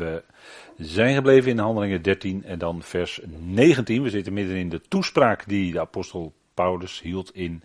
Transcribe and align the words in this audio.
We 0.00 0.22
zijn 0.76 1.14
gebleven 1.14 1.50
in 1.50 1.58
Handelingen 1.58 2.02
13 2.02 2.44
en 2.44 2.58
dan 2.58 2.82
vers 2.82 3.20
19. 3.28 4.02
We 4.02 4.10
zitten 4.10 4.32
midden 4.32 4.56
in 4.56 4.68
de 4.68 4.80
toespraak 4.88 5.48
die 5.48 5.72
de 5.72 5.80
apostel 5.80 6.32
Paulus 6.54 7.00
hield 7.00 7.34
in 7.34 7.62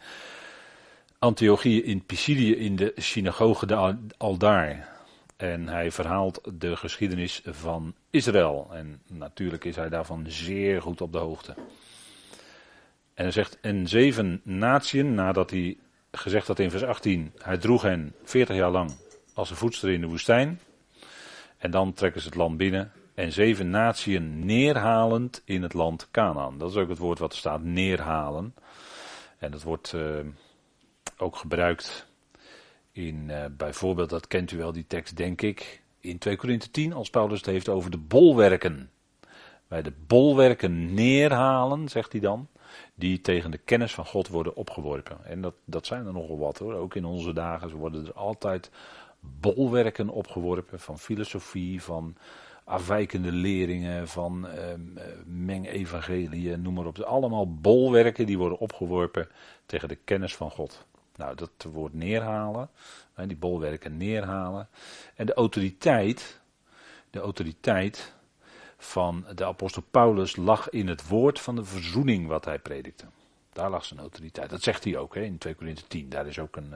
Antiochië 1.19 1.83
in 1.83 2.05
Pisidië 2.05 2.55
in 2.55 2.75
de 2.75 2.91
synagoge 2.95 3.65
de 3.65 3.97
Aldaar. 4.17 4.93
En 5.37 5.67
hij 5.67 5.91
verhaalt 5.91 6.41
de 6.53 6.75
geschiedenis 6.75 7.41
van 7.45 7.93
Israël. 8.09 8.69
En 8.73 9.01
natuurlijk 9.07 9.65
is 9.65 9.75
hij 9.75 9.89
daarvan 9.89 10.25
zeer 10.27 10.81
goed 10.81 11.01
op 11.01 11.11
de 11.11 11.17
hoogte. 11.17 11.53
En 13.13 13.23
hij 13.23 13.31
zegt, 13.31 13.57
en 13.61 13.87
zeven 13.87 14.41
natieën, 14.43 15.13
nadat 15.13 15.49
hij 15.49 15.77
gezegd 16.11 16.47
had 16.47 16.59
in 16.59 16.71
vers 16.71 16.83
18, 16.83 17.31
hij 17.37 17.57
droeg 17.57 17.81
hen 17.81 18.13
40 18.23 18.55
jaar 18.55 18.71
lang 18.71 18.91
als 19.33 19.49
een 19.49 19.55
voedster 19.55 19.89
in 19.89 20.01
de 20.01 20.07
woestijn. 20.07 20.59
En 21.65 21.71
dan 21.71 21.93
trekken 21.93 22.21
ze 22.21 22.27
het 22.27 22.37
land 22.37 22.57
binnen. 22.57 22.91
En 23.13 23.31
zeven 23.31 23.69
natieën 23.69 24.45
neerhalend 24.45 25.41
in 25.45 25.61
het 25.61 25.73
land 25.73 26.07
Canaan. 26.11 26.57
Dat 26.57 26.69
is 26.69 26.75
ook 26.75 26.89
het 26.89 26.97
woord 26.97 27.19
wat 27.19 27.31
er 27.31 27.37
staat, 27.37 27.63
neerhalen. 27.63 28.55
En 29.37 29.51
dat 29.51 29.63
wordt 29.63 29.93
uh, 29.93 30.19
ook 31.17 31.35
gebruikt 31.35 32.07
in 32.91 33.25
uh, 33.29 33.45
bijvoorbeeld, 33.51 34.09
dat 34.09 34.27
kent 34.27 34.51
u 34.51 34.57
wel 34.57 34.71
die 34.71 34.87
tekst 34.87 35.17
denk 35.17 35.41
ik, 35.41 35.81
in 35.99 36.17
2 36.17 36.35
Korinthe 36.35 36.71
10 36.71 36.93
als 36.93 37.09
Paulus 37.09 37.37
het 37.37 37.45
heeft 37.45 37.69
over 37.69 37.91
de 37.91 37.97
bolwerken. 37.97 38.91
Bij 39.67 39.81
de 39.81 39.93
bolwerken 40.07 40.93
neerhalen, 40.93 41.89
zegt 41.89 42.11
hij 42.11 42.21
dan, 42.21 42.47
die 42.95 43.21
tegen 43.21 43.51
de 43.51 43.57
kennis 43.57 43.93
van 43.93 44.05
God 44.05 44.27
worden 44.27 44.55
opgeworpen. 44.55 45.25
En 45.25 45.41
dat, 45.41 45.55
dat 45.63 45.85
zijn 45.85 46.05
er 46.05 46.13
nogal 46.13 46.37
wat 46.37 46.57
hoor, 46.57 46.73
ook 46.73 46.95
in 46.95 47.05
onze 47.05 47.33
dagen. 47.33 47.71
Worden 47.71 48.05
er 48.05 48.13
altijd 48.13 48.71
bolwerken 49.39 50.09
opgeworpen 50.09 50.79
van 50.79 50.99
filosofie, 50.99 51.81
van 51.81 52.15
afwijkende 52.63 53.31
leringen, 53.31 54.07
van 54.07 54.45
uh, 54.45 54.51
mengevangelieën, 55.25 56.61
noem 56.61 56.73
maar 56.73 56.85
op. 56.85 56.99
Allemaal 56.99 57.53
bolwerken 57.53 58.25
die 58.25 58.37
worden 58.37 58.57
opgeworpen 58.57 59.27
tegen 59.65 59.87
de 59.87 59.97
kennis 60.03 60.35
van 60.35 60.51
God. 60.51 60.85
Nou, 61.15 61.35
dat 61.35 61.51
woord 61.71 61.93
neerhalen, 61.93 62.69
die 63.27 63.37
bolwerken 63.37 63.97
neerhalen. 63.97 64.67
En 65.15 65.25
de 65.25 65.33
autoriteit, 65.33 66.41
de 67.09 67.19
autoriteit 67.19 68.13
van 68.77 69.25
de 69.35 69.45
apostel 69.45 69.83
Paulus 69.91 70.35
lag 70.35 70.69
in 70.69 70.87
het 70.87 71.07
woord 71.07 71.39
van 71.39 71.55
de 71.55 71.65
verzoening 71.65 72.27
wat 72.27 72.45
hij 72.45 72.59
predikte. 72.59 73.05
Daar 73.53 73.69
lag 73.69 73.85
zijn 73.85 73.99
autoriteit. 73.99 74.49
Dat 74.49 74.63
zegt 74.63 74.83
hij 74.83 74.97
ook 74.97 75.15
hè, 75.15 75.21
in 75.21 75.37
2 75.37 75.55
Korinthe 75.55 75.87
10. 75.87 76.09
Daar 76.09 76.27
is 76.27 76.39
ook 76.39 76.55
een, 76.55 76.73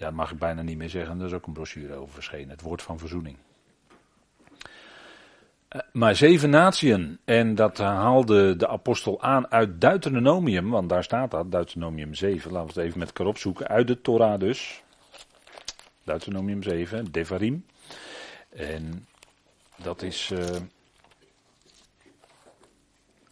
ja, 0.00 0.10
mag 0.10 0.30
ik 0.30 0.38
bijna 0.38 0.62
niet 0.62 0.76
meer 0.76 0.88
zeggen, 0.88 1.18
daar 1.18 1.26
is 1.26 1.32
ook 1.32 1.46
een 1.46 1.52
brochure 1.52 1.94
over 1.94 2.14
verschenen. 2.14 2.48
Het 2.48 2.60
woord 2.60 2.82
van 2.82 2.98
verzoening. 2.98 3.36
Uh, 5.76 5.80
maar 5.92 6.16
zeven 6.16 6.50
natieën, 6.50 7.18
en 7.24 7.54
dat 7.54 7.78
haalde 7.78 8.56
de 8.56 8.68
apostel 8.68 9.22
aan 9.22 9.50
uit 9.50 9.80
Deuteronomium, 9.80 10.70
want 10.70 10.88
daar 10.88 11.04
staat 11.04 11.30
dat, 11.30 11.50
Deuteronomium 11.50 12.14
7, 12.14 12.52
laten 12.52 12.74
we 12.74 12.80
het 12.80 12.88
even 12.88 12.98
met 12.98 13.08
elkaar 13.08 13.26
opzoeken, 13.26 13.68
uit 13.68 13.86
de 13.86 14.00
Torah 14.00 14.40
dus. 14.40 14.82
Deuteronomium 16.04 16.62
7, 16.62 17.12
Devarim. 17.12 17.64
En 18.48 19.06
dat 19.76 20.02
is 20.02 20.30
uh, 20.30 20.46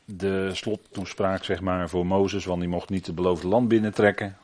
de 0.04 0.54
slottoespraak, 0.54 1.44
zeg 1.44 1.60
maar, 1.60 1.88
voor 1.88 2.06
Mozes, 2.06 2.44
want 2.44 2.60
die 2.60 2.68
mocht 2.68 2.88
niet 2.88 3.06
het 3.06 3.14
beloofde 3.14 3.48
land 3.48 3.68
binnentrekken. 3.68 4.36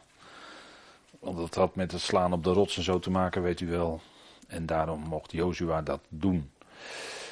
Want 1.24 1.36
dat 1.36 1.54
had 1.54 1.74
met 1.74 1.92
het 1.92 2.00
slaan 2.00 2.32
op 2.32 2.44
de 2.44 2.52
rots 2.52 2.76
en 2.76 2.82
zo 2.82 2.98
te 2.98 3.10
maken, 3.10 3.42
weet 3.42 3.60
u 3.60 3.68
wel. 3.68 4.00
En 4.46 4.66
daarom 4.66 5.00
mocht 5.00 5.32
Jozua 5.32 5.82
dat 5.82 6.00
doen. 6.08 6.50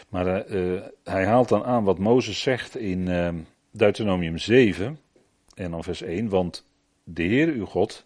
Maar 0.08 0.50
uh, 0.50 0.80
hij 1.04 1.26
haalt 1.26 1.48
dan 1.48 1.64
aan 1.64 1.84
wat 1.84 1.98
Mozes 1.98 2.40
zegt 2.40 2.76
in 2.76 3.06
uh, 3.06 3.28
Deuteronomium 3.70 4.38
7 4.38 4.98
en 5.54 5.70
dan 5.70 5.84
vers 5.84 6.02
1. 6.02 6.28
Want 6.28 6.66
de 7.04 7.22
Heer 7.22 7.48
uw 7.48 7.66
God 7.66 8.04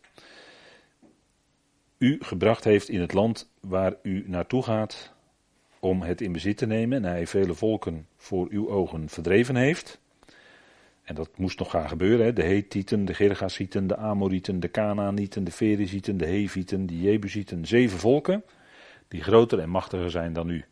u 1.99 2.19
gebracht 2.21 2.65
heeft 2.65 2.89
in 2.89 3.01
het 3.01 3.13
land 3.13 3.51
waar 3.61 3.95
u 4.03 4.25
naartoe 4.27 4.63
gaat 4.63 5.13
om 5.81 6.03
het 6.03 6.21
in 6.21 6.33
bezit 6.33 6.57
te 6.57 6.67
nemen. 6.67 7.05
En 7.05 7.11
hij 7.11 7.27
vele 7.27 7.55
volken 7.55 8.07
voor 8.17 8.47
uw 8.51 8.69
ogen 8.69 9.09
verdreven 9.09 9.57
heeft. 9.57 10.01
En 11.07 11.15
dat 11.15 11.39
moest 11.39 11.59
nog 11.59 11.71
gaan 11.71 11.89
gebeuren. 11.89 12.27
Hè? 12.27 12.33
De 12.33 12.43
Hethieten, 12.43 13.05
de 13.05 13.15
Gergasieten, 13.15 13.87
de 13.87 13.97
Amorieten, 13.97 14.61
de 14.61 14.71
Canaanieten, 14.71 15.45
de 15.45 15.51
Ferizieten, 15.51 16.17
de 16.17 16.27
Hevieten, 16.27 16.87
de 16.87 17.01
Jebusieten. 17.01 17.67
Zeven 17.67 17.99
volken 17.99 18.45
die 19.09 19.23
groter 19.23 19.59
en 19.59 19.71
machtiger 19.71 20.11
zijn 20.11 20.33
dan 20.33 20.49
u. 20.49 20.65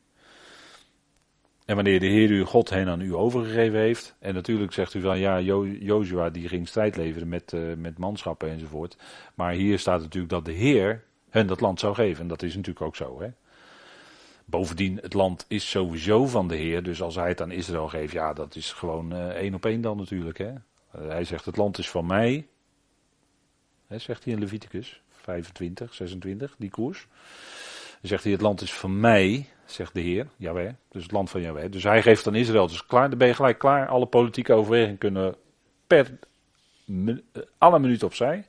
En 1.64 1.74
wanneer 1.74 2.00
de 2.00 2.06
Heer 2.06 2.30
uw 2.30 2.44
God 2.44 2.70
hen 2.70 2.88
aan 2.88 3.00
u 3.00 3.14
overgegeven 3.14 3.78
heeft. 3.78 4.16
En 4.18 4.34
natuurlijk 4.34 4.72
zegt 4.72 4.94
u 4.94 5.00
van 5.00 5.18
ja, 5.18 5.38
jo 5.38 5.66
Jozua 5.66 6.30
die 6.30 6.48
ging 6.48 6.68
strijd 6.68 6.96
leveren 6.96 7.28
met, 7.28 7.52
uh, 7.52 7.74
met 7.76 7.98
manschappen 7.98 8.50
enzovoort. 8.50 8.96
Maar 9.34 9.52
hier 9.52 9.78
staat 9.78 10.00
natuurlijk 10.00 10.32
dat 10.32 10.44
de 10.44 10.52
Heer 10.52 11.04
hen 11.30 11.46
dat 11.46 11.60
land 11.60 11.80
zou 11.80 11.94
geven. 11.94 12.22
En 12.22 12.28
dat 12.28 12.42
is 12.42 12.54
natuurlijk 12.54 12.86
ook 12.86 12.96
zo. 12.96 13.20
Hè? 13.20 13.28
Bovendien, 14.44 14.98
het 15.02 15.14
land 15.14 15.44
is 15.48 15.70
sowieso 15.70 16.26
van 16.26 16.48
de 16.48 16.56
Heer. 16.56 16.82
Dus 16.82 17.02
als 17.02 17.14
hij 17.14 17.28
het 17.28 17.40
aan 17.40 17.50
Israël 17.50 17.88
geeft, 17.88 18.12
ja, 18.12 18.32
dat 18.32 18.56
is 18.56 18.72
gewoon 18.72 19.12
uh, 19.12 19.28
één 19.28 19.54
op 19.54 19.66
één 19.66 19.80
dan 19.80 19.96
natuurlijk. 19.96 20.38
Hè? 20.38 20.50
Uh, 20.50 21.08
hij 21.08 21.24
zegt: 21.24 21.44
Het 21.44 21.56
land 21.56 21.78
is 21.78 21.90
van 21.90 22.06
mij. 22.06 22.46
Zegt 23.88 24.24
hij 24.24 24.32
in 24.32 24.38
Leviticus 24.38 25.02
25, 25.08 25.94
26, 25.94 26.54
die 26.58 26.70
koers. 26.70 27.06
Dan 28.00 28.10
zegt 28.10 28.22
hij: 28.22 28.32
Het 28.32 28.40
land 28.40 28.60
is 28.60 28.72
van 28.72 29.00
mij, 29.00 29.48
zegt 29.64 29.94
de 29.94 30.00
Heer, 30.00 30.26
Jawel. 30.36 30.72
Dus 30.88 31.02
het 31.02 31.12
land 31.12 31.30
van 31.30 31.40
Jawel. 31.40 31.70
Dus 31.70 31.82
hij 31.82 32.02
geeft 32.02 32.26
aan 32.26 32.34
Israël. 32.34 32.66
Dus 32.66 32.86
klaar, 32.86 33.08
dan 33.08 33.18
ben 33.18 33.28
je 33.28 33.34
gelijk 33.34 33.58
klaar. 33.58 33.88
Alle 33.88 34.06
politieke 34.06 34.52
overwegingen 34.52 34.98
kunnen 34.98 35.36
per 35.86 36.18
alle 37.58 37.78
minuut 37.78 38.02
opzij. 38.02 38.46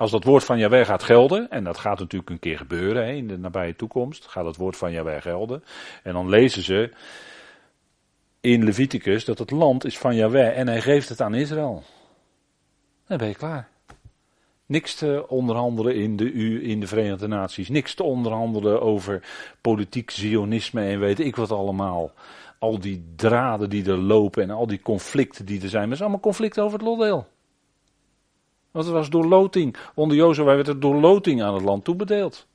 Als 0.00 0.10
dat 0.10 0.24
woord 0.24 0.44
van 0.44 0.58
Jawel 0.58 0.84
gaat 0.84 1.02
gelden, 1.02 1.50
en 1.50 1.64
dat 1.64 1.78
gaat 1.78 1.98
natuurlijk 1.98 2.30
een 2.30 2.38
keer 2.38 2.56
gebeuren 2.56 3.04
hè, 3.04 3.12
in 3.12 3.28
de 3.28 3.38
nabije 3.38 3.76
toekomst, 3.76 4.26
gaat 4.26 4.44
het 4.44 4.56
woord 4.56 4.76
van 4.76 4.92
Jawel 4.92 5.20
gelden. 5.20 5.64
En 6.02 6.12
dan 6.12 6.28
lezen 6.28 6.62
ze 6.62 6.90
in 8.40 8.64
Leviticus 8.64 9.24
dat 9.24 9.38
het 9.38 9.50
land 9.50 9.84
is 9.84 9.98
van 9.98 10.14
Jawel 10.14 10.52
en 10.52 10.68
hij 10.68 10.80
geeft 10.80 11.08
het 11.08 11.20
aan 11.20 11.34
Israël. 11.34 11.82
Dan 13.06 13.18
ben 13.18 13.28
je 13.28 13.34
klaar. 13.34 13.68
Niks 14.66 14.94
te 14.94 15.28
onderhandelen 15.28 15.94
in 15.94 16.16
de, 16.16 16.32
in 16.62 16.80
de 16.80 16.86
Verenigde 16.86 17.26
Naties. 17.26 17.68
Niks 17.68 17.94
te 17.94 18.02
onderhandelen 18.02 18.82
over 18.82 19.22
politiek 19.60 20.10
zionisme 20.10 20.82
en 20.82 21.00
weet 21.00 21.20
ik 21.20 21.36
wat 21.36 21.50
allemaal. 21.50 22.12
Al 22.58 22.78
die 22.78 23.04
draden 23.16 23.70
die 23.70 23.90
er 23.90 23.98
lopen 23.98 24.42
en 24.42 24.50
al 24.50 24.66
die 24.66 24.82
conflicten 24.82 25.46
die 25.46 25.62
er 25.62 25.68
zijn. 25.68 25.82
Maar 25.82 25.90
het 25.90 25.98
is 25.98 26.02
allemaal 26.02 26.20
conflicten 26.20 26.62
over 26.62 26.78
het 26.78 26.86
lotdeel. 26.86 27.26
Want 28.70 28.84
het 28.84 28.94
was 28.94 29.10
door 29.10 29.24
loting. 29.24 29.76
Onder 29.94 30.16
Jozef 30.16 30.44
werd 30.44 30.66
het 30.66 30.82
door 30.82 30.94
loting 30.94 31.42
aan 31.42 31.54
het 31.54 31.62
land 31.62 31.84
toebedeeld. 31.84 32.46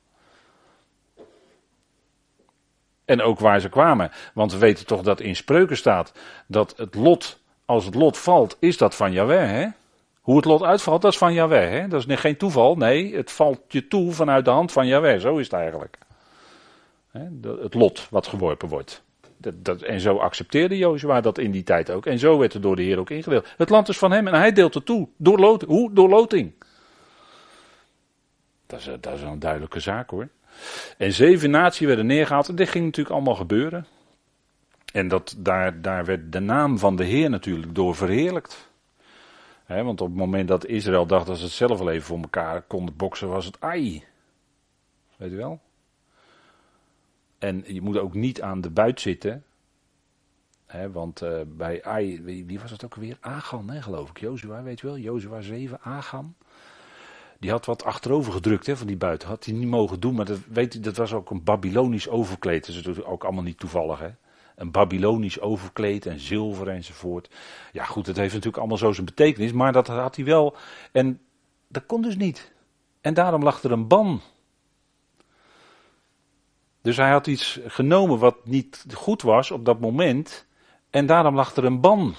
En 3.04 3.22
ook 3.22 3.38
waar 3.38 3.60
ze 3.60 3.68
kwamen. 3.68 4.10
Want 4.34 4.52
we 4.52 4.58
weten 4.58 4.86
toch 4.86 5.02
dat 5.02 5.20
in 5.20 5.36
spreuken 5.36 5.76
staat 5.76 6.12
dat 6.46 6.74
het 6.76 6.94
lot, 6.94 7.38
als 7.64 7.84
het 7.84 7.94
lot 7.94 8.18
valt, 8.18 8.56
is 8.58 8.76
dat 8.76 8.94
van 8.94 9.12
Jahweh. 9.12 9.50
Hè? 9.50 9.66
Hoe 10.20 10.36
het 10.36 10.44
lot 10.44 10.62
uitvalt, 10.62 11.02
dat 11.02 11.12
is 11.12 11.18
van 11.18 11.32
Jahweh. 11.32 11.70
Hè? 11.70 11.88
Dat 11.88 12.08
is 12.08 12.20
geen 12.20 12.36
toeval. 12.36 12.76
Nee, 12.76 13.14
het 13.16 13.32
valt 13.32 13.60
je 13.68 13.88
toe 13.88 14.12
vanuit 14.12 14.44
de 14.44 14.50
hand 14.50 14.72
van 14.72 14.86
Jahweh. 14.86 15.20
Zo 15.20 15.36
is 15.36 15.44
het 15.44 15.52
eigenlijk. 15.52 15.98
Het 17.42 17.74
lot 17.74 18.06
wat 18.10 18.26
geworpen 18.26 18.68
wordt. 18.68 19.04
Dat, 19.36 19.64
dat, 19.64 19.82
en 19.82 20.00
zo 20.00 20.16
accepteerde 20.16 20.76
Jozua 20.76 21.20
dat 21.20 21.38
in 21.38 21.50
die 21.50 21.62
tijd 21.62 21.90
ook. 21.90 22.06
En 22.06 22.18
zo 22.18 22.38
werd 22.38 22.52
het 22.52 22.62
door 22.62 22.76
de 22.76 22.82
Heer 22.82 22.98
ook 22.98 23.10
ingedeeld. 23.10 23.54
Het 23.56 23.70
land 23.70 23.88
is 23.88 23.98
van 23.98 24.12
hem 24.12 24.26
en 24.26 24.34
hij 24.34 24.52
deelt 24.52 24.74
het 24.74 24.86
toe. 24.86 25.08
Door 25.16 25.38
loting. 25.38 25.70
Hoe? 25.70 25.92
Door 25.92 26.08
loting. 26.08 26.52
Dat 28.66 28.78
is, 28.78 28.88
dat 29.00 29.14
is 29.14 29.22
een 29.22 29.38
duidelijke 29.38 29.80
zaak 29.80 30.10
hoor. 30.10 30.28
En 30.98 31.12
zeven 31.12 31.50
naties 31.50 31.86
werden 31.86 32.06
neergehaald. 32.06 32.48
En 32.48 32.54
dit 32.54 32.68
ging 32.68 32.84
natuurlijk 32.84 33.14
allemaal 33.14 33.34
gebeuren. 33.34 33.86
En 34.92 35.08
dat, 35.08 35.34
daar, 35.38 35.82
daar 35.82 36.04
werd 36.04 36.32
de 36.32 36.40
naam 36.40 36.78
van 36.78 36.96
de 36.96 37.04
Heer 37.04 37.30
natuurlijk 37.30 37.74
door 37.74 37.94
verheerlijkt. 37.94 38.70
want 39.66 40.00
op 40.00 40.08
het 40.08 40.16
moment 40.16 40.48
dat 40.48 40.66
Israël 40.66 41.06
dacht 41.06 41.26
dat 41.26 41.36
ze 41.36 41.44
het 41.44 41.52
zelf 41.52 41.80
al 41.80 41.90
even 41.90 42.06
voor 42.06 42.20
elkaar 42.20 42.62
konden 42.62 42.96
boksen, 42.96 43.28
was 43.28 43.44
het 43.46 43.60
ai. 43.60 44.04
Weet 45.16 45.30
je 45.30 45.36
wel? 45.36 45.60
En 47.38 47.64
je 47.66 47.80
moet 47.80 47.98
ook 47.98 48.14
niet 48.14 48.42
aan 48.42 48.60
de 48.60 48.70
buit 48.70 49.00
zitten. 49.00 49.44
Hè, 50.66 50.90
want 50.90 51.22
uh, 51.22 51.40
bij 51.46 51.84
Ai, 51.84 52.22
wie, 52.22 52.60
was 52.60 52.70
het 52.70 52.84
ook 52.84 52.94
alweer? 52.94 53.16
Agan, 53.20 53.70
hè, 53.70 53.82
geloof 53.82 54.10
ik. 54.10 54.18
Jozua, 54.18 54.62
weet 54.62 54.80
je 54.80 54.86
wel. 54.86 54.98
Jozua 54.98 55.40
7, 55.40 55.80
Agan. 55.80 56.34
Die 57.38 57.50
had 57.50 57.66
wat 57.66 57.84
achterover 57.84 58.32
gedrukt 58.32 58.66
hè, 58.66 58.76
van 58.76 58.86
die 58.86 58.96
buiten. 58.96 59.28
Had 59.28 59.44
hij 59.44 59.54
niet 59.54 59.68
mogen 59.68 60.00
doen, 60.00 60.14
maar 60.14 60.24
dat, 60.24 60.38
weet 60.48 60.84
dat 60.84 60.96
was 60.96 61.12
ook 61.12 61.30
een 61.30 61.44
Babylonisch 61.44 62.08
overkleed. 62.08 62.84
Dat 62.84 62.96
is 62.96 63.04
ook 63.04 63.24
allemaal 63.24 63.42
niet 63.42 63.58
toevallig. 63.58 63.98
Hè. 63.98 64.10
Een 64.56 64.70
Babylonisch 64.70 65.40
overkleed 65.40 66.06
en 66.06 66.20
zilver 66.20 66.68
enzovoort. 66.68 67.30
Ja 67.72 67.84
goed, 67.84 68.06
het 68.06 68.16
heeft 68.16 68.32
natuurlijk 68.32 68.58
allemaal 68.58 68.78
zo 68.78 68.92
zijn 68.92 69.06
betekenis. 69.06 69.52
Maar 69.52 69.72
dat 69.72 69.86
had 69.86 70.16
hij 70.16 70.24
wel. 70.24 70.56
En 70.92 71.20
dat 71.68 71.86
kon 71.86 72.02
dus 72.02 72.16
niet. 72.16 72.52
En 73.00 73.14
daarom 73.14 73.42
lag 73.42 73.62
er 73.62 73.72
een 73.72 73.88
ban 73.88 74.20
Dus 76.86 76.96
hij 76.96 77.10
had 77.10 77.26
iets 77.26 77.60
genomen 77.66 78.18
wat 78.18 78.36
niet 78.44 78.84
goed 78.94 79.22
was 79.22 79.50
op 79.50 79.64
dat 79.64 79.80
moment. 79.80 80.46
En 80.90 81.06
daarom 81.06 81.34
lag 81.34 81.56
er 81.56 81.64
een 81.64 81.80
ban. 81.80 82.14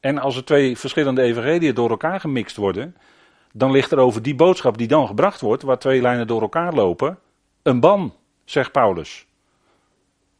En 0.00 0.18
als 0.18 0.36
er 0.36 0.44
twee 0.44 0.78
verschillende 0.78 1.22
evangeliën 1.22 1.74
door 1.74 1.90
elkaar 1.90 2.20
gemixt 2.20 2.56
worden, 2.56 2.96
dan 3.52 3.70
ligt 3.70 3.92
er 3.92 3.98
over 3.98 4.22
die 4.22 4.34
boodschap 4.34 4.78
die 4.78 4.86
dan 4.86 5.06
gebracht 5.06 5.40
wordt, 5.40 5.62
waar 5.62 5.78
twee 5.78 6.00
lijnen 6.00 6.26
door 6.26 6.40
elkaar 6.40 6.74
lopen, 6.74 7.18
een 7.62 7.80
ban, 7.80 8.14
zegt 8.44 8.72
Paulus. 8.72 9.26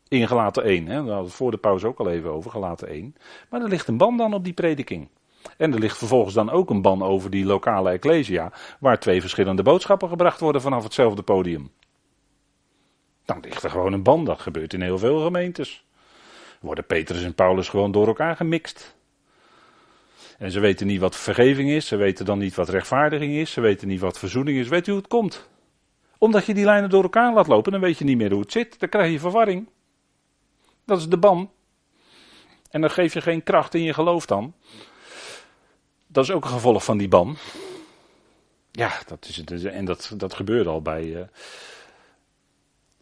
In 0.09 0.29
gelaten 0.29 0.65
1, 0.65 0.87
hè? 0.87 0.95
daar 0.95 1.05
hadden 1.05 1.31
we 1.31 1.37
voor 1.37 1.51
de 1.51 1.57
pauze 1.57 1.87
ook 1.87 1.99
al 1.99 2.11
even 2.11 2.31
over, 2.31 2.51
gelaten 2.51 2.89
1. 2.89 3.15
Maar 3.51 3.63
er 3.63 3.69
ligt 3.69 3.89
een 3.89 3.97
ban 3.97 4.17
dan 4.17 4.35
op 4.35 4.45
die 4.45 4.53
prediking. 4.53 5.09
En 5.57 5.73
er 5.73 5.79
ligt 5.79 5.99
vervolgens 5.99 6.35
dan 6.35 6.51
ook 6.51 6.71
een 6.71 6.83
ban 6.83 7.03
over 7.03 7.31
die 7.31 7.45
lokale 7.45 7.91
ecclesia, 7.91 8.53
waar 8.81 8.99
twee 8.99 9.21
verschillende 9.21 9.63
boodschappen 9.63 10.09
gebracht 10.09 10.41
worden 10.41 10.63
vanaf 10.63 10.83
hetzelfde 10.83 11.23
podium. 11.23 11.71
Dan 13.29 13.41
ligt 13.41 13.63
er 13.63 13.71
gewoon 13.71 13.93
een 13.93 14.03
ban, 14.03 14.25
dat 14.25 14.41
gebeurt 14.41 14.73
in 14.73 14.83
heel 14.83 14.99
veel 14.99 15.21
gemeentes. 15.21 15.85
Worden 16.61 16.87
Petrus 16.87 17.23
en 17.23 17.35
Paulus 17.35 17.69
gewoon 17.69 17.93
door 17.93 18.07
elkaar 18.07 18.37
gemixt. 18.37 18.95
En 20.39 20.51
ze 20.51 20.61
weten 20.61 20.87
niet 20.87 21.01
wat 21.01 21.17
vergeving 21.17 21.71
is, 21.71 21.87
ze 21.87 21.97
weten 21.97 22.25
dan 22.25 22.39
niet 22.39 22.55
wat 22.55 22.69
rechtvaardiging 22.69 23.35
is, 23.35 23.51
ze 23.51 23.61
weten 23.61 23.89
niet 23.89 24.01
wat 24.01 24.19
verzoening 24.19 24.59
is. 24.59 24.69
Weet 24.69 24.87
u 24.87 24.91
hoe 24.91 25.01
het 25.01 25.11
komt? 25.11 25.49
Omdat 26.19 26.47
je 26.47 26.55
die 26.55 26.65
lijnen 26.65 26.91
door 26.91 27.03
elkaar 27.03 27.33
laat 27.33 27.47
lopen, 27.47 27.73
dan 27.73 27.81
weet 27.81 27.99
je 27.99 28.05
niet 28.05 28.17
meer 28.17 28.31
hoe 28.31 28.41
het 28.41 28.53
zit. 28.53 28.81
Dan 28.81 28.89
krijg 28.89 29.13
je 29.13 29.19
verwarring. 29.19 29.69
Dat 30.85 30.99
is 30.99 31.09
de 31.09 31.19
ban. 31.19 31.51
En 32.71 32.81
dan 32.81 32.91
geef 32.91 33.15
je 33.15 33.21
geen 33.21 33.43
kracht 33.43 33.75
in 33.75 33.83
je 33.83 33.95
geloof 33.95 34.27
dan. 34.27 34.55
Dat 36.07 36.25
is 36.25 36.31
ook 36.31 36.45
een 36.45 36.51
gevolg 36.51 36.85
van 36.85 36.99
die 36.99 37.09
ban. 37.09 37.37
Ja, 38.73 38.93
dat 39.07 39.27
is 39.29 39.37
het. 39.37 39.65
En 39.65 39.85
dat, 39.85 40.13
dat 40.17 40.35
gebeurde 40.35 40.71
al 40.71 40.83
bij. 40.83 41.05
Uh, 41.05 41.21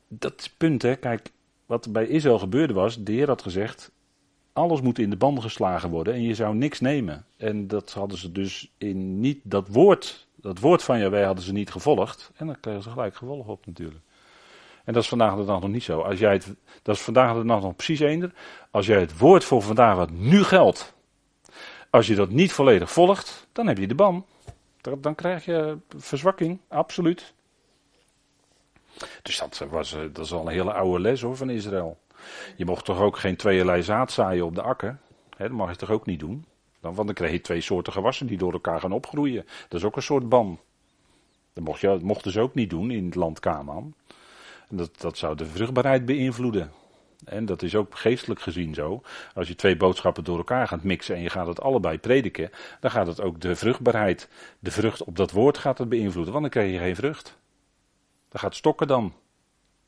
dat 0.08 0.50
punt, 0.56 0.82
hè. 0.82 0.96
Kijk, 0.96 1.30
wat 1.66 1.92
bij 1.92 2.06
Israël 2.06 2.38
gebeurde 2.38 2.74
was. 2.74 3.02
De 3.02 3.12
Heer 3.12 3.26
had 3.26 3.42
gezegd. 3.42 3.90
Alles 4.52 4.80
moet 4.80 4.98
in 4.98 5.10
de 5.10 5.16
ban 5.16 5.42
geslagen 5.42 5.90
worden 5.90 6.14
en 6.14 6.22
je 6.22 6.34
zou 6.34 6.54
niks 6.54 6.80
nemen. 6.80 7.24
En 7.36 7.68
dat 7.68 7.92
hadden 7.92 8.18
ze 8.18 8.32
dus 8.32 8.72
in 8.78 9.20
niet. 9.20 9.40
Dat 9.42 9.68
woord, 9.68 10.28
dat 10.34 10.58
woord 10.58 10.82
van 10.82 10.98
Jawij 10.98 11.24
hadden 11.24 11.44
ze 11.44 11.52
niet 11.52 11.70
gevolgd. 11.70 12.30
En 12.36 12.46
dan 12.46 12.60
kregen 12.60 12.82
ze 12.82 12.90
gelijk 12.90 13.16
gevolg 13.16 13.46
op 13.46 13.66
natuurlijk. 13.66 14.04
En 14.84 14.92
dat 14.92 15.02
is 15.02 15.08
vandaag 15.08 15.36
de 15.36 15.44
dag 15.44 15.60
nog 15.60 15.70
niet 15.70 15.82
zo. 15.82 16.00
Als 16.00 16.18
jij 16.18 16.32
het, 16.32 16.54
dat 16.82 16.94
is 16.94 17.02
vandaag 17.02 17.36
de 17.36 17.44
dag 17.44 17.60
nog 17.62 17.76
precies 17.76 18.00
eender. 18.00 18.32
Als 18.70 18.86
jij 18.86 19.00
het 19.00 19.18
woord 19.18 19.44
voor 19.44 19.62
vandaag 19.62 19.96
wat 19.96 20.10
nu 20.10 20.42
geldt. 20.42 20.94
Als 21.90 22.06
je 22.06 22.14
dat 22.14 22.30
niet 22.30 22.52
volledig 22.52 22.92
volgt, 22.92 23.48
dan 23.52 23.66
heb 23.66 23.78
je 23.78 23.86
de 23.86 23.94
ban. 23.94 24.26
Dan 24.98 25.14
krijg 25.14 25.44
je 25.44 25.78
verzwakking, 25.96 26.60
absoluut. 26.68 27.34
Dus 29.22 29.38
dat, 29.38 29.66
was, 29.70 29.92
eh, 29.94 30.00
dat 30.12 30.24
is 30.24 30.32
al 30.32 30.40
een 30.40 30.52
hele 30.52 30.72
oude 30.72 31.00
les 31.00 31.22
hoor 31.22 31.36
van 31.36 31.50
Israël. 31.50 31.98
Je 32.56 32.64
mocht 32.64 32.84
toch 32.84 33.00
ook 33.00 33.16
geen 33.16 33.36
tweeërlei 33.36 33.82
zaad 33.82 34.12
zaaien 34.12 34.44
op 34.44 34.54
de 34.54 34.62
akker? 34.62 34.98
dat 35.36 35.50
mag 35.50 35.70
je 35.70 35.76
toch 35.76 35.90
ook 35.90 36.06
niet 36.06 36.20
doen? 36.20 36.44
Dan, 36.80 36.94
want 36.94 37.06
dan 37.06 37.16
krijg 37.16 37.32
je 37.32 37.40
twee 37.40 37.60
soorten 37.60 37.92
gewassen 37.92 38.26
die 38.26 38.38
door 38.38 38.52
elkaar 38.52 38.80
gaan 38.80 38.92
opgroeien. 38.92 39.46
Dat 39.68 39.80
is 39.80 39.86
ook 39.86 39.96
een 39.96 40.02
soort 40.02 40.28
ban. 40.28 40.60
Dat 41.52 41.64
mocht 41.64 41.80
je, 41.80 41.98
mochten 42.02 42.32
ze 42.32 42.40
ook 42.40 42.54
niet 42.54 42.70
doen 42.70 42.90
in 42.90 43.04
het 43.04 43.14
land 43.14 43.40
Canaan. 43.40 43.94
Dat, 44.68 45.00
dat 45.00 45.18
zou 45.18 45.36
de 45.36 45.46
vruchtbaarheid 45.46 46.04
beïnvloeden. 46.04 46.72
En 47.24 47.44
dat 47.44 47.62
is 47.62 47.74
ook 47.74 47.96
geestelijk 47.98 48.40
gezien 48.40 48.74
zo. 48.74 49.02
Als 49.34 49.48
je 49.48 49.54
twee 49.54 49.76
boodschappen 49.76 50.24
door 50.24 50.36
elkaar 50.36 50.68
gaat 50.68 50.82
mixen 50.82 51.16
en 51.16 51.22
je 51.22 51.30
gaat 51.30 51.46
het 51.46 51.60
allebei 51.60 51.98
prediken, 51.98 52.50
dan 52.80 52.90
gaat 52.90 53.06
het 53.06 53.20
ook 53.20 53.40
de 53.40 53.56
vruchtbaarheid, 53.56 54.28
de 54.58 54.70
vrucht 54.70 55.04
op 55.04 55.16
dat 55.16 55.30
woord 55.30 55.58
gaat 55.58 55.78
het 55.78 55.88
beïnvloeden, 55.88 56.32
want 56.32 56.44
dan 56.44 56.52
krijg 56.52 56.72
je 56.72 56.78
geen 56.78 56.96
vrucht. 56.96 57.36
Dat 58.28 58.40
gaat 58.40 58.54
stokken 58.54 58.86
dan. 58.86 59.14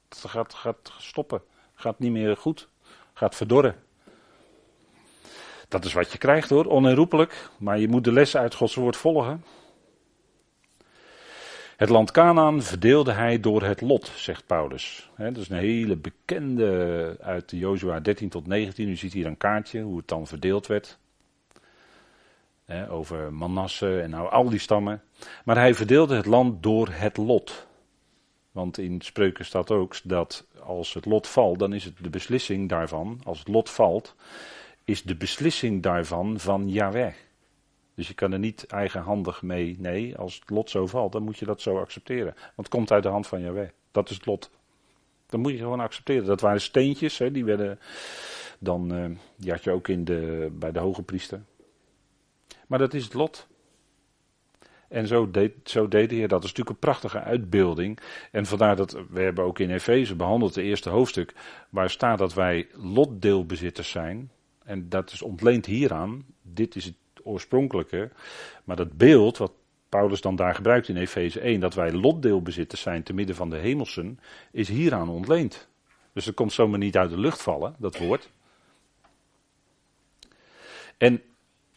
Dat 0.08 0.30
gaat, 0.30 0.54
gaat 0.54 0.92
stoppen. 0.98 1.42
Gaat 1.74 1.98
niet 1.98 2.12
meer 2.12 2.36
goed. 2.36 2.68
Gaat 3.14 3.34
verdorren. 3.34 3.76
Dat 5.68 5.84
is 5.84 5.92
wat 5.92 6.12
je 6.12 6.18
krijgt 6.18 6.50
hoor, 6.50 6.64
onherroepelijk. 6.64 7.48
Maar 7.56 7.78
je 7.78 7.88
moet 7.88 8.04
de 8.04 8.12
lessen 8.12 8.40
uit 8.40 8.54
Gods 8.54 8.74
woord 8.74 8.96
volgen. 8.96 9.44
Het 11.76 11.88
land 11.88 12.10
Canaan 12.10 12.62
verdeelde 12.62 13.12
hij 13.12 13.40
door 13.40 13.62
het 13.62 13.80
lot, 13.80 14.12
zegt 14.16 14.46
Paulus. 14.46 15.10
dat 15.16 15.36
is 15.36 15.48
een 15.48 15.56
hele 15.56 15.96
bekende 15.96 17.16
uit 17.20 17.50
Jozua 17.50 18.00
13 18.00 18.28
tot 18.28 18.46
19. 18.46 18.88
U 18.88 18.96
ziet 18.96 19.12
hier 19.12 19.26
een 19.26 19.36
kaartje 19.36 19.80
hoe 19.80 19.96
het 19.96 20.08
dan 20.08 20.26
verdeeld 20.26 20.66
werd. 20.66 20.98
over 22.88 23.32
Manasse 23.32 24.00
en 24.00 24.10
nou 24.10 24.30
al 24.30 24.48
die 24.48 24.58
stammen. 24.58 25.02
Maar 25.44 25.56
hij 25.56 25.74
verdeelde 25.74 26.16
het 26.16 26.26
land 26.26 26.62
door 26.62 26.88
het 26.90 27.16
lot. 27.16 27.67
Want 28.58 28.78
in 28.78 29.00
spreuken 29.00 29.44
staat 29.44 29.70
ook 29.70 29.96
dat 30.04 30.46
als 30.62 30.94
het 30.94 31.04
lot 31.04 31.26
valt, 31.26 31.58
dan 31.58 31.72
is 31.72 31.84
het 31.84 31.94
de 32.00 32.10
beslissing 32.10 32.68
daarvan. 32.68 33.20
Als 33.24 33.38
het 33.38 33.48
lot 33.48 33.70
valt, 33.70 34.14
is 34.84 35.02
de 35.02 35.16
beslissing 35.16 35.82
daarvan 35.82 36.40
van 36.40 36.68
Yahweh. 36.68 37.14
Dus 37.94 38.08
je 38.08 38.14
kan 38.14 38.32
er 38.32 38.38
niet 38.38 38.66
eigenhandig 38.66 39.42
mee. 39.42 39.76
Nee, 39.78 40.16
als 40.16 40.34
het 40.34 40.50
lot 40.50 40.70
zo 40.70 40.86
valt, 40.86 41.12
dan 41.12 41.22
moet 41.22 41.38
je 41.38 41.44
dat 41.44 41.60
zo 41.60 41.78
accepteren. 41.78 42.34
Want 42.34 42.56
het 42.56 42.68
komt 42.68 42.92
uit 42.92 43.02
de 43.02 43.08
hand 43.08 43.26
van 43.26 43.40
Yahweh. 43.40 43.68
Dat 43.90 44.10
is 44.10 44.16
het 44.16 44.26
lot. 44.26 44.50
Dan 45.26 45.40
moet 45.40 45.52
je 45.52 45.58
gewoon 45.58 45.80
accepteren. 45.80 46.24
Dat 46.24 46.40
waren 46.40 46.60
steentjes, 46.60 47.18
hè, 47.18 47.30
die 47.30 47.44
werden 47.44 47.78
dan, 48.58 48.94
uh, 48.94 49.16
die 49.36 49.50
had 49.50 49.64
je 49.64 49.70
ook 49.70 49.88
in 49.88 50.04
de, 50.04 50.48
bij 50.52 50.72
de 50.72 50.78
hoge 50.78 51.02
priester. 51.02 51.42
Maar 52.66 52.78
dat 52.78 52.94
is 52.94 53.04
het 53.04 53.14
lot. 53.14 53.46
En 54.88 55.06
zo 55.06 55.30
deed, 55.30 55.52
zo 55.64 55.88
deed 55.88 56.08
de 56.08 56.14
Heer 56.14 56.28
dat. 56.28 56.44
is 56.44 56.48
natuurlijk 56.48 56.76
een 56.76 56.88
prachtige 56.90 57.20
uitbeelding. 57.20 57.98
En 58.32 58.46
vandaar 58.46 58.76
dat 58.76 58.96
we 59.10 59.20
hebben 59.20 59.44
ook 59.44 59.58
in 59.58 59.70
Efeze 59.70 60.16
behandeld, 60.16 60.54
het 60.54 60.64
eerste 60.64 60.88
hoofdstuk, 60.88 61.34
waar 61.70 61.90
staat 61.90 62.18
dat 62.18 62.34
wij 62.34 62.68
lotdeelbezitters 62.72 63.90
zijn. 63.90 64.30
En 64.64 64.88
dat 64.88 65.12
is 65.12 65.22
ontleend 65.22 65.66
hieraan. 65.66 66.24
Dit 66.42 66.76
is 66.76 66.84
het 66.84 66.94
oorspronkelijke. 67.22 68.10
Maar 68.64 68.76
dat 68.76 68.96
beeld 68.96 69.36
wat 69.38 69.52
Paulus 69.88 70.20
dan 70.20 70.36
daar 70.36 70.54
gebruikt 70.54 70.88
in 70.88 70.96
Efeze 70.96 71.40
1, 71.40 71.60
dat 71.60 71.74
wij 71.74 71.92
lotdeelbezitters 71.92 72.80
zijn 72.80 73.02
te 73.02 73.12
midden 73.12 73.36
van 73.36 73.50
de 73.50 73.56
hemelsen, 73.56 74.20
is 74.50 74.68
hieraan 74.68 75.08
ontleend. 75.08 75.68
Dus 76.12 76.24
dat 76.24 76.34
komt 76.34 76.52
zomaar 76.52 76.78
niet 76.78 76.96
uit 76.96 77.10
de 77.10 77.18
lucht 77.18 77.42
vallen, 77.42 77.74
dat 77.78 77.98
woord. 77.98 78.30
En 80.96 81.22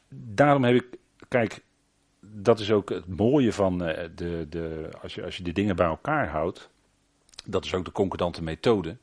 daarom 0.10 0.64
heb 0.64 0.76
ik, 0.76 0.98
kijk, 1.28 1.62
dat 2.34 2.60
is 2.60 2.72
ook 2.72 2.90
het 2.90 3.08
mooie 3.08 3.54
van 3.54 3.84
eh, 3.84 4.10
de, 4.16 4.46
de 4.50 4.90
als, 5.02 5.16
je, 5.16 5.24
als 5.24 5.38
je 5.38 5.44
de 5.44 5.52
dingen 5.52 5.76
bij 5.76 5.88
elkaar 5.88 6.28
houdt. 6.28 6.70
Dat 7.46 7.66
is 7.66 7.74
ook 7.74 7.86
de 7.86 7.92
concordante 7.92 8.44
methode. 8.44 8.98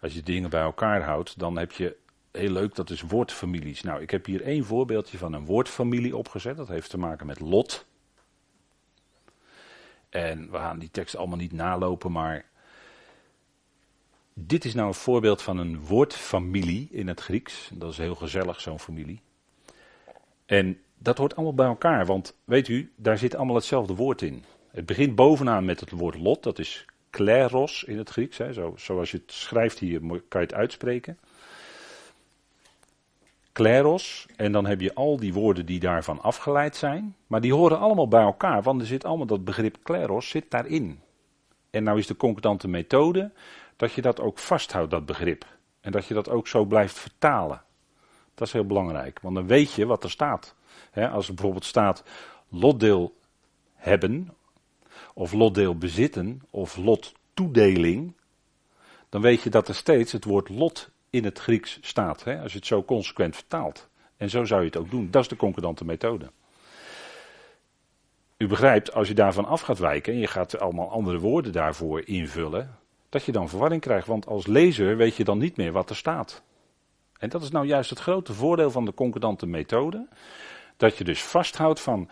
Als 0.00 0.14
je 0.14 0.22
dingen 0.22 0.50
bij 0.50 0.62
elkaar 0.62 1.02
houdt, 1.02 1.38
dan 1.38 1.58
heb 1.58 1.72
je 1.72 1.96
heel 2.32 2.50
leuk, 2.50 2.74
dat 2.74 2.90
is 2.90 3.00
woordfamilies. 3.00 3.82
Nou, 3.82 4.02
ik 4.02 4.10
heb 4.10 4.26
hier 4.26 4.42
één 4.42 4.64
voorbeeldje 4.64 5.18
van 5.18 5.32
een 5.32 5.44
woordfamilie 5.44 6.16
opgezet. 6.16 6.56
Dat 6.56 6.68
heeft 6.68 6.90
te 6.90 6.98
maken 6.98 7.26
met 7.26 7.40
Lot. 7.40 7.86
En 10.08 10.50
we 10.50 10.56
gaan 10.56 10.78
die 10.78 10.90
tekst 10.90 11.16
allemaal 11.16 11.38
niet 11.38 11.52
nalopen, 11.52 12.12
maar 12.12 12.44
dit 14.34 14.64
is 14.64 14.74
nou 14.74 14.86
een 14.86 14.94
voorbeeld 14.94 15.42
van 15.42 15.58
een 15.58 15.80
woordfamilie 15.80 16.88
in 16.90 17.08
het 17.08 17.20
Grieks. 17.20 17.70
Dat 17.74 17.90
is 17.90 17.98
heel 17.98 18.14
gezellig, 18.14 18.60
zo'n 18.60 18.80
familie. 18.80 19.20
En 20.46 20.78
dat 21.04 21.18
hoort 21.18 21.34
allemaal 21.34 21.54
bij 21.54 21.66
elkaar, 21.66 22.06
want 22.06 22.36
weet 22.44 22.68
u, 22.68 22.92
daar 22.96 23.18
zit 23.18 23.34
allemaal 23.34 23.54
hetzelfde 23.54 23.94
woord 23.94 24.22
in. 24.22 24.44
Het 24.70 24.86
begint 24.86 25.14
bovenaan 25.14 25.64
met 25.64 25.80
het 25.80 25.90
woord 25.90 26.18
lot, 26.18 26.42
dat 26.42 26.58
is 26.58 26.84
kleros 27.10 27.84
in 27.84 27.98
het 27.98 28.10
Grieks. 28.10 28.38
Hè, 28.38 28.52
zo, 28.52 28.74
zoals 28.76 29.10
je 29.10 29.16
het 29.16 29.32
schrijft 29.32 29.78
hier, 29.78 30.00
kan 30.00 30.40
je 30.40 30.46
het 30.46 30.54
uitspreken. 30.54 31.18
Kleros, 33.52 34.26
en 34.36 34.52
dan 34.52 34.66
heb 34.66 34.80
je 34.80 34.94
al 34.94 35.16
die 35.16 35.32
woorden 35.32 35.66
die 35.66 35.80
daarvan 35.80 36.20
afgeleid 36.20 36.76
zijn, 36.76 37.16
maar 37.26 37.40
die 37.40 37.54
horen 37.54 37.78
allemaal 37.78 38.08
bij 38.08 38.22
elkaar, 38.22 38.62
want 38.62 38.80
er 38.80 38.86
zit 38.86 39.04
allemaal 39.04 39.26
dat 39.26 39.44
begrip 39.44 39.76
kleros 39.82 40.28
zit 40.28 40.50
daarin. 40.50 41.00
En 41.70 41.82
nou 41.82 41.98
is 41.98 42.06
de 42.06 42.16
concordante 42.16 42.68
methode 42.68 43.30
dat 43.76 43.92
je 43.92 44.02
dat 44.02 44.20
ook 44.20 44.38
vasthoudt, 44.38 44.90
dat 44.90 45.06
begrip. 45.06 45.44
En 45.80 45.92
dat 45.92 46.06
je 46.06 46.14
dat 46.14 46.28
ook 46.28 46.48
zo 46.48 46.64
blijft 46.64 46.98
vertalen. 46.98 47.62
Dat 48.34 48.46
is 48.46 48.52
heel 48.52 48.66
belangrijk, 48.66 49.20
want 49.20 49.34
dan 49.34 49.46
weet 49.46 49.72
je 49.72 49.86
wat 49.86 50.04
er 50.04 50.10
staat. 50.10 50.54
Als 51.12 51.28
er 51.28 51.34
bijvoorbeeld 51.34 51.64
staat 51.64 52.04
lotdeel 52.48 53.16
hebben, 53.74 54.34
of 55.14 55.32
lotdeel 55.32 55.78
bezitten, 55.78 56.42
of 56.50 56.76
lottoedeling, 56.76 58.14
dan 59.08 59.20
weet 59.20 59.42
je 59.42 59.50
dat 59.50 59.68
er 59.68 59.74
steeds 59.74 60.12
het 60.12 60.24
woord 60.24 60.48
lot 60.48 60.90
in 61.10 61.24
het 61.24 61.38
Grieks 61.38 61.78
staat. 61.80 62.24
Als 62.26 62.52
je 62.52 62.58
het 62.58 62.66
zo 62.66 62.82
consequent 62.82 63.34
vertaalt. 63.34 63.88
En 64.16 64.30
zo 64.30 64.44
zou 64.44 64.60
je 64.60 64.66
het 64.66 64.76
ook 64.76 64.90
doen. 64.90 65.10
Dat 65.10 65.22
is 65.22 65.28
de 65.28 65.36
concordante 65.36 65.84
methode. 65.84 66.30
U 68.36 68.46
begrijpt, 68.46 68.92
als 68.92 69.08
je 69.08 69.14
daarvan 69.14 69.44
af 69.44 69.60
gaat 69.60 69.78
wijken 69.78 70.12
en 70.12 70.18
je 70.18 70.26
gaat 70.26 70.58
allemaal 70.58 70.90
andere 70.90 71.18
woorden 71.18 71.52
daarvoor 71.52 72.06
invullen, 72.06 72.78
dat 73.08 73.24
je 73.24 73.32
dan 73.32 73.48
verwarring 73.48 73.80
krijgt. 73.80 74.06
Want 74.06 74.26
als 74.26 74.46
lezer 74.46 74.96
weet 74.96 75.16
je 75.16 75.24
dan 75.24 75.38
niet 75.38 75.56
meer 75.56 75.72
wat 75.72 75.90
er 75.90 75.96
staat. 75.96 76.42
En 77.18 77.28
dat 77.28 77.42
is 77.42 77.50
nou 77.50 77.66
juist 77.66 77.90
het 77.90 77.98
grote 77.98 78.32
voordeel 78.32 78.70
van 78.70 78.84
de 78.84 78.94
concordante 78.94 79.46
methode. 79.46 80.08
Dat 80.76 80.98
je 80.98 81.04
dus 81.04 81.22
vasthoudt 81.22 81.80
van, 81.80 82.08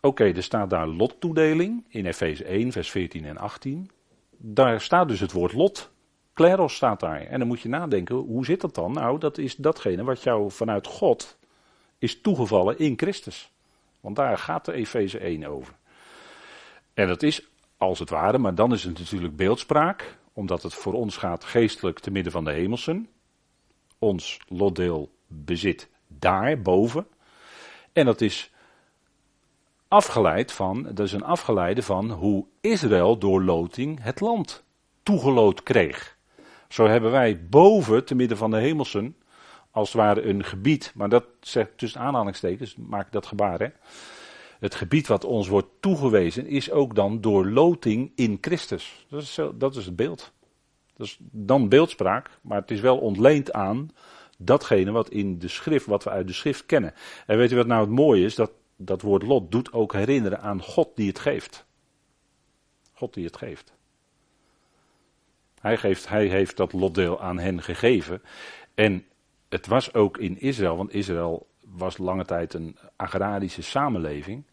oké, 0.00 0.24
er 0.24 0.42
staat 0.42 0.70
daar 0.70 0.86
lottoedeling 0.86 1.84
in 1.88 2.06
Efeze 2.06 2.44
1, 2.44 2.72
vers 2.72 2.90
14 2.90 3.24
en 3.24 3.36
18. 3.36 3.90
daar 4.36 4.80
staat 4.80 5.08
dus 5.08 5.20
het 5.20 5.32
woord 5.32 5.52
lot. 5.52 5.90
Kleros 6.32 6.74
staat 6.74 7.00
daar. 7.00 7.20
En 7.20 7.38
dan 7.38 7.48
moet 7.48 7.60
je 7.60 7.68
nadenken, 7.68 8.16
hoe 8.16 8.44
zit 8.44 8.60
dat 8.60 8.74
dan? 8.74 8.92
Nou, 8.92 9.18
dat 9.18 9.38
is 9.38 9.56
datgene 9.56 10.04
wat 10.04 10.22
jou 10.22 10.50
vanuit 10.50 10.86
God 10.86 11.38
is 11.98 12.20
toegevallen 12.20 12.78
in 12.78 12.94
Christus. 12.96 13.52
Want 14.00 14.16
daar 14.16 14.38
gaat 14.38 14.64
de 14.64 14.72
Efeze 14.72 15.18
1 15.18 15.44
over. 15.44 15.74
En 16.94 17.08
dat 17.08 17.22
is 17.22 17.48
als 17.76 17.98
het 17.98 18.10
ware, 18.10 18.38
maar 18.38 18.54
dan 18.54 18.72
is 18.72 18.84
het 18.84 18.98
natuurlijk 18.98 19.36
beeldspraak, 19.36 20.18
omdat 20.32 20.62
het 20.62 20.74
voor 20.74 20.92
ons 20.92 21.16
gaat 21.16 21.44
geestelijk 21.44 21.98
te 21.98 22.10
midden 22.10 22.32
van 22.32 22.44
de 22.44 22.52
hemelsen. 22.52 23.08
Ons 23.98 24.40
lotdeel 24.48 25.12
bezit 25.26 25.88
daar 26.06 26.62
boven. 26.62 27.06
En 27.98 28.04
dat 28.04 28.20
is 28.20 28.50
afgeleid 29.88 30.52
van, 30.52 30.82
dat 30.82 31.06
is 31.06 31.12
een 31.12 31.24
afgeleide 31.24 31.82
van 31.82 32.10
hoe 32.10 32.44
Israël 32.60 33.18
door 33.18 33.42
loting 33.42 34.02
het 34.02 34.20
land 34.20 34.64
toegeloot 35.02 35.62
kreeg. 35.62 36.16
Zo 36.68 36.86
hebben 36.86 37.10
wij 37.10 37.46
boven, 37.48 38.04
te 38.04 38.14
midden 38.14 38.36
van 38.36 38.50
de 38.50 38.56
hemelsen, 38.56 39.16
als 39.70 39.88
het 39.88 39.96
ware 39.96 40.22
een 40.22 40.44
gebied, 40.44 40.92
maar 40.94 41.08
dat 41.08 41.24
zegt 41.40 41.78
tussen 41.78 42.00
aanhalingstekens, 42.00 42.76
maak 42.76 43.06
ik 43.06 43.12
dat 43.12 43.26
gebaar 43.26 43.58
hè. 43.58 43.68
Het 44.58 44.74
gebied 44.74 45.06
wat 45.06 45.24
ons 45.24 45.48
wordt 45.48 45.68
toegewezen 45.80 46.46
is 46.46 46.70
ook 46.70 46.94
dan 46.94 47.20
door 47.20 47.46
loting 47.46 48.12
in 48.14 48.38
Christus. 48.40 49.06
Dat 49.08 49.22
is, 49.22 49.38
dat 49.54 49.76
is 49.76 49.86
het 49.86 49.96
beeld. 49.96 50.32
Dat 50.96 51.06
is 51.06 51.18
dan 51.20 51.68
beeldspraak, 51.68 52.30
maar 52.40 52.60
het 52.60 52.70
is 52.70 52.80
wel 52.80 52.98
ontleend 52.98 53.52
aan 53.52 53.90
datgene 54.38 54.90
wat 54.90 55.10
in 55.10 55.38
de 55.38 55.48
schrift, 55.48 55.86
wat 55.86 56.04
we 56.04 56.10
uit 56.10 56.26
de 56.26 56.32
schrift 56.32 56.66
kennen. 56.66 56.94
En 57.26 57.36
weet 57.36 57.52
u 57.52 57.56
wat 57.56 57.66
nou 57.66 57.80
het 57.80 57.90
mooie 57.90 58.24
is? 58.24 58.34
Dat, 58.34 58.52
dat 58.76 59.02
woord 59.02 59.22
lot 59.22 59.50
doet 59.52 59.72
ook 59.72 59.92
herinneren 59.92 60.40
aan 60.40 60.62
God 60.62 60.88
die 60.94 61.08
het 61.08 61.18
geeft. 61.18 61.66
God 62.92 63.14
die 63.14 63.24
het 63.24 63.36
geeft. 63.36 63.72
Hij, 65.60 65.76
geeft, 65.76 66.08
hij 66.08 66.26
heeft 66.26 66.56
dat 66.56 66.72
lotdeel 66.72 67.20
aan 67.20 67.38
hen 67.38 67.62
gegeven. 67.62 68.22
En 68.74 69.04
het 69.48 69.66
was 69.66 69.94
ook 69.94 70.18
in 70.18 70.40
Israël, 70.40 70.76
want 70.76 70.94
Israël 70.94 71.46
was 71.60 71.98
lange 71.98 72.24
tijd 72.24 72.54
een 72.54 72.76
agrarische 72.96 73.62
samenleving. 73.62 74.44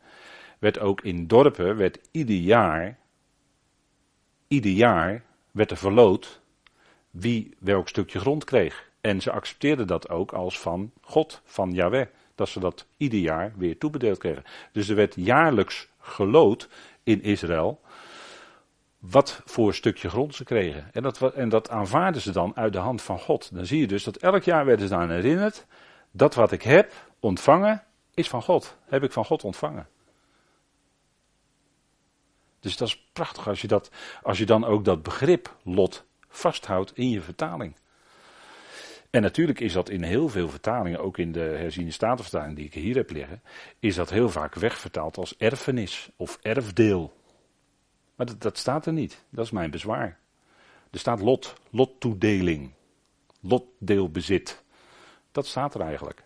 Werd 0.60 0.80
ook 0.80 1.01
in 1.01 1.27
dorpen, 1.27 1.77
werd 1.77 2.00
ieder 2.12 2.36
jaar, 2.36 2.98
ieder 4.48 4.72
jaar 4.72 5.24
werd 5.51 5.72
er 5.72 5.77
verloot 5.77 6.42
wie 7.12 7.56
welk 7.60 7.88
stukje 7.88 8.20
grond 8.20 8.44
kreeg. 8.44 8.85
En 9.06 9.22
ze 9.22 9.32
accepteerden 9.32 9.88
dat 9.88 10.10
ook 10.10 10.32
als 10.32 10.60
van 10.60 10.92
God, 11.02 11.42
van 11.44 11.72
Yahweh. 11.72 12.08
Dat 12.36 12.50
ze 12.50 12.60
dat 12.60 12.86
ieder 12.98 13.20
jaar 13.20 13.54
weer 13.58 13.78
toebedeeld 13.78 14.18
kregen. 14.18 14.44
Dus 14.72 14.90
er 14.90 14.96
werd 14.96 15.16
jaarlijks 15.16 15.90
geloot 16.00 16.70
in 17.04 17.22
Israël. 17.22 17.82
Wat 19.00 19.42
voor 19.46 19.74
stukje 19.74 20.10
grond 20.10 20.36
ze 20.36 20.44
kregen. 20.44 20.94
En 20.94 21.04
dat, 21.04 21.34
en 21.34 21.50
dat 21.50 21.70
aanvaarden 21.70 22.22
ze 22.22 22.32
dan 22.32 22.56
uit 22.56 22.74
de 22.74 22.80
hand 22.80 23.02
van 23.02 23.20
God. 23.20 23.54
Dan 23.54 23.66
zie 23.66 23.80
je 23.80 23.88
dus 23.88 24.04
dat 24.04 24.18
elk 24.18 24.44
jaar 24.44 24.66
werden 24.66 24.88
ze 24.88 24.96
aan 24.96 25.12
herinnerd. 25.12 25.66
Dat 26.12 26.36
wat 26.36 26.52
ik 26.52 26.62
heb 26.62 26.94
ontvangen, 27.20 27.84
is 28.14 28.30
van 28.30 28.42
God. 28.42 28.78
Heb 28.86 29.04
ik 29.04 29.12
van 29.12 29.26
God 29.26 29.44
ontvangen. 29.44 29.88
Dus 32.60 32.78
dat 32.78 32.88
is 32.88 33.08
prachtig 33.14 33.48
als 33.48 33.62
je, 33.62 33.68
dat, 33.68 33.92
als 34.24 34.38
je 34.38 34.46
dan 34.46 34.66
ook 34.66 34.86
dat 34.86 35.04
begrip 35.04 35.56
lot 35.64 36.06
vasthoudt 36.28 36.98
in 36.98 37.10
je 37.10 37.22
vertaling. 37.22 37.76
En 39.15 39.22
natuurlijk 39.22 39.60
is 39.60 39.74
dat 39.74 39.89
in 39.89 40.03
heel 40.03 40.29
veel 40.29 40.50
vertalingen, 40.50 41.00
ook 41.00 41.17
in 41.17 41.31
de 41.31 41.39
herziene 41.39 41.91
statenvertaling 41.91 42.55
die 42.55 42.65
ik 42.65 42.74
hier 42.74 42.95
heb 42.95 43.10
liggen, 43.10 43.41
is 43.79 43.95
dat 43.95 44.10
heel 44.10 44.29
vaak 44.29 44.55
wegvertaald 44.55 45.17
als 45.17 45.38
erfenis 45.38 46.10
of 46.15 46.39
erfdeel. 46.41 47.13
Maar 48.15 48.25
dat, 48.25 48.41
dat 48.41 48.57
staat 48.57 48.86
er 48.86 48.93
niet. 48.93 49.24
Dat 49.29 49.45
is 49.45 49.51
mijn 49.51 49.72
bezwaar. 49.72 50.19
Er 50.91 51.00
staat 51.00 51.22
lot, 51.22 51.53
lottoedeling, 51.69 52.72
lotdeelbezit. 53.41 54.63
Dat 55.31 55.45
staat 55.45 55.74
er 55.75 55.81
eigenlijk. 55.81 56.24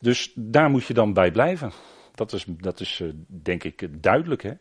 Dus 0.00 0.32
daar 0.34 0.70
moet 0.70 0.84
je 0.84 0.94
dan 0.94 1.12
bij 1.12 1.30
blijven. 1.30 1.72
Dat 2.14 2.32
is, 2.32 2.44
dat 2.48 2.80
is 2.80 3.00
eh, 3.00 3.08
denk 3.26 3.64
ik 3.64 4.02
duidelijk. 4.02 4.42
Hè? 4.42 4.52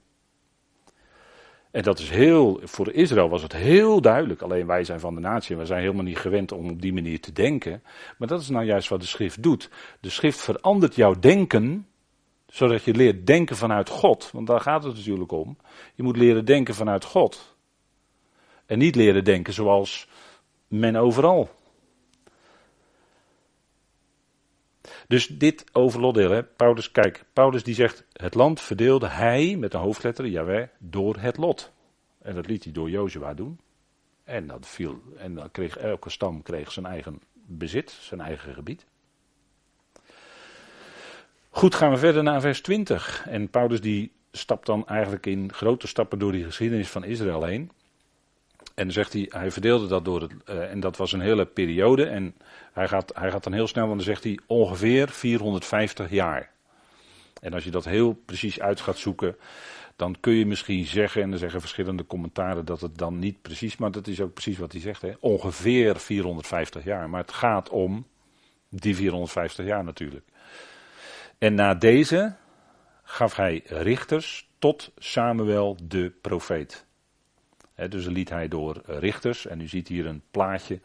En 1.74 1.84
dat 1.84 2.00
is 2.00 2.10
heel, 2.10 2.60
voor 2.64 2.92
Israël 2.92 3.30
was 3.30 3.42
het 3.42 3.54
heel 3.54 4.02
duidelijk. 4.02 4.42
Alleen 4.42 4.68
wij 4.68 4.84
zijn 4.84 5.00
van 5.00 5.16
de 5.16 5.22
natie 5.22 5.54
en 5.56 5.62
we 5.62 5.66
zijn 5.66 5.82
helemaal 5.82 6.04
niet 6.04 6.18
gewend 6.18 6.52
om 6.52 6.70
op 6.70 6.82
die 6.82 6.94
manier 6.94 7.20
te 7.20 7.32
denken. 7.32 7.84
Maar 8.18 8.28
dat 8.28 8.42
is 8.42 8.50
nou 8.50 8.66
juist 8.66 8.90
wat 8.90 9.02
de 9.02 9.08
schrift 9.08 9.44
doet. 9.44 9.70
De 10.00 10.10
schrift 10.10 10.42
verandert 10.42 10.96
jouw 10.96 11.14
denken, 11.20 11.88
zodat 12.48 12.84
je 12.84 12.94
leert 12.94 13.28
denken 13.28 13.56
vanuit 13.56 13.90
God. 13.90 14.30
Want 14.32 14.48
daar 14.48 14.60
gaat 14.60 14.84
het 14.84 14.96
natuurlijk 14.96 15.32
om. 15.32 15.58
Je 15.96 16.04
moet 16.04 16.18
leren 16.18 16.46
denken 16.46 16.76
vanuit 16.76 17.04
God. 17.06 17.56
En 18.66 18.78
niet 18.78 18.96
leren 18.96 19.24
denken 19.24 19.54
zoals 19.54 20.08
men 20.68 20.96
overal 20.96 21.50
Dus 25.08 25.28
dit 25.28 25.66
over 25.72 26.00
lotdeel. 26.00 26.44
Paulus, 26.56 26.92
kijk, 26.92 27.24
Paulus 27.34 27.64
die 27.64 27.76
zegt, 27.76 28.06
het 28.14 28.34
land 28.34 28.62
verdeelde 28.62 29.08
hij, 29.08 29.56
met 29.56 29.74
een 29.74 29.80
hoofdletter, 29.80 30.26
jawel, 30.26 30.68
door 30.78 31.18
het 31.18 31.38
lot. 31.38 31.72
En 32.22 32.36
dat 32.36 32.48
liet 32.48 32.64
hij 32.64 32.74
door 32.74 32.90
Jozua 32.90 33.34
doen. 33.34 33.60
En 34.24 34.48
dat 34.48 34.68
viel, 34.68 35.02
en 35.18 35.36
dan 35.36 35.52
kreeg 35.52 35.78
elke 35.78 36.10
stam 36.10 36.42
kreeg 36.42 36.72
zijn 36.72 36.86
eigen 36.86 37.22
bezit, 37.34 37.92
zijn 37.92 38.22
eigen 38.22 38.54
gebied. 38.54 38.86
Goed, 41.50 41.76
gaan 41.76 41.92
we 41.92 41.98
verder 41.98 42.24
naar 42.24 42.42
vers 42.42 42.62
20. 42.62 43.26
En 43.28 43.50
Paulus 43.50 43.82
die 43.82 44.12
stapt 44.32 44.66
dan 44.66 44.88
eigenlijk 44.88 45.26
in 45.26 45.54
grote 45.54 45.88
stappen 45.88 46.20
door 46.20 46.32
die 46.32 46.44
geschiedenis 46.44 46.90
van 46.90 47.04
Israël 47.04 47.44
heen. 47.44 47.72
En 48.74 48.92
zegt 48.92 49.14
hij, 49.14 49.26
hij 49.30 49.52
verdeelde 49.52 49.88
dat 49.88 50.06
door 50.06 50.22
het, 50.22 50.32
uh, 50.50 50.72
en 50.72 50.80
dat 50.80 50.98
was 50.98 51.12
een 51.12 51.22
hele 51.22 51.46
periode. 51.46 52.06
En 52.06 52.36
hij 52.74 52.88
gaat, 52.88 53.12
hij 53.16 53.32
gaat 53.32 53.44
dan 53.44 53.54
heel 53.54 53.68
snel, 53.68 53.86
want 53.88 53.98
dan 53.98 54.08
zegt 54.08 54.24
hij 54.24 54.40
ongeveer 54.48 55.10
450 55.10 56.10
jaar. 56.10 56.52
En 57.42 57.54
als 57.54 57.64
je 57.64 57.72
dat 57.72 57.86
heel 57.86 58.14
precies 58.26 58.60
uit 58.60 58.82
gaat 58.82 58.98
zoeken, 58.98 59.36
dan 59.96 60.16
kun 60.20 60.34
je 60.34 60.46
misschien 60.46 60.86
zeggen, 60.86 61.22
en 61.22 61.32
er 61.32 61.38
zeggen 61.38 61.60
verschillende 61.60 62.06
commentaren 62.06 62.66
dat 62.66 62.82
het 62.82 62.98
dan 62.98 63.20
niet 63.20 63.42
precies, 63.42 63.78
maar 63.78 63.92
dat 63.92 64.08
is 64.08 64.22
ook 64.22 64.34
precies 64.34 64.58
wat 64.58 64.72
hij 64.72 64.82
zegt, 64.82 65.02
hè? 65.02 65.12
ongeveer 65.20 66.00
450 66.00 66.84
jaar. 66.84 67.10
Maar 67.10 67.22
het 67.22 67.34
gaat 67.34 67.70
om 67.70 68.08
die 68.70 68.96
450 68.96 69.66
jaar 69.66 69.84
natuurlijk. 69.84 70.26
En 71.38 71.54
na 71.54 71.74
deze 71.74 72.36
gaf 73.04 73.36
hij 73.36 73.62
richters 73.66 74.50
tot 74.60 74.92
Samuel 74.98 75.78
de 75.84 76.12
profeet. 76.22 76.86
Dus 77.90 78.06
liet 78.06 78.30
hij 78.30 78.48
door 78.48 78.82
richters, 78.86 79.46
en 79.46 79.62
u 79.62 79.68
ziet 79.68 79.88
hier 79.88 80.06
een 80.06 80.24
plaatje 80.32 80.80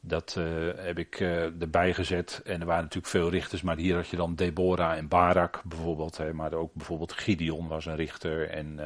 dat 0.00 0.36
uh, 0.38 0.44
heb 0.76 0.98
ik 0.98 1.20
uh, 1.20 1.62
erbij 1.62 1.94
gezet. 1.94 2.40
En 2.44 2.60
er 2.60 2.66
waren 2.66 2.82
natuurlijk 2.82 3.12
veel 3.12 3.30
richters, 3.30 3.62
maar 3.62 3.76
hier 3.76 3.94
had 3.94 4.08
je 4.08 4.16
dan 4.16 4.34
Deborah 4.34 4.96
en 4.96 5.08
Barak 5.08 5.62
bijvoorbeeld. 5.64 6.16
Hè, 6.16 6.32
maar 6.32 6.52
ook 6.52 6.74
bijvoorbeeld 6.74 7.12
Gideon 7.12 7.68
was 7.68 7.86
een 7.86 7.96
richter 7.96 8.50
en 8.50 8.80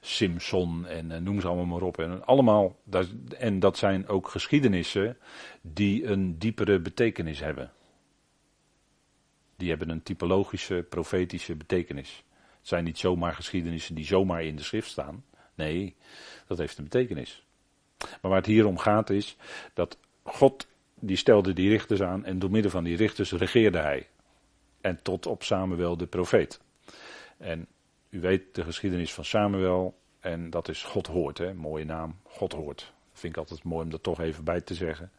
Simson 0.00 0.86
en 0.86 1.22
noem 1.22 1.40
ze 1.40 1.46
allemaal 1.46 1.66
maar 1.66 1.82
op. 1.82 1.98
En, 1.98 2.24
allemaal, 2.24 2.76
en 3.38 3.58
dat 3.58 3.78
zijn 3.78 4.08
ook 4.08 4.28
geschiedenissen 4.28 5.18
die 5.60 6.06
een 6.06 6.38
diepere 6.38 6.80
betekenis 6.80 7.40
hebben. 7.40 7.72
Die 9.56 9.68
hebben 9.68 9.88
een 9.88 10.02
typologische, 10.02 10.86
profetische 10.88 11.54
betekenis. 11.54 12.24
Het 12.58 12.68
zijn 12.68 12.84
niet 12.84 12.98
zomaar 12.98 13.34
geschiedenissen 13.34 13.94
die 13.94 14.04
zomaar 14.04 14.44
in 14.44 14.56
de 14.56 14.62
schrift 14.62 14.90
staan. 14.90 15.24
Nee, 15.54 15.94
dat 16.46 16.58
heeft 16.58 16.78
een 16.78 16.84
betekenis. 16.84 17.44
Maar 17.98 18.30
waar 18.30 18.36
het 18.36 18.46
hier 18.46 18.66
om 18.66 18.78
gaat 18.78 19.10
is 19.10 19.36
dat 19.74 19.98
God 20.22 20.66
die 20.94 21.16
stelde 21.16 21.52
die 21.52 21.68
richters 21.68 22.02
aan 22.02 22.24
en 22.24 22.38
door 22.38 22.50
middel 22.50 22.70
van 22.70 22.84
die 22.84 22.96
richters 22.96 23.32
regeerde 23.32 23.78
hij. 23.78 24.08
En 24.80 25.02
tot 25.02 25.26
op 25.26 25.42
Samuel 25.42 25.96
de 25.96 26.06
profeet. 26.06 26.60
En 27.36 27.66
u 28.10 28.20
weet 28.20 28.54
de 28.54 28.64
geschiedenis 28.64 29.14
van 29.14 29.24
Samuel 29.24 29.94
en 30.20 30.50
dat 30.50 30.68
is 30.68 30.82
God 30.82 31.06
hoort, 31.06 31.38
hè? 31.38 31.54
mooie 31.54 31.84
naam, 31.84 32.18
God 32.22 32.52
hoort. 32.52 32.78
Dat 33.10 33.20
vind 33.20 33.32
ik 33.32 33.38
altijd 33.38 33.62
mooi 33.62 33.86
om 33.86 33.92
er 33.92 34.00
toch 34.00 34.20
even 34.20 34.44
bij 34.44 34.60
te 34.60 34.74
zeggen. 34.74 35.10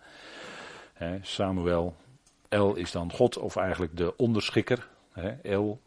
Samuel, 1.21 1.95
El 2.49 2.75
is 2.75 2.91
dan 2.91 3.11
God 3.11 3.37
of 3.37 3.55
eigenlijk 3.55 3.97
de 3.97 4.17
onderschikker. 4.17 4.87
Hè, 5.11 5.29
El 5.29 5.79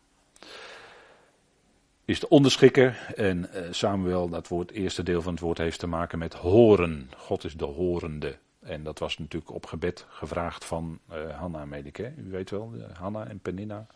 is 2.08 2.20
de 2.20 2.28
onderschikker 2.28 3.12
en 3.16 3.52
eh, 3.52 3.62
Samuel, 3.70 4.28
dat 4.28 4.48
woord, 4.48 4.70
eerste 4.70 5.02
deel 5.02 5.22
van 5.22 5.32
het 5.32 5.42
woord 5.42 5.58
heeft 5.58 5.78
te 5.78 5.86
maken 5.86 6.18
met 6.18 6.34
horen. 6.34 7.10
God 7.16 7.44
is 7.44 7.54
de 7.54 7.64
horende. 7.64 8.38
En 8.60 8.82
dat 8.82 8.98
was 8.98 9.18
natuurlijk 9.18 9.52
op 9.52 9.66
gebed 9.66 10.06
gevraagd 10.08 10.64
van 10.64 10.98
uh, 11.12 11.38
Hanna, 11.38 11.64
meen 11.64 11.86
ik. 11.86 11.96
Hè? 11.96 12.12
U 12.16 12.30
weet 12.30 12.50
wel, 12.50 12.72
Hanna 12.92 13.26
en 13.26 13.38
Penina. 13.38 13.86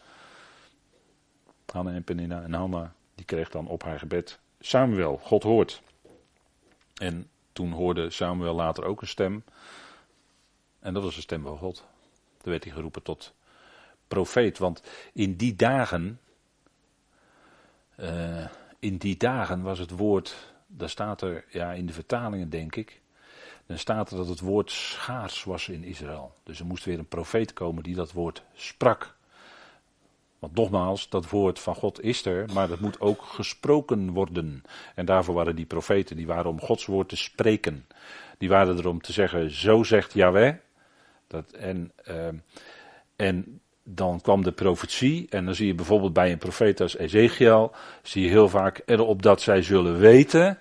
Hanna 1.66 1.92
en 1.92 2.04
Penina. 2.04 2.42
En 2.42 2.52
Hanna, 2.52 2.95
die 3.14 3.25
kreeg 3.25 3.50
dan 3.50 3.66
op 3.66 3.83
haar 3.83 3.99
gebed 3.99 4.38
Samuel, 4.61 5.16
God 5.16 5.42
hoort. 5.42 5.83
En 6.95 7.28
toen 7.52 7.73
hoorde 7.73 8.11
Samuel 8.11 8.54
later 8.54 8.85
ook 8.85 9.00
een 9.00 9.09
stem. 9.09 9.45
En 10.78 10.95
dat 10.95 11.02
was 11.02 11.14
de 11.14 11.21
stem 11.21 11.42
van 11.42 11.59
God. 11.59 11.85
Toen 12.42 12.50
werd 12.50 12.64
hij 12.64 12.73
geroepen 12.73 13.02
tot 13.02 13.35
profeet. 14.09 14.59
Want 14.59 14.83
in 15.12 15.37
die 15.37 15.54
dagen, 15.54 16.21
uh, 17.96 18.46
in 18.78 18.96
die 18.96 19.16
dagen 19.16 19.62
was 19.62 19.78
het 19.78 19.90
woord 19.90 20.52
daar 20.76 20.88
staat 20.88 21.22
er, 21.22 21.44
ja, 21.49 21.72
in 21.72 21.87
de 21.87 21.92
vertalingen 21.92 22.50
denk 22.50 22.76
ik, 22.76 23.00
dan 23.66 23.78
staat 23.78 24.11
er 24.11 24.16
dat 24.16 24.28
het 24.28 24.40
woord 24.40 24.70
schaars 24.70 25.44
was 25.44 25.68
in 25.68 25.84
Israël. 25.84 26.34
Dus 26.42 26.61
er 26.61 26.66
moest 26.66 26.84
weer 26.84 26.99
een 26.99 27.08
profeet 27.08 27.52
komen 27.52 27.82
die 27.82 27.94
dat 27.94 28.12
woord 28.12 28.42
sprak. 28.54 29.16
Want 30.38 30.54
nogmaals, 30.54 31.08
dat 31.08 31.30
woord 31.30 31.58
van 31.58 31.75
God 31.75 32.02
is 32.02 32.25
er, 32.25 32.46
maar 32.52 32.68
dat 32.68 32.80
moet 32.80 33.00
ook 33.00 33.22
gesproken 33.22 34.11
worden. 34.11 34.62
En 34.94 35.06
daarvoor 35.06 35.34
waren 35.34 35.56
die 35.56 35.66
profeten, 35.66 36.16
die 36.16 36.26
waren 36.26 36.50
om 36.50 36.61
Gods 36.61 36.87
woord 36.87 37.08
te 37.08 37.16
spreken. 37.16 37.87
Die 38.38 38.49
waren 38.49 38.78
er 38.78 38.88
om 38.88 39.00
te 39.00 39.12
zeggen, 39.12 39.50
zo 39.50 39.82
zegt 39.82 40.12
Yahweh. 40.12 40.54
Dat, 41.26 41.50
en, 41.50 41.92
uh, 42.08 42.28
en 43.16 43.61
dan 43.85 44.21
kwam 44.21 44.43
de 44.43 44.53
profetie, 44.53 45.27
en 45.31 45.45
dan 45.45 45.55
zie 45.55 45.67
je 45.67 45.75
bijvoorbeeld 45.75 46.12
bij 46.12 46.33
een 46.33 46.39
profeet 46.39 46.81
als 46.81 46.97
Ezekiel, 46.97 47.73
zie 48.03 48.23
je 48.23 48.29
heel 48.29 48.49
vaak 48.49 48.83
erop 48.87 49.23
dat 49.23 49.41
zij 49.41 49.62
zullen 49.62 49.99
weten 49.99 50.59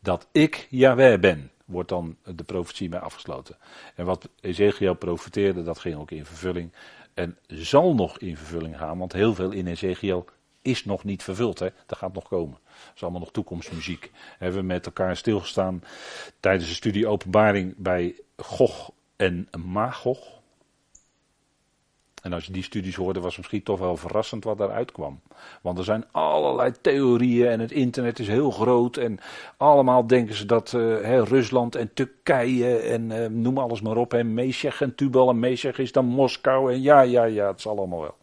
dat 0.00 0.28
ik 0.32 0.66
Yahweh 0.70 1.20
ben. 1.20 1.50
Wordt 1.64 1.88
dan 1.88 2.16
de 2.24 2.44
profetie 2.44 2.88
mee 2.88 3.00
afgesloten. 3.00 3.56
En 3.94 4.04
wat 4.04 4.28
Ezekiel 4.40 4.94
profeteerde, 4.94 5.62
dat 5.62 5.78
ging 5.78 5.96
ook 5.96 6.10
in 6.10 6.26
vervulling. 6.26 6.72
En 7.14 7.38
zal 7.46 7.94
nog 7.94 8.18
in 8.18 8.36
vervulling 8.36 8.78
gaan, 8.78 8.98
want 8.98 9.12
heel 9.12 9.34
veel 9.34 9.50
in 9.50 9.66
Ezekiel 9.66 10.24
is 10.62 10.84
nog 10.84 11.04
niet 11.04 11.22
vervuld. 11.22 11.58
Hè? 11.58 11.68
Dat 11.86 11.98
gaat 11.98 12.12
nog 12.12 12.28
komen. 12.28 12.58
Dat 12.62 12.92
is 12.94 13.02
allemaal 13.02 13.20
nog 13.20 13.32
toekomstmuziek. 13.32 14.10
Hebben 14.38 14.60
we 14.60 14.66
met 14.66 14.86
elkaar 14.86 15.16
stilgestaan 15.16 15.82
tijdens 16.40 16.68
de 16.68 16.74
studie 16.74 17.06
Openbaring 17.06 17.74
bij 17.76 18.14
Gog 18.36 18.92
en 19.16 19.48
Magog. 19.64 20.41
En 22.22 22.32
als 22.32 22.46
je 22.46 22.52
die 22.52 22.62
studies 22.62 22.94
hoorde, 22.94 23.20
was 23.20 23.28
het 23.28 23.38
misschien 23.38 23.62
toch 23.62 23.78
wel 23.78 23.96
verrassend 23.96 24.44
wat 24.44 24.58
daaruit 24.58 24.92
kwam. 24.92 25.20
Want 25.62 25.78
er 25.78 25.84
zijn 25.84 26.04
allerlei 26.10 26.72
theorieën 26.80 27.48
en 27.48 27.60
het 27.60 27.70
internet 27.70 28.18
is 28.18 28.28
heel 28.28 28.50
groot. 28.50 28.96
En 28.96 29.18
allemaal 29.56 30.06
denken 30.06 30.34
ze 30.34 30.46
dat 30.46 30.72
uh, 30.72 31.18
Rusland 31.22 31.74
en 31.74 31.94
Turkije 31.94 32.78
en 32.78 33.10
uh, 33.10 33.26
noem 33.26 33.58
alles 33.58 33.80
maar 33.80 33.96
op. 33.96 34.14
En 34.14 34.34
Meshech 34.34 34.80
en 34.80 34.94
Tubal 34.94 35.28
en 35.28 35.38
Meshech 35.38 35.78
is 35.78 35.92
dan 35.92 36.04
Moskou. 36.04 36.72
En 36.72 36.82
ja, 36.82 37.00
ja, 37.00 37.24
ja, 37.24 37.46
het 37.46 37.60
zal 37.60 37.78
allemaal 37.78 38.00
wel. 38.00 38.16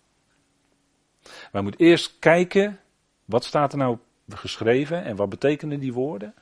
Maar 1.23 1.61
je 1.61 1.61
moet 1.61 1.79
eerst 1.79 2.15
kijken, 2.19 2.79
wat 3.25 3.43
staat 3.43 3.71
er 3.71 3.77
nou 3.77 3.97
geschreven 4.29 5.03
en 5.03 5.15
wat 5.15 5.29
betekenen 5.29 5.79
die 5.79 5.93
woorden? 5.93 6.33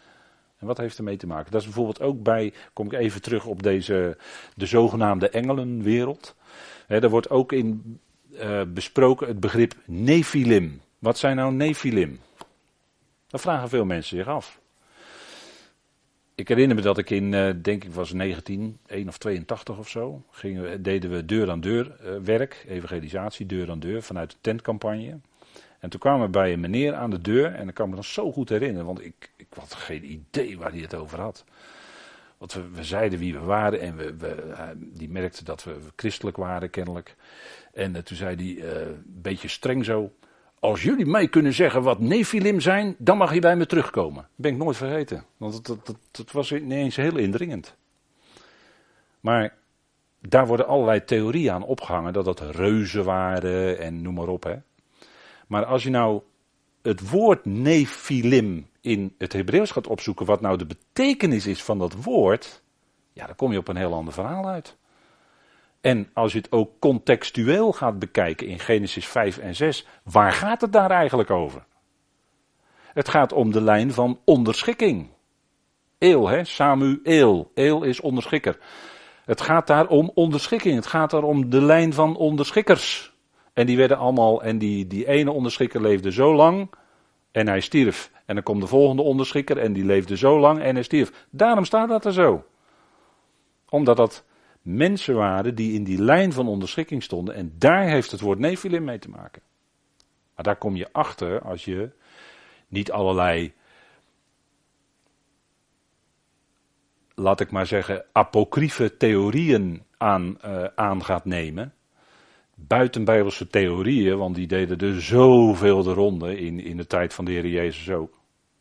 En 0.57 0.67
wat 0.67 0.77
heeft 0.77 0.97
ermee 0.97 1.17
te 1.17 1.27
maken? 1.27 1.51
Dat 1.51 1.59
is 1.61 1.67
bijvoorbeeld 1.67 2.01
ook 2.01 2.23
bij, 2.23 2.53
kom 2.73 2.85
ik 2.85 2.93
even 2.93 3.21
terug 3.21 3.45
op 3.45 3.63
deze, 3.63 4.17
de 4.55 4.65
zogenaamde 4.65 5.29
engelenwereld. 5.29 6.35
Er 6.87 7.09
wordt 7.09 7.29
ook 7.29 7.51
in 7.51 7.99
uh, 8.31 8.61
besproken 8.67 9.27
het 9.27 9.39
begrip 9.39 9.75
Nephilim. 9.85 10.81
Wat 10.99 11.17
zijn 11.17 11.35
nou 11.35 11.53
Nephilim? 11.53 12.19
Dat 13.27 13.41
vragen 13.41 13.69
veel 13.69 13.85
mensen 13.85 14.17
zich 14.17 14.27
af. 14.27 14.59
Ik 16.35 16.47
herinner 16.47 16.75
me 16.75 16.81
dat 16.81 16.97
ik 16.97 17.09
in, 17.09 17.33
uh, 17.33 17.49
denk 17.61 17.83
ik 17.83 17.93
was 17.93 18.13
19, 18.13 18.77
1 18.85 19.07
of 19.07 19.17
82 19.17 19.77
of 19.77 19.89
zo, 19.89 20.23
deden 20.79 21.11
we 21.11 21.25
deur 21.25 21.51
aan 21.51 21.61
deur 21.61 21.95
uh, 22.03 22.15
werk, 22.23 22.65
evangelisatie, 22.67 23.45
deur 23.45 23.71
aan 23.71 23.79
deur, 23.79 24.01
vanuit 24.01 24.31
de 24.31 24.37
tentcampagne. 24.41 25.19
En 25.79 25.89
toen 25.89 25.99
kwamen 25.99 26.25
we 26.25 26.31
bij 26.31 26.53
een 26.53 26.59
meneer 26.59 26.93
aan 26.93 27.09
de 27.09 27.21
deur 27.21 27.53
en 27.53 27.67
ik 27.67 27.73
kan 27.73 27.89
me 27.89 27.95
dat 27.95 28.05
zo 28.05 28.31
goed 28.31 28.49
herinneren, 28.49 28.85
want 28.85 29.05
ik, 29.05 29.31
ik 29.35 29.47
had 29.55 29.73
geen 29.73 30.11
idee 30.11 30.57
waar 30.57 30.71
hij 30.71 30.81
het 30.81 30.95
over 30.95 31.19
had. 31.19 31.45
Want 32.37 32.53
we, 32.53 32.69
we 32.69 32.83
zeiden 32.83 33.19
wie 33.19 33.33
we 33.33 33.39
waren 33.39 33.79
en 33.79 33.95
we, 33.95 34.17
we, 34.17 34.43
uh, 34.47 34.61
die 34.77 35.09
merkte 35.09 35.43
dat 35.43 35.63
we, 35.63 35.75
christelijk 35.95 36.37
waren 36.37 36.69
kennelijk. 36.69 37.15
En 37.73 37.95
uh, 37.95 38.01
toen 38.01 38.17
zei 38.17 38.35
hij 38.35 38.65
uh, 38.65 38.87
een 38.87 39.03
beetje 39.05 39.47
streng 39.47 39.85
zo. 39.85 40.11
Als 40.59 40.83
jullie 40.83 41.05
mij 41.05 41.27
kunnen 41.27 41.53
zeggen 41.53 41.83
wat 41.83 41.99
Nephilim 41.99 42.59
zijn, 42.59 42.95
dan 42.97 43.17
mag 43.17 43.33
je 43.33 43.39
bij 43.39 43.55
me 43.55 43.65
terugkomen. 43.65 44.21
Dat 44.21 44.31
ben 44.35 44.51
ik 44.51 44.57
nooit 44.57 44.77
vergeten. 44.77 45.25
Want 45.37 45.53
dat, 45.53 45.65
dat, 45.65 45.85
dat, 45.85 45.97
dat 46.11 46.31
was 46.31 46.51
ineens 46.51 46.95
heel 46.95 47.17
indringend. 47.17 47.75
Maar 49.19 49.53
daar 50.21 50.47
worden 50.47 50.67
allerlei 50.67 51.03
theorieën 51.03 51.51
aan 51.51 51.63
opgehangen. 51.63 52.13
Dat 52.13 52.25
dat 52.25 52.39
reuzen 52.39 53.03
waren 53.03 53.79
en 53.79 54.01
noem 54.01 54.13
maar 54.13 54.27
op. 54.27 54.43
Hè. 54.43 54.55
Maar 55.47 55.65
als 55.65 55.83
je 55.83 55.89
nou 55.89 56.21
het 56.81 57.09
woord 57.09 57.45
Nephilim 57.45 58.67
in 58.87 59.15
het 59.17 59.33
Hebreeuws 59.33 59.71
gaat 59.71 59.87
opzoeken 59.87 60.25
wat 60.25 60.41
nou 60.41 60.57
de 60.57 60.65
betekenis 60.65 61.45
is 61.45 61.63
van 61.63 61.79
dat 61.79 62.03
woord, 62.03 62.61
ja, 63.13 63.25
dan 63.25 63.35
kom 63.35 63.51
je 63.51 63.57
op 63.57 63.67
een 63.67 63.75
heel 63.75 63.93
ander 63.93 64.13
verhaal 64.13 64.47
uit. 64.47 64.77
En 65.81 66.09
als 66.13 66.31
je 66.31 66.37
het 66.37 66.51
ook 66.51 66.79
contextueel 66.79 67.73
gaat 67.73 67.99
bekijken 67.99 68.47
in 68.47 68.59
Genesis 68.59 69.07
5 69.07 69.37
en 69.37 69.55
6, 69.55 69.85
waar 70.03 70.31
gaat 70.31 70.61
het 70.61 70.73
daar 70.73 70.91
eigenlijk 70.91 71.29
over? 71.29 71.65
Het 72.93 73.09
gaat 73.09 73.33
om 73.33 73.51
de 73.51 73.61
lijn 73.61 73.93
van 73.93 74.19
onderschikking. 74.25 75.09
Eel, 75.97 76.27
hè? 76.27 76.43
Samuel. 76.43 77.51
Eel 77.53 77.83
is 77.83 77.99
onderschikker. 77.99 78.57
Het 79.25 79.41
gaat 79.41 79.67
daar 79.67 79.87
om 79.87 80.11
onderschikking. 80.13 80.75
Het 80.75 80.87
gaat 80.87 81.11
daar 81.11 81.23
om 81.23 81.49
de 81.49 81.61
lijn 81.61 81.93
van 81.93 82.15
onderschikkers. 82.15 83.15
En 83.53 83.65
die 83.65 83.77
werden 83.77 83.97
allemaal, 83.97 84.43
en 84.43 84.57
die, 84.57 84.87
die 84.87 85.07
ene 85.07 85.31
onderschikker 85.31 85.81
leefde 85.81 86.11
zo 86.11 86.35
lang 86.35 86.69
en 87.31 87.47
hij 87.47 87.59
stierf. 87.59 88.11
En 88.27 88.35
dan 88.35 88.43
komt 88.43 88.61
de 88.61 88.67
volgende 88.67 89.01
onderschikker 89.01 89.57
en 89.57 89.73
die 89.73 89.85
leefde 89.85 90.17
zo 90.17 90.39
lang 90.39 90.59
en 90.59 90.73
hij 90.73 90.83
stierf. 90.83 91.25
Daarom 91.29 91.65
staat 91.65 91.89
dat 91.89 92.05
er 92.05 92.13
zo. 92.13 92.45
Omdat 93.69 93.97
dat 93.97 94.23
mensen 94.61 95.15
waren 95.15 95.55
die 95.55 95.73
in 95.73 95.83
die 95.83 96.01
lijn 96.01 96.33
van 96.33 96.47
onderschikking 96.47 97.03
stonden 97.03 97.35
en 97.35 97.53
daar 97.57 97.87
heeft 97.87 98.11
het 98.11 98.21
woord 98.21 98.39
Nephilim 98.39 98.83
mee 98.83 98.99
te 98.99 99.09
maken. 99.09 99.41
Maar 100.35 100.45
daar 100.45 100.55
kom 100.55 100.75
je 100.75 100.89
achter 100.91 101.41
als 101.41 101.65
je 101.65 101.89
niet 102.67 102.91
allerlei, 102.91 103.53
laat 107.15 107.39
ik 107.39 107.51
maar 107.51 107.65
zeggen, 107.65 108.05
apocryfe 108.11 108.97
theorieën 108.97 109.83
aan, 109.97 110.37
uh, 110.45 110.63
aan 110.75 111.03
gaat 111.03 111.25
nemen 111.25 111.73
buitenbijbelse 112.59 113.47
theorieën, 113.47 114.17
want 114.17 114.35
die 114.35 114.47
deden 114.47 114.77
er 114.77 115.01
zoveel 115.01 115.83
de 115.83 115.93
ronde 115.93 116.37
in, 116.37 116.59
in 116.59 116.77
de 116.77 116.87
tijd 116.87 117.13
van 117.13 117.25
de 117.25 117.31
Heer 117.31 117.47
Jezus 117.47 117.89
ook. 117.89 118.13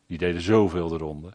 Die 0.06 0.18
deden 0.18 0.40
zoveel 0.40 0.88
de 0.88 0.96
ronde. 0.96 1.32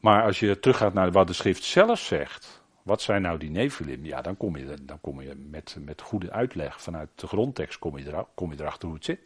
Maar 0.00 0.22
als 0.22 0.40
je 0.40 0.60
teruggaat 0.60 0.94
naar 0.94 1.12
wat 1.12 1.26
de 1.26 1.32
schrift 1.32 1.62
zelf 1.62 1.98
zegt, 1.98 2.62
wat 2.82 3.02
zijn 3.02 3.22
nou 3.22 3.38
die 3.38 3.50
Nephilim? 3.50 4.04
Ja, 4.04 4.22
dan 4.22 4.36
kom 4.36 4.56
je, 4.56 4.74
dan 4.82 5.00
kom 5.00 5.20
je 5.20 5.34
met, 5.50 5.76
met 5.80 6.00
goede 6.00 6.32
uitleg 6.32 6.82
vanuit 6.82 7.08
de 7.14 7.26
grondtekst 7.26 7.78
kom 7.78 7.98
je, 7.98 8.06
erachter, 8.06 8.32
kom 8.34 8.52
je 8.52 8.60
erachter 8.60 8.88
hoe 8.88 8.96
het 8.96 9.04
zit. 9.04 9.20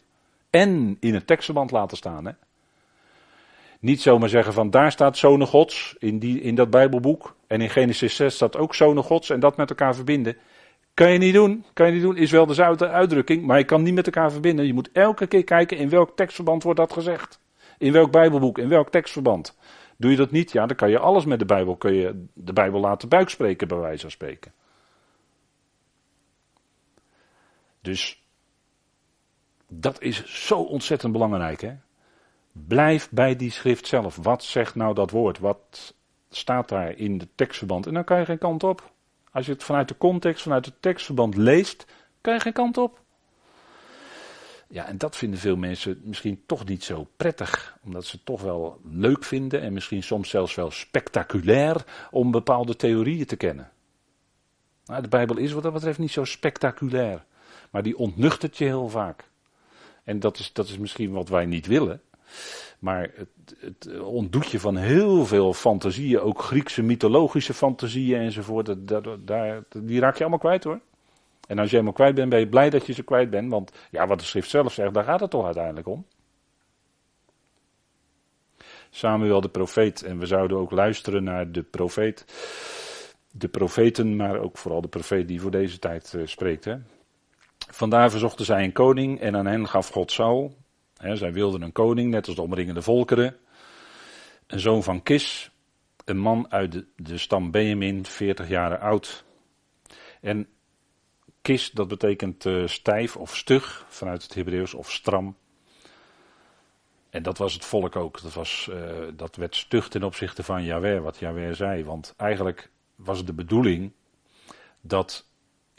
En 0.51 0.96
in 1.01 1.14
het 1.14 1.27
tekstverband 1.27 1.70
laten 1.70 1.96
staan. 1.96 2.27
Hè? 2.27 2.33
Niet 3.81 4.01
zomaar 4.01 4.29
zeggen 4.29 4.53
van 4.53 4.70
daar 4.70 4.92
staat 4.92 5.16
zonen 5.16 5.46
gods 5.46 5.96
in, 5.99 6.18
die, 6.18 6.40
in 6.40 6.55
dat 6.55 6.70
bijbelboek. 6.70 7.37
En 7.46 7.61
in 7.61 7.70
Genesis 7.70 8.16
6 8.16 8.35
staat 8.35 8.57
ook 8.57 8.75
zonen 8.75 9.03
gods 9.03 9.31
en 9.31 9.40
dat 9.40 9.57
met 9.57 9.70
elkaar 9.70 9.94
verbinden. 9.94 10.37
Kan 11.00 11.12
je 11.12 11.18
niet 11.18 11.34
doen, 11.34 11.64
kan 11.72 11.86
je 11.86 11.92
niet 11.92 12.02
doen, 12.02 12.16
is 12.16 12.30
wel 12.30 12.46
dezelfde 12.46 12.88
uitdrukking, 12.88 13.46
maar 13.46 13.58
je 13.58 13.64
kan 13.64 13.82
niet 13.82 13.94
met 13.94 14.06
elkaar 14.06 14.32
verbinden. 14.32 14.66
Je 14.66 14.74
moet 14.74 14.92
elke 14.92 15.26
keer 15.26 15.44
kijken 15.44 15.76
in 15.76 15.88
welk 15.88 16.16
tekstverband 16.16 16.62
wordt 16.62 16.78
dat 16.78 16.92
gezegd. 16.92 17.40
In 17.78 17.92
welk 17.92 18.10
bijbelboek, 18.10 18.58
in 18.58 18.68
welk 18.68 18.90
tekstverband. 18.90 19.56
Doe 19.96 20.10
je 20.10 20.16
dat 20.16 20.30
niet, 20.30 20.52
ja, 20.52 20.66
dan 20.66 20.76
kan 20.76 20.90
je 20.90 20.98
alles 20.98 21.24
met 21.24 21.38
de 21.38 21.44
Bijbel, 21.44 21.76
kun 21.76 21.94
je 21.94 22.24
de 22.34 22.52
Bijbel 22.52 22.80
laten 22.80 23.08
buikspreken, 23.08 23.68
bij 23.68 23.78
wijze 23.78 24.00
van 24.00 24.10
spreken. 24.10 24.52
Dus 27.80 28.22
dat 29.68 30.02
is 30.02 30.46
zo 30.46 30.62
ontzettend 30.62 31.12
belangrijk, 31.12 31.60
hè. 31.60 31.74
Blijf 32.52 33.10
bij 33.10 33.36
die 33.36 33.50
schrift 33.50 33.86
zelf. 33.86 34.16
Wat 34.16 34.44
zegt 34.44 34.74
nou 34.74 34.94
dat 34.94 35.10
woord? 35.10 35.38
Wat 35.38 35.94
staat 36.30 36.68
daar 36.68 36.96
in 36.96 37.18
de 37.18 37.28
tekstverband? 37.34 37.86
En 37.86 37.94
dan 37.94 38.04
kan 38.04 38.18
je 38.18 38.24
geen 38.24 38.38
kant 38.38 38.62
op. 38.64 38.92
Als 39.32 39.46
je 39.46 39.52
het 39.52 39.64
vanuit 39.64 39.88
de 39.88 39.96
context, 39.96 40.42
vanuit 40.42 40.66
het 40.66 40.82
tekstverband 40.82 41.36
leest, 41.36 41.86
kan 42.20 42.34
je 42.34 42.40
geen 42.40 42.52
kant 42.52 42.78
op. 42.78 43.00
Ja, 44.68 44.86
en 44.86 44.98
dat 44.98 45.16
vinden 45.16 45.38
veel 45.38 45.56
mensen 45.56 46.00
misschien 46.04 46.42
toch 46.46 46.64
niet 46.64 46.84
zo 46.84 47.08
prettig, 47.16 47.78
omdat 47.84 48.04
ze 48.04 48.16
het 48.16 48.24
toch 48.24 48.42
wel 48.42 48.80
leuk 48.84 49.24
vinden 49.24 49.60
en 49.60 49.72
misschien 49.72 50.02
soms 50.02 50.30
zelfs 50.30 50.54
wel 50.54 50.70
spectaculair 50.70 51.84
om 52.10 52.30
bepaalde 52.30 52.76
theorieën 52.76 53.26
te 53.26 53.36
kennen. 53.36 53.70
Nou, 54.84 55.02
de 55.02 55.08
Bijbel 55.08 55.36
is 55.36 55.52
wat 55.52 55.62
dat 55.62 55.72
betreft 55.72 55.98
niet 55.98 56.10
zo 56.10 56.24
spectaculair, 56.24 57.24
maar 57.70 57.82
die 57.82 57.98
ontnuchtert 57.98 58.58
je 58.58 58.64
heel 58.64 58.88
vaak. 58.88 59.24
En 60.04 60.20
dat 60.20 60.38
is, 60.38 60.52
dat 60.52 60.68
is 60.68 60.78
misschien 60.78 61.12
wat 61.12 61.28
wij 61.28 61.46
niet 61.46 61.66
willen. 61.66 62.02
Maar 62.80 63.10
het, 63.14 63.56
het 63.58 64.00
ontdoet 64.00 64.50
je 64.50 64.60
van 64.60 64.76
heel 64.76 65.26
veel 65.26 65.52
fantasieën, 65.52 66.20
ook 66.20 66.42
Griekse 66.42 66.82
mythologische 66.82 67.54
fantasieën 67.54 68.20
enzovoort. 68.20 68.66
Dat, 68.88 69.04
dat, 69.26 69.64
die 69.76 70.00
raak 70.00 70.14
je 70.14 70.20
allemaal 70.20 70.38
kwijt 70.38 70.64
hoor. 70.64 70.80
En 71.46 71.58
als 71.58 71.68
je 71.68 71.72
helemaal 71.72 71.94
kwijt 71.94 72.14
bent, 72.14 72.28
ben 72.30 72.38
je 72.38 72.48
blij 72.48 72.70
dat 72.70 72.86
je 72.86 72.92
ze 72.92 73.02
kwijt 73.02 73.30
bent. 73.30 73.50
Want 73.50 73.72
ja, 73.90 74.06
wat 74.06 74.18
de 74.18 74.24
schrift 74.24 74.50
zelf 74.50 74.72
zegt, 74.72 74.94
daar 74.94 75.04
gaat 75.04 75.20
het 75.20 75.30
toch 75.30 75.44
uiteindelijk 75.44 75.86
om. 75.86 76.06
Samuel 78.90 79.40
de 79.40 79.48
profeet. 79.48 80.02
En 80.02 80.18
we 80.18 80.26
zouden 80.26 80.56
ook 80.56 80.70
luisteren 80.70 81.24
naar 81.24 81.52
de 81.52 81.62
profeet. 81.62 82.24
De 83.30 83.48
profeten, 83.48 84.16
maar 84.16 84.38
ook 84.38 84.58
vooral 84.58 84.80
de 84.80 84.88
profeet 84.88 85.28
die 85.28 85.40
voor 85.40 85.50
deze 85.50 85.78
tijd 85.78 86.12
uh, 86.16 86.26
spreekt. 86.26 86.64
Hè. 86.64 86.76
Vandaar 87.70 88.10
verzochten 88.10 88.44
zij 88.44 88.64
een 88.64 88.72
koning 88.72 89.20
en 89.20 89.36
aan 89.36 89.46
hen 89.46 89.68
gaf 89.68 89.88
God 89.88 90.12
Saul. 90.12 90.54
Zij 91.00 91.32
wilden 91.32 91.62
een 91.62 91.72
koning, 91.72 92.10
net 92.10 92.26
als 92.26 92.36
de 92.36 92.42
omringende 92.42 92.82
volkeren. 92.82 93.36
Een 94.46 94.60
zoon 94.60 94.82
van 94.82 95.02
Kis, 95.02 95.50
een 96.04 96.18
man 96.18 96.50
uit 96.50 96.84
de, 96.96 97.18
stam 97.18 97.50
Benjamin, 97.50 98.06
40 98.06 98.48
jaar 98.48 98.78
oud. 98.78 99.24
En 100.20 100.48
Kis, 101.42 101.70
dat 101.70 101.88
betekent 101.88 102.44
uh, 102.44 102.66
stijf 102.66 103.16
of 103.16 103.36
stug 103.36 103.86
vanuit 103.88 104.22
het 104.22 104.34
Hebreeuws, 104.34 104.74
of 104.74 104.92
stram. 104.92 105.36
En 107.10 107.22
dat 107.22 107.38
was 107.38 107.52
het 107.52 107.64
volk 107.64 107.96
ook. 107.96 108.22
Dat, 108.22 108.32
was, 108.32 108.68
uh, 108.70 109.08
dat 109.14 109.36
werd 109.36 109.56
stug 109.56 109.88
ten 109.88 110.02
opzichte 110.02 110.42
van 110.42 110.64
Yahweh, 110.64 111.02
wat 111.02 111.18
Yahweh 111.18 111.54
zei. 111.54 111.84
Want 111.84 112.14
eigenlijk 112.16 112.70
was 112.94 113.24
de 113.24 113.32
bedoeling 113.32 113.92
dat 114.80 115.29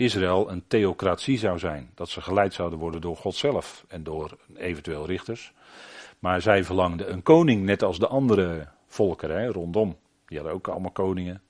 Israël 0.01 0.51
een 0.51 0.63
theocratie 0.67 1.37
zou 1.37 1.59
zijn. 1.59 1.91
Dat 1.95 2.09
ze 2.09 2.21
geleid 2.21 2.53
zouden 2.53 2.79
worden 2.79 3.01
door 3.01 3.17
God 3.17 3.35
zelf 3.35 3.85
en 3.87 4.03
door 4.03 4.37
eventueel 4.55 5.05
richters. 5.05 5.53
Maar 6.19 6.41
zij 6.41 6.63
verlangden 6.63 7.11
een 7.11 7.23
koning, 7.23 7.63
net 7.63 7.83
als 7.83 7.99
de 7.99 8.07
andere 8.07 8.67
volkeren 8.87 9.51
rondom. 9.51 9.97
Die 10.25 10.37
hadden 10.37 10.55
ook 10.55 10.67
allemaal 10.67 10.91
koningen. 10.91 11.41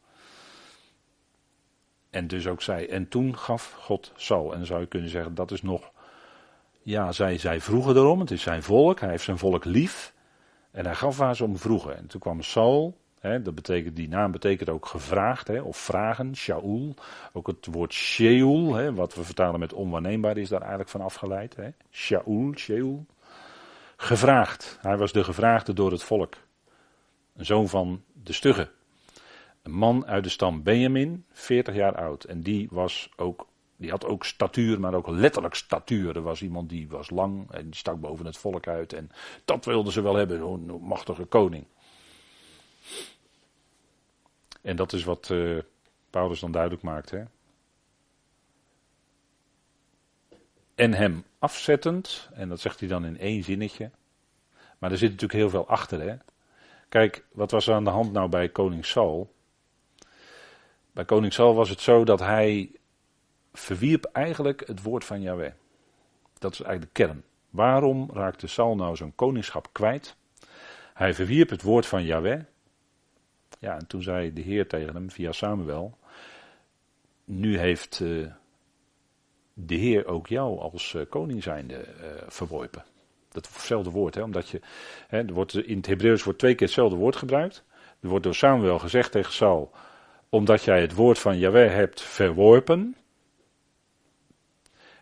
En 2.10 2.28
dus 2.28 2.48
ook 2.48 2.62
zij. 2.62 2.90
En 2.90 3.08
toen 3.08 3.38
gaf 3.38 3.72
God 3.80 4.12
Saul. 4.16 4.54
En 4.54 4.66
zou 4.66 4.80
je 4.80 4.88
kunnen 4.88 5.10
zeggen, 5.10 5.36
dat 5.36 5.52
is 5.52 5.62
nog. 5.62 5.92
Ja, 6.82 7.12
zij, 7.12 7.38
zij 7.38 7.62
vroegen 7.62 7.96
erom. 7.96 8.20
Het 8.20 8.32
is 8.32 8.42
zijn 8.42 8.64
volk. 8.64 9.00
Hij 9.00 9.10
heeft 9.10 9.24
zijn 9.24 9.38
volk 9.38 9.66
lief. 9.66 10.14
En 10.72 10.86
hij 10.86 10.96
gaf 10.96 11.18
waar 11.18 11.36
ze 11.36 11.44
om 11.44 11.58
vroegen. 11.58 11.98
En 11.98 12.08
toen 12.08 12.22
kwam 12.22 12.42
Saul. 12.42 12.98
Dat 13.22 13.56
betekent, 13.56 13.96
die 13.96 14.08
naam 14.08 14.32
betekent 14.32 14.70
ook 14.70 14.86
gevraagd 14.86 15.62
of 15.62 15.78
vragen, 15.78 16.36
Shaul. 16.36 16.94
Ook 17.34 17.48
het 17.48 17.68
woord 17.72 17.94
Sheol, 17.94 18.94
wat 18.94 19.16
we 19.16 19.24
vertalen 19.24 19.60
met 19.60 19.74
onwaarneembaar, 19.74 20.38
is 20.38 20.50
daar 20.50 20.60
eigenlijk 20.60 20.90
van 20.90 21.02
afgeleid. 21.02 21.56
Hè. 21.56 21.70
Shaul, 21.92 22.52
Sheol. 22.56 23.06
Gevraagd. 23.96 24.78
Hij 24.82 24.98
was 24.98 25.12
de 25.12 25.24
gevraagde 25.24 25.74
door 25.74 25.92
het 25.92 26.04
volk. 26.04 26.36
Een 27.36 27.46
zoon 27.46 27.68
van 27.68 28.04
de 28.24 28.34
stugge. 28.34 28.70
Een 29.62 29.72
man 29.72 30.06
uit 30.06 30.24
de 30.24 30.30
stam 30.30 30.64
Benjamin, 30.64 31.26
40 31.32 31.76
jaar 31.76 31.96
oud. 31.96 32.24
En 32.24 32.42
die 32.42 32.68
was 32.72 33.10
ook, 33.16 33.48
die 33.76 33.90
had 33.90 34.06
ook 34.06 34.26
statuur, 34.26 34.80
maar 34.80 34.94
ook 34.94 35.08
letterlijk 35.08 35.56
statuur. 35.56 36.16
Er 36.16 36.22
was 36.22 36.42
iemand 36.42 36.70
die 36.70 36.90
was 36.90 37.10
lang 37.10 37.52
en 37.52 37.64
die 37.64 37.76
stak 37.76 38.00
boven 38.00 38.26
het 38.26 38.38
volk 38.38 38.68
uit. 38.68 38.94
En 38.94 39.10
dat 39.46 39.66
wilden 39.66 39.94
ze 39.94 40.02
wel 40.02 40.16
hebben, 40.16 40.38
zo'n 40.38 40.80
machtige 40.82 41.26
koning. 41.26 41.66
En 44.62 44.76
dat 44.76 44.94
is 44.94 45.04
wat 45.04 45.30
uh, 45.30 45.60
Paulus 46.10 46.40
dan 46.40 46.52
duidelijk 46.52 46.82
maakt. 46.82 47.10
Hè? 47.10 47.24
En 50.76 50.94
hem 50.94 51.24
afzettend, 51.40 52.30
en 52.34 52.50
dat 52.50 52.60
zegt 52.60 52.80
hij 52.80 52.90
dan 52.90 53.06
in 53.06 53.20
één 53.20 53.44
zinnetje. 53.44 53.92
Maar 54.78 54.92
er 54.92 54.98
zit 54.98 55.10
natuurlijk 55.10 55.40
heel 55.40 55.50
veel 55.50 55.68
achter. 55.68 56.02
Hè? 56.02 56.16
Kijk, 56.90 57.26
wat 57.32 57.52
was 57.52 57.68
er 57.68 57.74
aan 57.74 57.84
de 57.84 57.90
hand 57.90 58.12
nou 58.12 58.30
bij 58.30 58.50
koning 58.50 58.86
Saul? 58.86 59.34
Bij 60.92 61.06
koning 61.06 61.34
Saul 61.34 61.56
was 61.56 61.70
het 61.70 61.82
zo 61.82 62.04
dat 62.04 62.20
hij 62.20 62.72
verwierp 63.54 64.04
eigenlijk 64.06 64.68
het 64.68 64.82
woord 64.82 65.06
van 65.06 65.22
Yahweh. 65.22 65.52
Dat 66.38 66.54
is 66.54 66.62
eigenlijk 66.62 66.96
de 66.96 67.04
kern. 67.04 67.24
Waarom 67.50 68.10
raakte 68.14 68.48
Saul 68.48 68.76
nou 68.76 68.96
zijn 68.96 69.16
koningschap 69.16 69.70
kwijt? 69.72 70.16
Hij 70.94 71.14
verwierp 71.14 71.50
het 71.50 71.62
woord 71.62 71.86
van 71.86 72.04
Yahweh. 72.04 72.42
Ja, 73.62 73.78
en 73.78 73.88
toen 73.88 74.02
zei 74.02 74.34
de 74.34 74.42
Heer 74.42 74.68
tegen 74.68 74.94
hem 74.94 75.12
via 75.12 75.32
Samuel: 75.32 75.98
Nu 77.26 77.58
heeft 77.58 78.00
uh, 78.00 78.28
de 79.54 79.76
Heer 79.76 80.06
ook 80.06 80.28
jou 80.28 80.60
als 80.60 80.94
uh, 80.94 81.02
koning 81.10 81.44
zijnde 81.44 81.74
uh, 81.74 82.08
verworpen. 82.28 82.84
Datzelfde 83.30 83.90
woord, 83.90 84.16
hè, 84.16 84.22
omdat 84.22 84.50
je. 84.50 84.62
Hè, 85.08 85.18
er 85.18 85.34
wordt, 85.34 85.54
in 85.54 85.78
het 85.78 85.86
Hebreeuws 85.86 86.24
wordt 86.24 86.40
twee 86.40 86.56
keer 86.56 86.68
hetzelfde 86.68 86.96
woord 86.96 87.16
gebruikt. 87.16 87.64
Er 88.00 88.10
wordt 88.10 88.24
door 88.24 88.36
Samuel 88.36 88.80
gezegd 88.80 89.12
tegen 89.12 89.34
Saul: 89.34 89.72
Omdat 90.30 90.64
jij 90.64 90.82
het 90.82 90.94
woord 90.94 91.20
van 91.20 91.38
Yahweh 91.38 91.74
hebt 91.74 92.02
verworpen. 92.02 92.96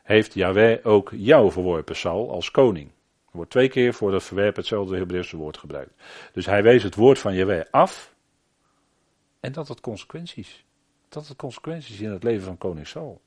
Heeft 0.04 0.34
Yahweh 0.34 0.86
ook 0.86 1.12
jou 1.16 1.52
verworpen, 1.52 1.96
Saul, 1.96 2.32
als 2.32 2.52
koning. 2.52 2.88
Er 3.26 3.36
wordt 3.36 3.52
twee 3.52 3.70
keer 3.70 3.94
voor 3.94 4.12
dat 4.12 4.24
verwerpen 4.24 4.60
hetzelfde 4.60 4.98
Hebreeuwse 4.98 5.38
woord 5.38 5.58
gebruikt. 5.58 5.94
Dus 6.34 6.46
hij 6.46 6.64
wees 6.64 6.84
het 6.84 6.96
woord 6.96 7.20
van 7.20 7.36
Yahweh 7.36 7.66
af. 7.72 8.18
En 9.40 9.52
dat 9.52 9.68
het 9.68 9.82
consequenties. 9.82 10.66
Dat 11.10 11.28
het 11.28 11.38
consequenties 11.38 12.00
in 12.00 12.12
het 12.12 12.24
leven 12.24 12.46
van 12.46 12.58
koning 12.58 12.88
Saul. 12.88 13.22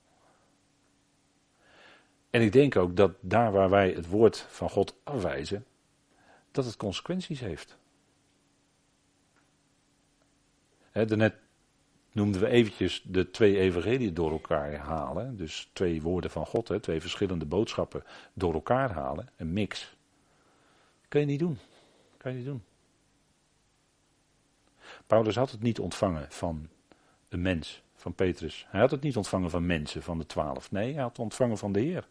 En 2.30 2.42
ik 2.42 2.52
denk 2.52 2.76
ook 2.76 2.96
dat 2.96 3.12
daar 3.20 3.52
waar 3.52 3.70
wij 3.70 3.90
het 3.90 4.06
woord 4.06 4.38
van 4.38 4.70
God 4.70 4.96
afwijzen, 5.04 5.66
dat 6.50 6.64
het 6.64 6.76
consequenties 6.76 7.40
heeft. 7.40 7.78
He, 10.90 11.04
daarnet 11.04 11.34
noemden 12.12 12.40
we 12.40 12.46
eventjes 12.46 13.02
de 13.06 13.30
twee 13.30 13.58
evangeliën 13.58 14.14
door 14.14 14.30
elkaar 14.30 14.74
halen. 14.74 15.36
Dus 15.36 15.70
twee 15.72 16.02
woorden 16.02 16.30
van 16.30 16.46
God, 16.46 16.82
twee 16.82 17.00
verschillende 17.00 17.44
boodschappen 17.44 18.04
door 18.32 18.54
elkaar 18.54 18.90
halen. 18.90 19.28
Een 19.36 19.52
mix. 19.52 19.96
Kan 21.08 21.20
je 21.20 21.26
niet 21.26 21.38
doen. 21.38 21.58
Kan 22.16 22.30
je 22.30 22.36
niet 22.36 22.46
doen. 22.46 22.62
Paulus 25.06 25.36
had 25.36 25.50
het 25.50 25.62
niet 25.62 25.78
ontvangen 25.78 26.26
van 26.30 26.68
een 27.28 27.42
mens, 27.42 27.82
van 27.94 28.14
Petrus. 28.14 28.66
Hij 28.68 28.80
had 28.80 28.90
het 28.90 29.00
niet 29.00 29.16
ontvangen 29.16 29.50
van 29.50 29.66
mensen, 29.66 30.02
van 30.02 30.18
de 30.18 30.26
twaalf. 30.26 30.70
Nee, 30.70 30.92
hij 30.92 31.02
had 31.02 31.10
het 31.10 31.18
ontvangen 31.18 31.58
van 31.58 31.72
de 31.72 31.80
Heer. 31.80 32.08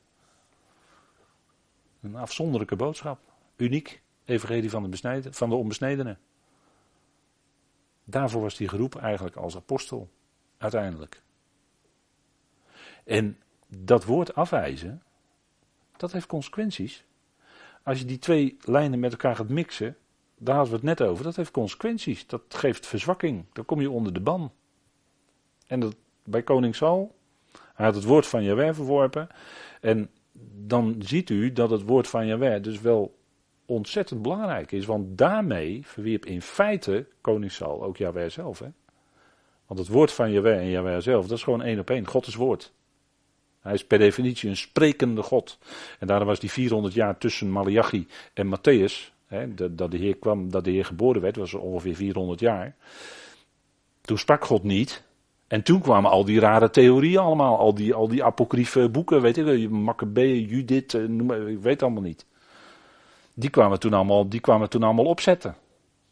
Een 2.02 2.16
afzonderlijke 2.16 2.76
boodschap. 2.76 3.20
Uniek. 3.56 4.02
Evangelie 4.26 4.70
van 4.70 4.84
de, 4.84 4.90
besneden, 4.90 5.34
van 5.34 5.50
de 5.50 5.56
onbesnedenen. 5.56 6.20
Daarvoor 8.04 8.42
was 8.42 8.58
hij 8.58 8.68
geroepen 8.68 9.02
eigenlijk 9.02 9.36
als 9.36 9.56
apostel. 9.56 10.10
Uiteindelijk. 10.58 11.22
En 13.04 13.40
dat 13.68 14.06
woord 14.06 14.36
afwijzen, 14.36 15.04
dat 15.98 16.12
heeft 16.12 16.26
consequenties. 16.26 17.06
Als 17.84 18.00
je 18.00 18.06
die 18.06 18.20
twee 18.20 18.58
lijnen 18.62 19.00
met 19.00 19.12
elkaar 19.12 19.36
gaat 19.36 19.50
mixen, 19.50 19.98
daar 20.44 20.56
hadden 20.56 20.74
we 20.74 20.88
het 20.88 21.00
net 21.00 21.08
over, 21.08 21.24
dat 21.24 21.36
heeft 21.36 21.52
consequenties. 21.52 22.28
Dat 22.28 22.42
geeft 22.48 22.88
verzwakking. 22.88 23.46
Dan 23.54 23.66
kom 23.66 23.82
je 23.82 23.90
onder 23.90 24.14
de 24.14 24.20
ban. 24.20 24.52
En 25.68 25.80
dat, 25.80 25.96
bij 26.24 26.44
koning 26.44 26.76
Saul, 26.76 27.16
hij 27.74 27.86
had 27.86 27.96
het 27.96 28.04
woord 28.04 28.28
van 28.28 28.44
Jaweh 28.44 28.74
verworpen. 28.74 29.28
En 29.82 30.10
dan 30.66 30.96
ziet 31.00 31.30
u 31.30 31.54
dat 31.54 31.70
het 31.70 31.82
woord 31.82 32.08
van 32.08 32.28
Jaweh 32.28 32.64
dus 32.64 32.82
wel 32.82 33.18
ontzettend 33.66 34.22
belangrijk 34.22 34.72
is. 34.72 34.86
Want 34.86 35.18
daarmee 35.18 35.82
verwierp 35.86 36.26
in 36.26 36.42
feite 36.42 37.08
koning 37.22 37.52
Saul 37.52 37.84
ook 37.84 37.98
Jaweh 37.98 38.30
zelf. 38.30 38.60
Hè? 38.60 38.68
Want 39.66 39.80
het 39.80 39.90
woord 39.90 40.12
van 40.12 40.32
Jaweh 40.32 40.58
en 40.58 40.70
Jaweh 40.70 41.02
zelf, 41.02 41.28
dat 41.28 41.38
is 41.38 41.44
gewoon 41.44 41.62
één 41.62 41.80
op 41.80 41.90
één. 41.90 42.08
God 42.08 42.28
is 42.28 42.36
woord. 42.36 42.74
Hij 43.60 43.74
is 43.74 43.86
per 43.86 43.98
definitie 43.98 44.50
een 44.50 44.58
sprekende 44.58 45.22
God. 45.22 45.58
En 46.00 46.08
daarom 46.08 46.28
was 46.28 46.40
die 46.40 46.52
400 46.52 46.94
jaar 46.94 47.18
tussen 47.18 47.52
Malachi 47.52 48.08
en 48.34 48.56
Matthäus, 48.56 49.12
dat, 49.56 49.78
dat, 49.78 49.92
de 49.92 49.98
Heer 49.98 50.18
kwam, 50.18 50.52
dat 50.52 50.64
de 50.64 50.72
Heer 50.72 50.86
geboren 50.86 51.22
werd, 51.22 51.36
was 51.36 51.54
ongeveer 51.54 51.96
400 51.96 52.40
jaar. 52.40 52.76
Toen 54.02 54.18
sprak 54.18 54.46
God 54.46 54.64
niet. 54.64 55.04
En 55.48 55.64
toen 55.64 55.82
kwamen 55.82 56.12
al 56.12 56.26
die 56.26 56.40
rare 56.40 56.70
theorieën 56.70 57.20
allemaal, 57.20 57.58
al 57.58 57.74
die, 57.74 57.94
al 57.94 58.08
die 58.08 58.24
apocryfe 58.24 58.90
boeken, 58.90 59.22
weet 59.22 59.38
ik, 59.38 59.70
Maccabeeën, 59.70 60.48
Judith, 60.48 60.94
eh, 60.94 61.04
noem, 61.04 61.32
ik 61.32 61.60
weet 61.60 61.84
allemaal 61.84 62.02
niet. 62.02 62.26
Die 63.34 63.50
kwamen, 63.50 63.80
toen 63.80 63.94
allemaal, 63.94 64.30
die 64.30 64.40
kwamen 64.40 64.70
toen 64.70 64.84
allemaal 64.84 65.06
opzetten. 65.06 65.56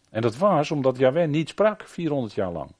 En 0.09 0.21
dat 0.21 0.37
was 0.37 0.71
omdat 0.71 0.97
Yahweh 0.97 1.27
niet 1.27 1.49
sprak, 1.49 1.83
400 1.87 2.33
jaar 2.33 2.51
lang. 2.51 2.71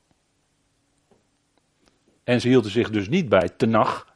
En 2.24 2.42
ze 2.42 2.48
hielden 2.48 2.72
zich 2.72 2.90
dus 2.90 3.10
niet 3.10 3.30
bij 3.30 3.50
Tenach, 3.58 4.16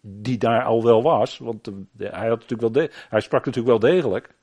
die 0.00 0.38
daar 0.38 0.64
al 0.64 0.84
wel 0.84 1.02
was, 1.02 1.38
want 1.38 1.70
hij, 1.96 2.28
had 2.28 2.40
natuurlijk 2.40 2.74
wel 2.74 2.88
hij 3.08 3.20
sprak 3.20 3.44
natuurlijk 3.44 3.80
wel 3.80 3.92
degelijk. 3.92 4.34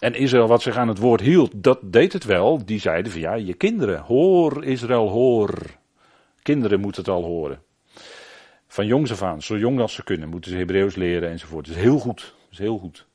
En 0.00 0.14
Israël, 0.14 0.46
wat 0.46 0.62
zich 0.62 0.76
aan 0.76 0.88
het 0.88 0.98
woord 0.98 1.20
hield, 1.20 1.50
dat 1.54 1.78
deed 1.82 2.12
het 2.12 2.24
wel. 2.24 2.64
Die 2.64 2.80
zeiden 2.80 3.12
van 3.12 3.20
ja, 3.20 3.34
je 3.34 3.54
kinderen, 3.54 4.00
hoor 4.00 4.64
Israël, 4.64 5.08
hoor. 5.08 5.78
Kinderen 6.42 6.80
moeten 6.80 7.02
het 7.02 7.10
al 7.10 7.22
horen. 7.22 7.62
Van 8.66 8.86
jongs 8.86 9.10
af 9.10 9.22
aan, 9.22 9.42
zo 9.42 9.58
jong 9.58 9.80
als 9.80 9.94
ze 9.94 10.04
kunnen, 10.04 10.28
moeten 10.28 10.50
ze 10.50 10.56
Hebreeuws 10.56 10.94
leren 10.94 11.30
enzovoort. 11.30 11.66
Dat 11.66 11.76
is 11.76 11.82
heel 11.82 11.98
goed. 11.98 12.20
Dat 12.20 12.50
is 12.50 12.58
heel 12.58 12.78
goed. 12.78 13.06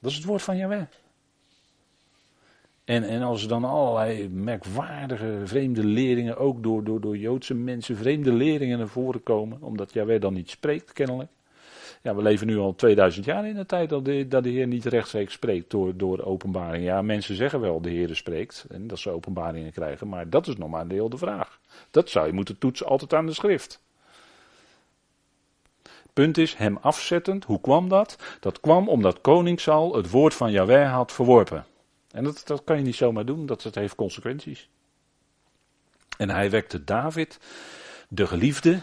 Dat 0.00 0.10
is 0.10 0.16
het 0.16 0.26
woord 0.26 0.42
van 0.42 0.56
Jaweh. 0.56 0.82
En, 2.84 3.04
en 3.04 3.22
als 3.22 3.42
er 3.42 3.48
dan 3.48 3.64
allerlei 3.64 4.28
merkwaardige 4.28 5.40
vreemde 5.44 5.84
leringen, 5.84 6.36
ook 6.36 6.62
door, 6.62 6.84
door, 6.84 7.00
door 7.00 7.16
Joodse 7.16 7.54
mensen, 7.54 7.96
vreemde 7.96 8.32
leringen 8.32 8.78
naar 8.78 8.88
voren 8.88 9.22
komen, 9.22 9.62
omdat 9.62 9.92
Jaweh 9.92 10.20
dan 10.20 10.34
niet 10.34 10.50
spreekt, 10.50 10.92
kennelijk. 10.92 11.30
We 12.14 12.22
leven 12.22 12.46
nu 12.46 12.58
al 12.58 12.74
2000 12.74 13.24
jaar 13.24 13.48
in 13.48 13.54
de 13.54 13.66
tijd 13.66 13.88
dat 13.88 14.04
de, 14.04 14.28
dat 14.28 14.42
de 14.42 14.50
Heer 14.50 14.66
niet 14.66 14.84
rechtstreeks 14.84 15.32
spreekt 15.32 15.70
door, 15.70 15.96
door 15.96 16.24
openbaring. 16.24 16.84
Ja, 16.84 17.02
mensen 17.02 17.36
zeggen 17.36 17.60
wel 17.60 17.80
de 17.80 17.90
Heer 17.90 18.16
spreekt 18.16 18.66
en 18.70 18.86
dat 18.86 18.98
ze 18.98 19.10
openbaringen 19.10 19.72
krijgen, 19.72 20.08
maar 20.08 20.30
dat 20.30 20.46
is 20.46 20.56
nog 20.56 20.70
maar 20.70 20.80
een 20.80 20.88
deel 20.88 21.08
de 21.08 21.18
vraag. 21.18 21.60
Dat 21.90 22.10
zou 22.10 22.26
je 22.26 22.32
moeten 22.32 22.58
toetsen 22.58 22.86
altijd 22.86 23.14
aan 23.14 23.26
de 23.26 23.32
schrift. 23.32 23.80
Punt 26.12 26.38
is, 26.38 26.54
hem 26.54 26.76
afzettend. 26.76 27.44
Hoe 27.44 27.60
kwam 27.60 27.88
dat? 27.88 28.16
Dat 28.40 28.60
kwam 28.60 28.88
omdat 28.88 29.20
koning 29.20 29.60
Saul 29.60 29.94
het 29.96 30.10
woord 30.10 30.34
van 30.34 30.50
Yahweh 30.50 30.92
had 30.92 31.12
verworpen. 31.12 31.64
En 32.10 32.24
dat, 32.24 32.42
dat 32.44 32.64
kan 32.64 32.76
je 32.76 32.82
niet 32.82 32.94
zomaar 32.94 33.24
doen, 33.24 33.46
dat 33.46 33.62
het 33.62 33.74
heeft 33.74 33.94
consequenties. 33.94 34.68
En 36.16 36.30
hij 36.30 36.50
wekte 36.50 36.84
David, 36.84 37.38
de 38.08 38.26
geliefde, 38.26 38.80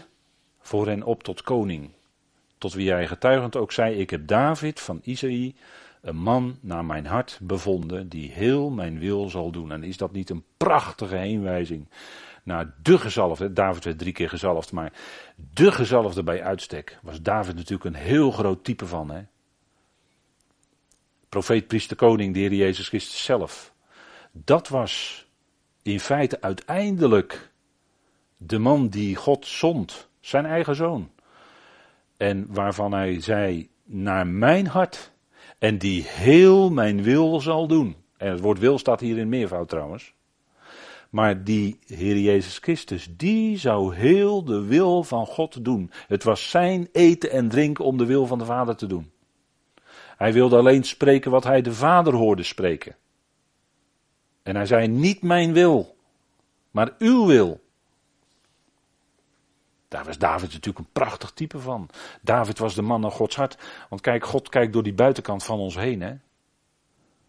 voor 0.60 0.86
hen 0.86 1.02
op 1.02 1.22
tot 1.22 1.42
koning. 1.42 1.90
Tot 2.58 2.72
wie 2.72 2.90
hij 2.90 3.06
getuigend 3.06 3.56
ook 3.56 3.72
zei: 3.72 3.94
Ik 3.94 4.10
heb 4.10 4.26
David 4.26 4.80
van 4.80 5.00
Isaïe, 5.02 5.54
een 6.00 6.16
man 6.16 6.58
naar 6.60 6.84
mijn 6.84 7.06
hart 7.06 7.38
bevonden, 7.42 8.08
die 8.08 8.32
heel 8.32 8.70
mijn 8.70 8.98
wil 8.98 9.28
zal 9.28 9.50
doen. 9.50 9.72
En 9.72 9.84
is 9.84 9.96
dat 9.96 10.12
niet 10.12 10.30
een 10.30 10.44
prachtige 10.56 11.16
heenwijzing 11.16 11.88
naar 12.42 12.74
de 12.82 12.98
gezalfde? 12.98 13.52
David 13.52 13.84
werd 13.84 13.98
drie 13.98 14.12
keer 14.12 14.28
gezalfd, 14.28 14.72
maar 14.72 14.92
de 15.54 15.72
gezalfde 15.72 16.22
bij 16.22 16.42
uitstek 16.42 16.98
was 17.02 17.22
David 17.22 17.54
natuurlijk 17.54 17.84
een 17.84 18.02
heel 18.02 18.30
groot 18.30 18.64
type 18.64 18.86
van. 18.86 19.10
Hè? 19.10 19.22
Profeet, 21.28 21.66
priester, 21.66 21.96
koning, 21.96 22.34
de 22.34 22.40
Heer 22.40 22.52
Jezus 22.52 22.88
Christus 22.88 23.24
zelf. 23.24 23.74
Dat 24.32 24.68
was 24.68 25.26
in 25.82 26.00
feite 26.00 26.40
uiteindelijk 26.40 27.50
de 28.36 28.58
man 28.58 28.88
die 28.88 29.16
God 29.16 29.46
zond, 29.46 30.08
zijn 30.20 30.46
eigen 30.46 30.74
zoon. 30.74 31.10
En 32.16 32.46
waarvan 32.48 32.92
hij 32.92 33.20
zei, 33.20 33.68
naar 33.84 34.26
mijn 34.26 34.66
hart, 34.66 35.12
en 35.58 35.78
die 35.78 36.02
heel 36.06 36.70
mijn 36.70 37.02
wil 37.02 37.40
zal 37.40 37.66
doen. 37.66 37.96
En 38.16 38.30
het 38.30 38.40
woord 38.40 38.58
wil 38.58 38.78
staat 38.78 39.00
hier 39.00 39.18
in 39.18 39.28
meervoud 39.28 39.68
trouwens. 39.68 40.14
Maar 41.10 41.44
die 41.44 41.78
Heer 41.86 42.18
Jezus 42.18 42.58
Christus, 42.58 43.08
die 43.16 43.58
zou 43.58 43.94
heel 43.94 44.44
de 44.44 44.64
wil 44.64 45.02
van 45.02 45.26
God 45.26 45.64
doen. 45.64 45.90
Het 46.08 46.24
was 46.24 46.50
zijn 46.50 46.88
eten 46.92 47.30
en 47.30 47.48
drinken 47.48 47.84
om 47.84 47.98
de 47.98 48.06
wil 48.06 48.26
van 48.26 48.38
de 48.38 48.44
Vader 48.44 48.76
te 48.76 48.86
doen. 48.86 49.10
Hij 50.16 50.32
wilde 50.32 50.56
alleen 50.56 50.84
spreken 50.84 51.30
wat 51.30 51.44
hij 51.44 51.62
de 51.62 51.72
Vader 51.72 52.14
hoorde 52.14 52.42
spreken. 52.42 52.96
En 54.42 54.56
hij 54.56 54.66
zei, 54.66 54.88
niet 54.88 55.22
mijn 55.22 55.52
wil, 55.52 55.96
maar 56.70 56.94
uw 56.98 57.26
wil. 57.26 57.60
Daar 59.88 60.04
was 60.04 60.18
David 60.18 60.52
natuurlijk 60.52 60.78
een 60.78 60.92
prachtig 60.92 61.30
type 61.30 61.58
van. 61.58 61.88
David 62.20 62.58
was 62.58 62.74
de 62.74 62.82
man 62.82 63.00
naar 63.00 63.10
Gods 63.10 63.36
hart. 63.36 63.58
Want 63.88 64.00
kijk, 64.00 64.24
God 64.24 64.48
kijkt 64.48 64.72
door 64.72 64.82
die 64.82 64.94
buitenkant 64.94 65.44
van 65.44 65.58
ons 65.58 65.74
heen. 65.74 66.00
Hè? 66.00 66.14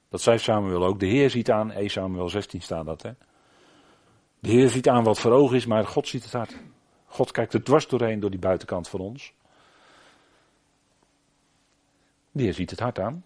Dat 0.09 0.21
zei 0.21 0.37
Samuel 0.37 0.85
ook. 0.85 0.99
De 0.99 1.05
Heer 1.05 1.29
ziet 1.29 1.51
aan, 1.51 1.71
1 1.71 1.89
Samuel 1.89 2.29
16 2.29 2.61
staat 2.61 2.85
dat. 2.85 3.01
Hè? 3.01 3.11
De 4.39 4.49
Heer 4.49 4.69
ziet 4.69 4.89
aan 4.89 5.03
wat 5.03 5.19
voor 5.19 5.31
oog 5.31 5.53
is, 5.53 5.65
maar 5.65 5.85
God 5.85 6.07
ziet 6.07 6.23
het 6.23 6.33
hart. 6.33 6.57
God 7.05 7.31
kijkt 7.31 7.53
er 7.53 7.63
dwars 7.63 7.87
doorheen 7.87 8.19
door 8.19 8.29
die 8.29 8.39
buitenkant 8.39 8.89
van 8.89 8.99
ons. 8.99 9.33
De 12.31 12.43
Heer 12.43 12.53
ziet 12.53 12.69
het 12.69 12.79
hart 12.79 12.99
aan. 12.99 13.23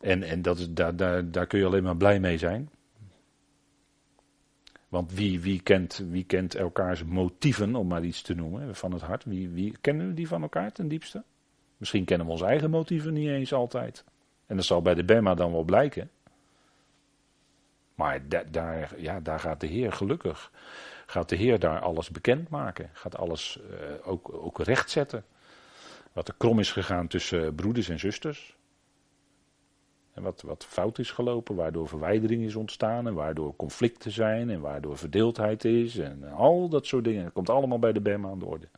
En, 0.00 0.22
en 0.22 0.42
dat 0.42 0.68
daar, 0.70 0.96
daar, 0.96 1.30
daar 1.30 1.46
kun 1.46 1.58
je 1.58 1.66
alleen 1.66 1.82
maar 1.82 1.96
blij 1.96 2.20
mee 2.20 2.38
zijn. 2.38 2.70
Want 4.94 5.12
wie, 5.12 5.40
wie, 5.40 5.62
kent, 5.62 6.04
wie 6.10 6.24
kent 6.24 6.54
elkaars 6.54 7.04
motieven, 7.04 7.74
om 7.74 7.86
maar 7.86 8.04
iets 8.04 8.22
te 8.22 8.34
noemen, 8.34 8.74
van 8.74 8.92
het 8.92 9.02
hart? 9.02 9.24
Wie, 9.24 9.48
wie 9.48 9.76
kennen 9.80 10.06
we 10.06 10.14
die 10.14 10.28
van 10.28 10.42
elkaar 10.42 10.72
ten 10.72 10.88
diepste? 10.88 11.22
Misschien 11.76 12.04
kennen 12.04 12.26
we 12.26 12.32
onze 12.32 12.44
eigen 12.44 12.70
motieven 12.70 13.12
niet 13.12 13.28
eens 13.28 13.52
altijd. 13.52 14.04
En 14.46 14.56
dat 14.56 14.64
zal 14.64 14.82
bij 14.82 14.94
de 14.94 15.04
Bema 15.04 15.34
dan 15.34 15.52
wel 15.52 15.62
blijken. 15.62 16.10
Maar 17.94 18.28
daar, 18.50 18.94
ja, 18.96 19.20
daar 19.20 19.40
gaat 19.40 19.60
de 19.60 19.66
Heer 19.66 19.92
gelukkig. 19.92 20.50
Gaat 21.06 21.28
de 21.28 21.36
Heer 21.36 21.58
daar 21.58 21.80
alles 21.80 22.10
bekend 22.10 22.48
maken. 22.48 22.90
Gaat 22.92 23.16
alles 23.16 23.58
uh, 23.70 24.08
ook, 24.08 24.32
ook 24.32 24.58
rechtzetten. 24.58 25.24
Wat 26.12 26.28
er 26.28 26.34
krom 26.36 26.58
is 26.58 26.72
gegaan 26.72 27.06
tussen 27.06 27.54
broeders 27.54 27.88
en 27.88 27.98
zusters. 27.98 28.56
En 30.14 30.22
wat, 30.22 30.42
wat 30.42 30.64
fout 30.68 30.98
is 30.98 31.10
gelopen, 31.10 31.54
waardoor 31.54 31.88
verwijdering 31.88 32.44
is 32.44 32.54
ontstaan 32.54 33.06
en 33.06 33.14
waardoor 33.14 33.56
conflicten 33.56 34.10
zijn 34.10 34.50
en 34.50 34.60
waardoor 34.60 34.98
verdeeldheid 34.98 35.64
is 35.64 35.98
en 35.98 36.32
al 36.32 36.68
dat 36.68 36.86
soort 36.86 37.04
dingen. 37.04 37.24
Dat 37.24 37.32
komt 37.32 37.50
allemaal 37.50 37.78
bij 37.78 37.92
de 37.92 38.00
BEM 38.00 38.26
aan 38.26 38.38
de 38.38 38.44
orde. 38.44 38.68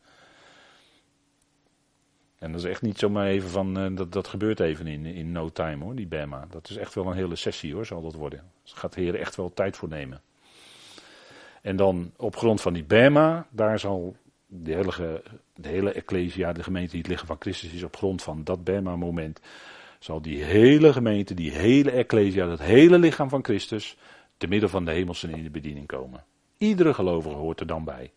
En 2.39 2.51
dat 2.51 2.61
is 2.61 2.69
echt 2.69 2.81
niet 2.81 2.99
zomaar 2.99 3.27
even 3.27 3.49
van, 3.49 3.79
uh, 3.79 3.97
dat, 3.97 4.11
dat 4.11 4.27
gebeurt 4.27 4.59
even 4.59 4.87
in, 4.87 5.05
in 5.05 5.31
no 5.31 5.49
time 5.49 5.83
hoor, 5.83 5.95
die 5.95 6.07
BEMA. 6.07 6.45
Dat 6.49 6.69
is 6.69 6.77
echt 6.77 6.93
wel 6.93 7.05
een 7.05 7.15
hele 7.15 7.35
sessie 7.35 7.73
hoor, 7.73 7.85
zal 7.85 8.01
dat 8.01 8.13
worden. 8.13 8.43
Dus 8.63 8.73
gaat 8.73 8.93
de 8.93 9.01
Heer 9.01 9.15
echt 9.15 9.35
wel 9.35 9.53
tijd 9.53 9.77
voor 9.77 9.89
nemen. 9.89 10.21
En 11.61 11.75
dan 11.75 12.11
op 12.17 12.35
grond 12.35 12.61
van 12.61 12.73
die 12.73 12.83
BEMA, 12.83 13.47
daar 13.49 13.79
zal 13.79 14.15
de 14.45 14.73
hele, 14.73 15.23
de 15.55 15.67
hele 15.67 15.91
Ecclesia, 15.91 16.53
de 16.53 16.63
gemeente 16.63 16.91
die 16.91 16.99
het 16.99 17.09
liggen 17.09 17.27
van 17.27 17.35
Christus 17.39 17.73
is, 17.73 17.83
op 17.83 17.95
grond 17.95 18.23
van 18.23 18.43
dat 18.43 18.63
BEMA-moment, 18.63 19.41
zal 19.99 20.21
die 20.21 20.43
hele 20.43 20.93
gemeente, 20.93 21.33
die 21.33 21.51
hele 21.51 21.91
Ecclesia, 21.91 22.47
dat 22.47 22.59
hele 22.59 22.99
lichaam 22.99 23.29
van 23.29 23.43
Christus, 23.43 23.97
te 24.37 24.47
midden 24.47 24.69
van 24.69 24.85
de 24.85 24.91
hemelsen 24.91 25.29
in 25.29 25.43
de 25.43 25.49
bediening 25.49 25.87
komen. 25.87 26.25
Iedere 26.57 26.93
gelovige 26.93 27.35
hoort 27.35 27.59
er 27.59 27.67
dan 27.67 27.83
bij. 27.83 28.11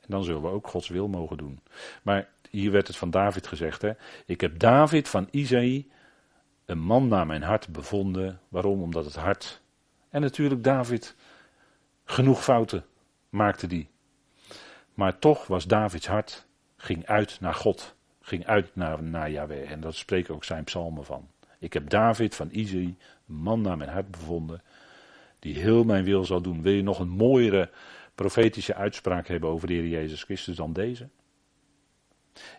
En 0.00 0.10
dan 0.10 0.24
zullen 0.24 0.42
we 0.42 0.48
ook 0.48 0.66
Gods 0.66 0.88
wil 0.88 1.08
mogen 1.08 1.36
doen. 1.36 1.60
Maar 2.02 2.28
hier 2.50 2.70
werd 2.70 2.86
het 2.86 2.96
van 2.96 3.10
David 3.10 3.46
gezegd, 3.46 3.82
hè. 3.82 3.92
Ik 4.26 4.40
heb 4.40 4.58
David 4.58 5.08
van 5.08 5.28
Isaïe, 5.30 5.88
een 6.64 6.78
man 6.78 7.08
naar 7.08 7.26
mijn 7.26 7.42
hart 7.42 7.68
bevonden. 7.68 8.40
Waarom? 8.48 8.82
Omdat 8.82 9.04
het 9.04 9.16
hart. 9.16 9.62
En 10.08 10.20
natuurlijk 10.20 10.64
David, 10.64 11.16
genoeg 12.04 12.42
fouten 12.42 12.84
maakte 13.28 13.66
die. 13.66 13.88
Maar 14.94 15.18
toch 15.18 15.46
was 15.46 15.66
Davids 15.66 16.06
hart, 16.06 16.46
ging 16.76 17.06
uit 17.06 17.40
naar 17.40 17.54
God 17.54 17.94
ging 18.24 18.46
uit 18.46 18.70
naar, 18.74 19.02
naar. 19.02 19.50
En 19.50 19.80
daar 19.80 19.94
spreken 19.94 20.34
ook 20.34 20.44
zijn 20.44 20.64
psalmen 20.64 21.04
van. 21.04 21.28
Ik 21.58 21.72
heb 21.72 21.90
David 21.90 22.34
van 22.34 22.48
een 22.52 22.98
man 23.24 23.60
naar 23.60 23.76
mijn 23.76 23.90
hart 23.90 24.10
bevonden, 24.10 24.62
die 25.38 25.54
heel 25.54 25.84
mijn 25.84 26.04
wil 26.04 26.24
zal 26.24 26.40
doen. 26.40 26.62
Wil 26.62 26.72
je 26.72 26.82
nog 26.82 26.98
een 26.98 27.08
mooiere 27.08 27.70
profetische 28.14 28.74
uitspraak 28.74 29.28
hebben 29.28 29.50
over 29.50 29.66
de 29.66 29.72
Heer 29.74 29.86
Jezus 29.86 30.22
Christus 30.22 30.56
dan 30.56 30.72
deze? 30.72 31.08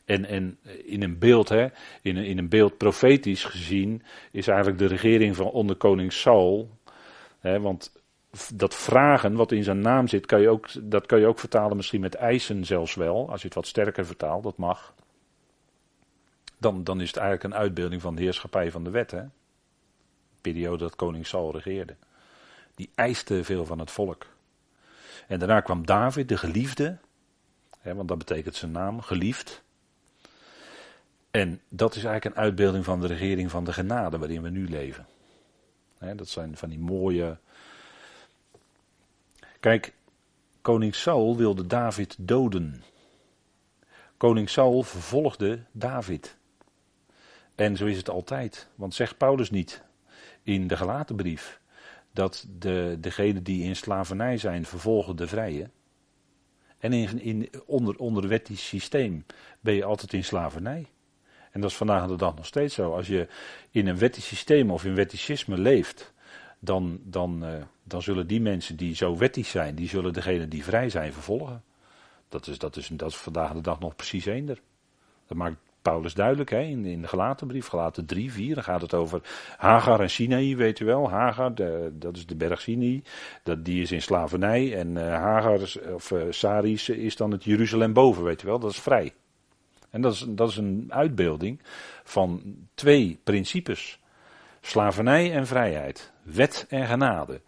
En, 0.05 0.25
en 0.25 0.59
in 0.85 1.03
een 1.03 1.19
beeld, 1.19 1.49
hè, 1.49 1.67
in, 2.01 2.17
in 2.17 2.37
een 2.37 2.49
beeld 2.49 2.77
profetisch 2.77 3.43
gezien, 3.43 4.03
is 4.31 4.47
eigenlijk 4.47 4.79
de 4.79 4.87
regering 4.87 5.35
van 5.35 5.45
onder 5.45 5.75
koning 5.75 6.13
Saul. 6.13 6.69
Hè, 7.39 7.59
want 7.59 7.91
dat 8.53 8.75
vragen 8.75 9.35
wat 9.35 9.51
in 9.51 9.63
zijn 9.63 9.79
naam 9.79 10.07
zit, 10.07 10.25
kan 10.25 10.41
je 10.41 10.49
ook, 10.49 10.67
dat 10.91 11.05
kan 11.05 11.19
je 11.19 11.27
ook 11.27 11.39
vertalen 11.39 11.75
misschien 11.75 12.01
met 12.01 12.15
eisen 12.15 12.65
zelfs 12.65 12.95
wel. 12.95 13.29
Als 13.29 13.41
je 13.41 13.47
het 13.47 13.55
wat 13.55 13.67
sterker 13.67 14.05
vertaalt, 14.05 14.43
dat 14.43 14.57
mag 14.57 14.93
dan, 16.57 16.83
dan 16.83 17.01
is 17.01 17.07
het 17.07 17.17
eigenlijk 17.17 17.53
een 17.53 17.61
uitbeelding 17.61 18.01
van 18.01 18.15
de 18.15 18.21
heerschappij 18.21 18.71
van 18.71 18.83
de 18.83 18.89
wet. 18.89 19.11
Hè? 19.11 19.21
De 19.21 20.41
periode 20.41 20.77
dat 20.77 20.95
koning 20.95 21.27
Saul 21.27 21.51
regeerde. 21.51 21.95
Die 22.75 22.89
eiste 22.95 23.43
veel 23.43 23.65
van 23.65 23.79
het 23.79 23.91
volk. 23.91 24.25
En 25.27 25.39
daarna 25.39 25.61
kwam 25.61 25.85
David, 25.85 26.29
de 26.29 26.37
geliefde. 26.37 26.97
Hè, 27.79 27.95
want 27.95 28.07
dat 28.07 28.17
betekent 28.17 28.55
zijn 28.55 28.71
naam, 28.71 29.01
geliefd. 29.01 29.63
En 31.31 31.61
dat 31.69 31.95
is 31.95 32.03
eigenlijk 32.03 32.35
een 32.35 32.43
uitbeelding 32.43 32.85
van 32.85 33.01
de 33.01 33.07
regering 33.07 33.51
van 33.51 33.63
de 33.63 33.73
genade 33.73 34.17
waarin 34.17 34.41
we 34.41 34.49
nu 34.49 34.69
leven. 34.69 35.05
Hè, 35.97 36.15
dat 36.15 36.29
zijn 36.29 36.57
van 36.57 36.69
die 36.69 36.79
mooie. 36.79 37.37
Kijk, 39.59 39.93
koning 40.61 40.95
Saul 40.95 41.37
wilde 41.37 41.67
David 41.67 42.15
doden. 42.19 42.83
Koning 44.17 44.49
Saul 44.49 44.83
vervolgde 44.83 45.63
David. 45.71 46.37
En 47.55 47.77
zo 47.77 47.85
is 47.85 47.97
het 47.97 48.09
altijd. 48.09 48.69
Want 48.75 48.93
zegt 48.93 49.17
Paulus 49.17 49.49
niet 49.49 49.83
in 50.43 50.67
de 50.67 50.77
gelaten 50.77 51.15
brief 51.15 51.59
dat 52.11 52.45
de, 52.57 52.97
degenen 52.99 53.43
die 53.43 53.63
in 53.63 53.75
slavernij 53.75 54.37
zijn 54.37 54.65
vervolgen 54.65 55.15
de 55.15 55.27
vrije. 55.27 55.69
En 56.77 56.93
in, 56.93 57.19
in, 57.19 57.49
onder, 57.65 57.95
onder 57.97 58.27
wettisch 58.27 58.67
systeem 58.67 59.25
ben 59.59 59.73
je 59.73 59.83
altijd 59.83 60.13
in 60.13 60.23
slavernij. 60.23 60.85
En 61.51 61.61
dat 61.61 61.69
is 61.69 61.77
vandaag 61.77 62.07
de 62.07 62.15
dag 62.15 62.35
nog 62.35 62.45
steeds 62.45 62.75
zo. 62.75 62.93
Als 62.93 63.07
je 63.07 63.27
in 63.71 63.87
een 63.87 63.97
wettisch 63.97 64.27
systeem 64.27 64.71
of 64.71 64.85
in 64.85 64.95
wetticisme 64.95 65.57
leeft, 65.57 66.13
dan, 66.59 66.99
dan, 67.03 67.45
uh, 67.45 67.63
dan 67.83 68.01
zullen 68.01 68.27
die 68.27 68.41
mensen 68.41 68.75
die 68.75 68.95
zo 68.95 69.17
wettisch 69.17 69.49
zijn, 69.49 69.75
die 69.75 69.87
zullen 69.87 70.13
degenen 70.13 70.49
die 70.49 70.63
vrij 70.63 70.89
zijn 70.89 71.13
vervolgen. 71.13 71.63
Dat 72.29 72.47
is, 72.47 72.57
dat 72.57 72.75
is, 72.75 72.87
dat 72.87 73.09
is 73.09 73.17
vandaag 73.17 73.53
de 73.53 73.61
dag 73.61 73.79
nog 73.79 73.95
precies 73.95 74.25
eender. 74.25 74.61
Dat 75.27 75.37
maakt 75.37 75.57
Paulus 75.91 76.13
duidelijk 76.13 76.49
hè, 76.49 76.61
in, 76.61 76.85
in 76.85 77.01
de 77.01 77.07
gelatenbrief, 77.07 77.67
gelaten 77.67 78.05
3, 78.05 78.31
4. 78.31 78.55
Dan 78.55 78.63
gaat 78.63 78.81
het 78.81 78.93
over 78.93 79.21
Hagar 79.57 79.99
en 79.99 80.09
Sinaï, 80.09 80.55
weet 80.55 80.79
u 80.79 80.85
wel. 80.85 81.09
Hagar, 81.09 81.55
dat 81.93 82.15
is 82.15 82.25
de 82.25 82.35
berg 82.35 82.61
Sinaï, 82.61 83.03
dat, 83.43 83.65
die 83.65 83.81
is 83.81 83.91
in 83.91 84.01
slavernij. 84.01 84.77
En 84.77 84.95
uh, 84.95 85.01
Hagar, 85.01 85.59
of 85.93 86.11
uh, 86.11 86.23
Saris, 86.29 86.89
is 86.89 87.15
dan 87.15 87.31
het 87.31 87.43
Jeruzalem 87.43 87.93
boven, 87.93 88.23
weet 88.23 88.43
u 88.43 88.47
wel. 88.47 88.59
Dat 88.59 88.71
is 88.71 88.79
vrij. 88.79 89.13
En 89.89 90.01
dat 90.01 90.13
is, 90.13 90.25
dat 90.27 90.49
is 90.49 90.57
een 90.57 90.85
uitbeelding 90.89 91.61
van 92.03 92.55
twee 92.73 93.19
principes. 93.23 93.99
Slavernij 94.61 95.33
en 95.33 95.47
vrijheid. 95.47 96.11
Wet 96.23 96.65
en 96.69 96.87
genade. 96.87 97.41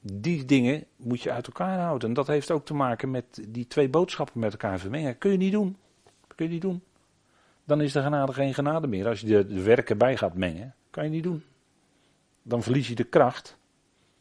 Die 0.00 0.44
dingen 0.44 0.84
moet 0.96 1.22
je 1.22 1.32
uit 1.32 1.46
elkaar 1.46 1.78
houden. 1.78 2.08
En 2.08 2.14
dat 2.14 2.26
heeft 2.26 2.50
ook 2.50 2.64
te 2.64 2.74
maken 2.74 3.10
met 3.10 3.44
die 3.48 3.66
twee 3.66 3.88
boodschappen 3.88 4.40
met 4.40 4.52
elkaar 4.52 4.78
vermengen. 4.78 5.18
Kun 5.18 5.30
je 5.30 5.36
niet 5.36 5.52
doen. 5.52 5.76
Kun 6.34 6.46
je 6.46 6.52
niet 6.52 6.62
doen. 6.62 6.82
Dan 7.70 7.80
is 7.80 7.92
de 7.92 8.02
genade 8.02 8.32
geen 8.32 8.54
genade 8.54 8.86
meer. 8.86 9.08
Als 9.08 9.20
je 9.20 9.46
de, 9.46 9.62
werken 9.62 9.98
bij 9.98 10.16
gaat 10.16 10.34
mengen, 10.34 10.74
kan 10.90 11.04
je 11.04 11.10
niet 11.10 11.22
doen. 11.22 11.44
Dan 12.42 12.62
verlies 12.62 12.88
je 12.88 12.94
de 12.94 13.04
kracht. 13.04 13.58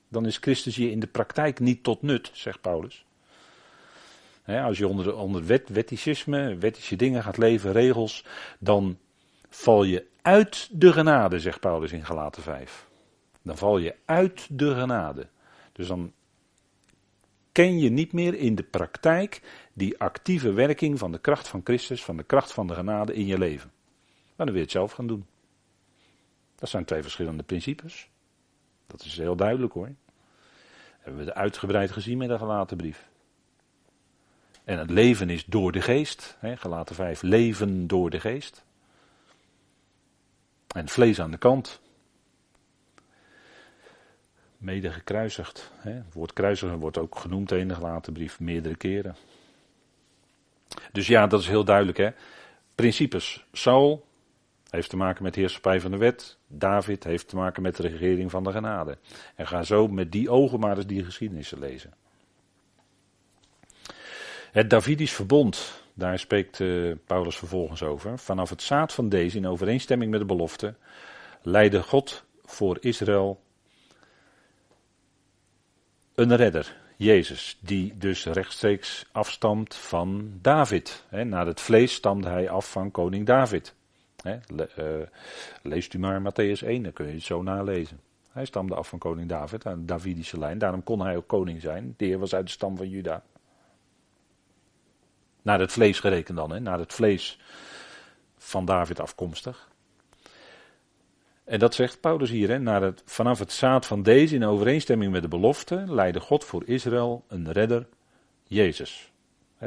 Dan 0.08 0.26
is 0.26 0.38
Christus 0.38 0.76
je 0.76 0.92
in 0.92 1.00
de 1.00 1.08
praktijk 1.08 1.60
niet 1.60 1.84
tot 1.84 2.02
nut, 2.02 2.30
zegt 2.34 2.62
Paulus. 2.62 3.06
als 4.46 4.78
je 4.78 4.88
onder, 4.88 5.16
onder 5.16 5.46
wet, 5.46 5.70
wetticisme, 5.70 6.56
wettische 6.56 6.96
dingen 6.96 7.24
gaat 7.24 7.38
leven, 7.38 7.72
regels, 7.72 8.26
dan 8.60 8.98
val 9.50 9.84
je 9.84 10.06
uit 10.22 10.70
de 10.72 10.94
genade, 10.94 11.40
zegt 11.40 11.60
Paulus 11.60 11.92
in 11.92 12.06
Galaten 12.06 12.44
5. 12.44 12.88
Dan 13.42 13.58
val 13.58 13.78
je 13.78 13.96
uit 14.06 14.48
de 14.52 14.74
genade. 14.74 15.28
Dus 15.72 15.88
dan 15.88 16.14
ken 17.60 17.80
je 17.80 17.90
niet 17.90 18.14
meer 18.14 18.34
in 18.34 18.56
de 18.56 18.64
praktijk 18.64 19.42
die 19.74 20.00
actieve 20.00 20.54
werking 20.54 21.00
van 21.00 21.12
de 21.12 21.20
kracht 21.20 21.48
van 21.48 21.62
Christus, 21.64 22.04
van 22.04 22.18
de 22.18 22.24
kracht 22.24 22.54
van 22.54 22.68
de 22.68 22.74
genade 22.74 23.14
in 23.14 23.26
je 23.26 23.38
leven. 23.38 23.72
Maar 24.36 24.46
dan 24.46 24.46
wil 24.46 24.56
je 24.56 24.62
het 24.62 24.72
zelf 24.72 24.92
gaan 24.92 25.08
doen. 25.08 25.26
Dat 26.56 26.70
zijn 26.70 26.86
twee 26.86 27.02
verschillende 27.02 27.44
principes. 27.44 28.10
Dat 28.88 29.04
is 29.04 29.18
heel 29.18 29.36
duidelijk 29.36 29.74
hoor. 29.74 29.92
hebben 31.00 31.26
we 31.26 31.34
uitgebreid 31.34 31.92
gezien 31.92 32.18
met 32.18 32.30
de 32.30 32.38
gelaten 32.38 32.78
brief. 32.78 33.10
En 34.64 34.80
het 34.80 34.90
leven 34.90 35.30
is 35.30 35.46
door 35.46 35.72
de 35.72 35.82
geest. 35.82 36.38
Hè, 36.40 36.58
gelaten 36.58 36.96
5, 36.96 37.22
leven 37.22 37.88
door 37.88 38.10
de 38.10 38.20
geest. 38.20 38.64
En 40.68 40.88
vlees 40.88 41.22
aan 41.22 41.32
de 41.32 41.38
kant. 41.38 41.82
Mede 44.60 44.92
gekruisigd. 44.92 45.72
Het 45.78 46.14
woord 46.14 46.34
kruisigen 46.34 46.80
wordt 46.80 46.98
ook 46.98 47.20
genoemd 47.20 47.52
in 47.52 47.68
de 47.68 47.76
gelaten 47.76 48.14
brief 48.14 48.40
meerdere 48.40 48.76
keren. 48.76 49.16
Dus 50.92 51.08
ja, 51.08 51.28
dat 51.28 51.40
is 51.40 51.48
heel 51.48 51.64
duidelijk. 51.64 51.98
Hè. 51.98 52.10
Principes. 52.76 53.46
Saul 53.52 54.06
heeft 54.70 54.90
te 54.90 54.98
maken 54.98 55.24
met 55.24 55.34
de 55.34 55.40
heerschappij 55.40 55.82
van 55.82 55.92
de 55.92 55.98
wet. 55.98 56.38
David 56.48 57.04
heeft 57.04 57.28
te 57.28 57.36
maken 57.36 57.62
met 57.62 57.76
de 57.76 57.88
regering 57.88 58.32
van 58.32 58.44
de 58.44 58.52
genade. 58.52 58.98
En 59.36 59.48
ga 59.48 59.64
zo 59.64 59.88
met 59.88 60.12
die 60.12 60.30
ogen 60.30 60.60
maar 60.60 60.78
eens 60.78 60.86
die 60.86 61.04
geschiedenissen 61.04 61.60
lezen. 61.60 61.94
Het 64.52 64.70
Davidisch 64.70 65.14
verbond, 65.14 65.84
daar 65.94 66.20
spreekt 66.20 66.60
uh, 66.60 66.96
Paulus 67.06 67.38
vervolgens 67.38 67.84
over. 67.84 68.20
Vanaf 68.20 68.50
het 68.50 68.62
zaad 68.62 68.94
van 68.94 69.10
deze, 69.10 69.38
in 69.38 69.48
overeenstemming 69.48 70.12
met 70.12 70.20
de 70.20 70.26
belofte, 70.26 70.74
leidde 71.42 71.84
God 71.84 72.24
voor 72.46 72.78
Israël 72.80 73.42
een 76.20 76.36
redder, 76.36 76.76
Jezus, 76.96 77.58
die 77.62 77.98
dus 77.98 78.26
rechtstreeks 78.26 79.06
afstamt 79.12 79.76
van 79.76 80.32
David. 80.42 81.06
Naar 81.10 81.46
het 81.46 81.62
vlees 81.62 81.94
stamde 81.94 82.30
hij 82.30 82.50
af 82.50 82.72
van 82.72 82.92
koning 82.92 83.26
David. 83.26 83.76
le, 84.24 84.70
uh, 84.80 85.08
leest 85.62 85.94
u 85.94 86.00
maar 86.00 86.22
Matthäus 86.22 86.64
1, 86.64 86.84
dan 86.84 86.94
kun 86.94 87.08
je 87.08 87.14
het 87.14 87.24
zo 87.24 87.42
nalezen. 87.42 88.00
Hij 88.32 88.46
stamde 88.46 88.76
af 88.76 88.88
van 88.88 89.00
koning 89.00 89.30
David, 89.30 89.66
aan 89.66 89.80
de 89.80 89.86
Davidische 89.86 90.40
lijn. 90.40 90.58
Daarom 90.58 90.84
kon 90.84 91.02
hij 91.02 91.18
ook 91.18 91.28
koning 91.28 91.62
zijn. 91.62 91.94
De 91.98 92.06
heer 92.06 92.20
was 92.20 92.36
uit 92.36 92.46
de 92.46 92.52
stam 92.52 92.78
van 92.78 92.90
Juda. 92.90 93.24
Naar 95.42 95.60
het 95.60 95.72
vlees 95.72 96.00
gerekend 96.00 96.38
dan, 96.38 96.64
naar 96.64 96.80
het 96.80 96.94
vlees 96.94 97.40
van 98.38 98.66
David 98.66 99.00
afkomstig. 99.00 99.70
En 101.50 101.60
dat 101.60 101.74
zegt 101.74 102.00
Paulus 102.00 102.30
hier, 102.30 102.50
hè? 102.50 102.60
Naar 102.60 102.82
het, 102.82 103.02
vanaf 103.06 103.40
het 103.40 103.52
zaad 103.52 103.86
van 103.86 104.04
deze 104.04 104.36
in 104.36 104.46
overeenstemming 104.46 105.12
met 105.12 105.22
de 105.22 105.28
belofte 105.28 105.84
leidde 105.88 106.20
God 106.20 106.44
voor 106.44 106.64
Israël 106.66 107.26
een 107.28 107.52
redder, 107.52 107.88
Jezus. 108.44 109.12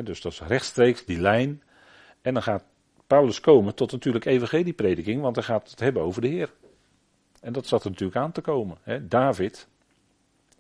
dus 0.05 0.21
dat 0.21 0.33
is 0.33 0.41
rechtstreeks 0.41 1.05
die 1.05 1.21
lijn. 1.21 1.63
En 2.21 2.35
dan 2.35 2.43
gaat 2.43 2.65
Paulus 3.07 3.41
komen 3.41 3.75
tot 3.75 3.93
natuurlijk 3.93 4.25
evangelieprediking, 4.25 5.21
want 5.21 5.37
hij 5.37 5.45
gaat 5.45 5.71
het 5.71 5.81
hebben 5.81 6.03
over 6.03 6.21
de 6.21 6.29
Heer. 6.29 6.53
En 7.41 7.53
dat 7.53 7.67
zat 7.67 7.85
er 7.85 7.91
natuurlijk 7.91 8.19
aan 8.19 8.33
te 8.33 8.41
komen. 8.41 8.77
Hè? 8.83 9.09
David, 9.09 9.69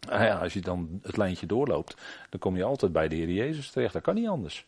nou 0.08 0.24
ja, 0.24 0.38
als 0.38 0.52
je 0.52 0.61
dan 0.61 1.00
het 1.02 1.16
lijntje 1.16 1.46
doorloopt, 1.46 1.96
dan 2.30 2.40
kom 2.40 2.56
je 2.56 2.64
altijd 2.64 2.92
bij 2.92 3.08
de 3.08 3.14
Heer 3.14 3.30
Jezus 3.30 3.70
terecht. 3.70 3.92
Dat 3.92 4.02
kan 4.02 4.14
niet 4.14 4.28
anders. 4.28 4.66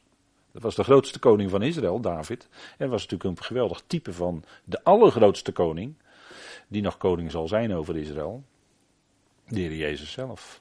Dat 0.52 0.62
was 0.62 0.74
de 0.74 0.84
grootste 0.84 1.18
koning 1.18 1.50
van 1.50 1.62
Israël, 1.62 2.00
David. 2.00 2.48
En 2.78 2.88
was 2.88 3.02
natuurlijk 3.02 3.38
een 3.38 3.44
geweldig 3.44 3.82
type 3.86 4.12
van 4.12 4.44
de 4.64 4.84
allergrootste 4.84 5.52
koning, 5.52 5.94
die 6.68 6.82
nog 6.82 6.96
koning 6.96 7.30
zal 7.30 7.48
zijn 7.48 7.74
over 7.74 7.96
Israël. 7.96 8.44
De 9.48 9.60
Heer 9.60 9.74
Jezus 9.74 10.12
zelf. 10.12 10.60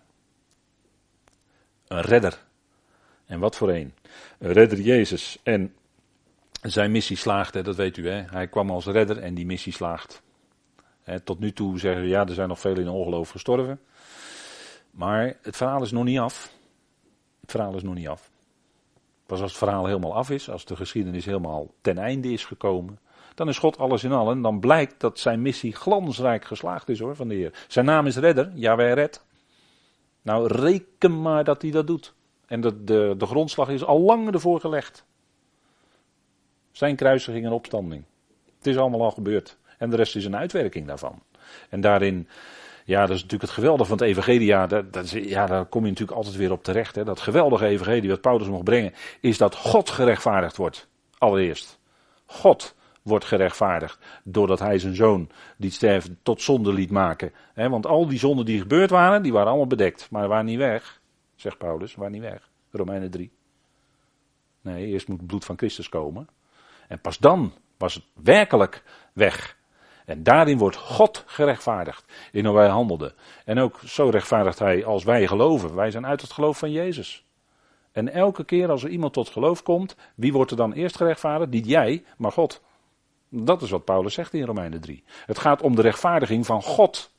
Een 1.87 2.01
redder. 2.01 2.43
En 3.25 3.39
wat 3.39 3.55
voor 3.55 3.69
een? 3.69 3.93
Een 4.37 4.51
redder 4.51 4.79
Jezus. 4.79 5.39
En 5.43 5.75
zijn 6.61 6.91
missie 6.91 7.17
slaagde, 7.17 7.61
dat 7.61 7.75
weet 7.75 7.97
u 7.97 8.09
hè. 8.09 8.21
Hij 8.21 8.47
kwam 8.47 8.69
als 8.69 8.85
redder 8.85 9.17
en 9.17 9.33
die 9.33 9.45
missie 9.45 9.73
slaagt. 9.73 10.21
tot 11.23 11.39
nu 11.39 11.53
toe 11.53 11.79
zeggen 11.79 12.01
we, 12.01 12.07
ja, 12.07 12.25
er 12.27 12.33
zijn 12.33 12.47
nog 12.47 12.59
veel 12.59 12.77
in 12.77 12.89
ongeloof 12.89 13.29
gestorven. 13.29 13.79
Maar 14.91 15.35
het 15.41 15.55
verhaal 15.55 15.81
is 15.81 15.91
nog 15.91 16.03
niet 16.03 16.19
af. 16.19 16.53
Het 17.41 17.51
verhaal 17.51 17.75
is 17.75 17.83
nog 17.83 17.93
niet 17.93 18.07
af. 18.07 18.29
Pas 19.25 19.41
als 19.41 19.51
het 19.51 19.59
verhaal 19.59 19.85
helemaal 19.85 20.15
af 20.15 20.29
is, 20.29 20.49
als 20.49 20.65
de 20.65 20.75
geschiedenis 20.75 21.25
helemaal 21.25 21.73
ten 21.81 21.97
einde 21.97 22.31
is 22.31 22.45
gekomen, 22.45 22.99
dan 23.35 23.47
is 23.47 23.57
God 23.57 23.77
alles 23.77 24.03
in 24.03 24.11
allen. 24.11 24.35
En 24.35 24.41
dan 24.41 24.59
blijkt 24.59 24.99
dat 24.99 25.19
zijn 25.19 25.41
missie 25.41 25.75
glansrijk 25.75 26.45
geslaagd 26.45 26.89
is 26.89 26.99
hoor, 26.99 27.15
van 27.15 27.27
de 27.27 27.35
Heer. 27.35 27.65
Zijn 27.67 27.85
naam 27.85 28.05
is 28.05 28.15
redder, 28.15 28.51
Jaweh 28.53 28.93
red. 28.93 29.25
Nou, 30.21 30.47
reken 30.47 31.21
maar 31.21 31.43
dat 31.43 31.61
hij 31.61 31.71
dat 31.71 31.87
doet. 31.87 32.13
En 32.45 32.61
de, 32.61 32.83
de, 32.83 33.15
de 33.17 33.25
grondslag 33.25 33.69
is 33.69 33.83
al 33.83 33.99
lang 33.99 34.33
ervoor 34.33 34.59
gelegd. 34.59 35.05
Zijn 36.71 36.95
kruisiging 36.95 37.45
en 37.45 37.51
opstanding. 37.51 38.03
Het 38.57 38.67
is 38.67 38.77
allemaal 38.77 39.01
al 39.01 39.11
gebeurd. 39.11 39.57
En 39.77 39.89
de 39.89 39.95
rest 39.95 40.15
is 40.15 40.25
een 40.25 40.35
uitwerking 40.35 40.87
daarvan. 40.87 41.21
En 41.69 41.81
daarin 41.81 42.27
ja, 42.85 42.99
dat 43.01 43.15
is 43.15 43.21
natuurlijk 43.21 43.41
het 43.41 43.59
geweldige 43.59 43.89
van 43.89 43.97
het 43.97 44.07
evangelie. 44.07 44.45
Ja, 44.45 44.67
dat, 44.67 44.93
dat 44.93 45.03
is, 45.03 45.11
ja, 45.11 45.45
daar 45.45 45.65
kom 45.65 45.83
je 45.83 45.89
natuurlijk 45.89 46.17
altijd 46.17 46.35
weer 46.35 46.51
op 46.51 46.63
terecht. 46.63 46.95
Hè. 46.95 47.03
Dat 47.03 47.19
geweldige 47.19 47.65
evangelie 47.65 48.09
wat 48.09 48.21
Paulus 48.21 48.47
mocht 48.47 48.63
brengen, 48.63 48.93
is 49.19 49.37
dat 49.37 49.55
God 49.55 49.89
gerechtvaardigd 49.89 50.57
wordt. 50.57 50.87
Allereerst. 51.17 51.79
God 52.25 52.75
wordt 53.03 53.25
gerechtvaardigd 53.25 53.99
doordat 54.23 54.59
hij 54.59 54.79
zijn 54.79 54.95
zoon 54.95 55.29
die 55.57 55.71
sterven 55.71 56.19
tot 56.23 56.41
zonde 56.41 56.73
liet 56.73 56.91
maken. 56.91 57.31
Want 57.55 57.85
al 57.85 58.07
die 58.07 58.19
zonden 58.19 58.45
die 58.45 58.59
gebeurd 58.59 58.89
waren, 58.89 59.23
die 59.23 59.31
waren 59.33 59.47
allemaal 59.47 59.67
bedekt. 59.67 60.07
Maar 60.11 60.27
waren 60.27 60.45
niet 60.45 60.57
weg, 60.57 61.01
zegt 61.35 61.57
Paulus, 61.57 61.95
waren 61.95 62.11
niet 62.11 62.21
weg. 62.21 62.49
Romeinen 62.71 63.11
3. 63.11 63.31
Nee, 64.61 64.87
eerst 64.87 65.07
moet 65.07 65.17
het 65.17 65.27
bloed 65.27 65.45
van 65.45 65.57
Christus 65.57 65.89
komen. 65.89 66.27
En 66.87 66.99
pas 66.99 67.17
dan 67.17 67.53
was 67.77 67.93
het 67.93 68.03
werkelijk 68.13 68.83
weg. 69.13 69.57
En 70.05 70.23
daarin 70.23 70.57
wordt 70.57 70.75
God 70.75 71.23
gerechtvaardigd 71.25 72.05
in 72.31 72.45
hoe 72.45 72.55
wij 72.55 72.67
handelden. 72.67 73.13
En 73.45 73.59
ook 73.59 73.79
zo 73.85 74.09
rechtvaardigt 74.09 74.59
hij 74.59 74.85
als 74.85 75.03
wij 75.03 75.27
geloven. 75.27 75.75
Wij 75.75 75.91
zijn 75.91 76.05
uit 76.05 76.21
het 76.21 76.31
geloof 76.31 76.57
van 76.57 76.71
Jezus. 76.71 77.25
En 77.91 78.13
elke 78.13 78.43
keer 78.43 78.69
als 78.69 78.83
er 78.83 78.89
iemand 78.89 79.13
tot 79.13 79.29
geloof 79.29 79.63
komt, 79.63 79.95
wie 80.15 80.33
wordt 80.33 80.51
er 80.51 80.57
dan 80.57 80.73
eerst 80.73 80.95
gerechtvaardigd? 80.95 81.51
Niet 81.51 81.65
jij, 81.65 82.03
maar 82.17 82.31
God. 82.31 82.61
Dat 83.35 83.61
is 83.61 83.69
wat 83.69 83.85
Paulus 83.85 84.13
zegt 84.13 84.33
in 84.33 84.45
Romeinen 84.45 84.81
3. 84.81 85.03
Het 85.25 85.39
gaat 85.39 85.61
om 85.61 85.75
de 85.75 85.81
rechtvaardiging 85.81 86.45
van 86.45 86.61
God. 86.61 87.11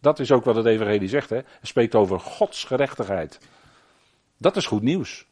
Dat 0.00 0.18
is 0.18 0.32
ook 0.32 0.44
wat 0.44 0.56
het 0.56 0.66
Evangelie 0.66 1.08
zegt. 1.08 1.30
Hè? 1.30 1.36
Het 1.36 1.46
spreekt 1.60 1.94
over 1.94 2.20
Gods 2.20 2.64
gerechtigheid. 2.64 3.40
Dat 4.36 4.56
is 4.56 4.66
goed 4.66 4.82
nieuws. 4.82 5.26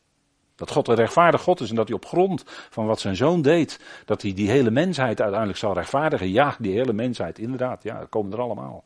Dat 0.54 0.70
God 0.70 0.88
een 0.88 0.94
rechtvaardig 0.94 1.42
God 1.42 1.60
is 1.60 1.70
en 1.70 1.76
dat 1.76 1.88
hij 1.88 1.96
op 1.96 2.06
grond 2.06 2.44
van 2.46 2.86
wat 2.86 3.00
zijn 3.00 3.16
zoon 3.16 3.42
deed, 3.42 3.80
dat 4.04 4.22
hij 4.22 4.34
die 4.34 4.50
hele 4.50 4.70
mensheid 4.70 5.20
uiteindelijk 5.20 5.58
zal 5.58 5.74
rechtvaardigen. 5.74 6.30
Ja, 6.30 6.56
die 6.58 6.72
hele 6.72 6.92
mensheid, 6.92 7.38
inderdaad. 7.38 7.82
Ja, 7.82 7.98
dat 7.98 8.08
komen 8.08 8.32
er 8.32 8.40
allemaal. 8.40 8.84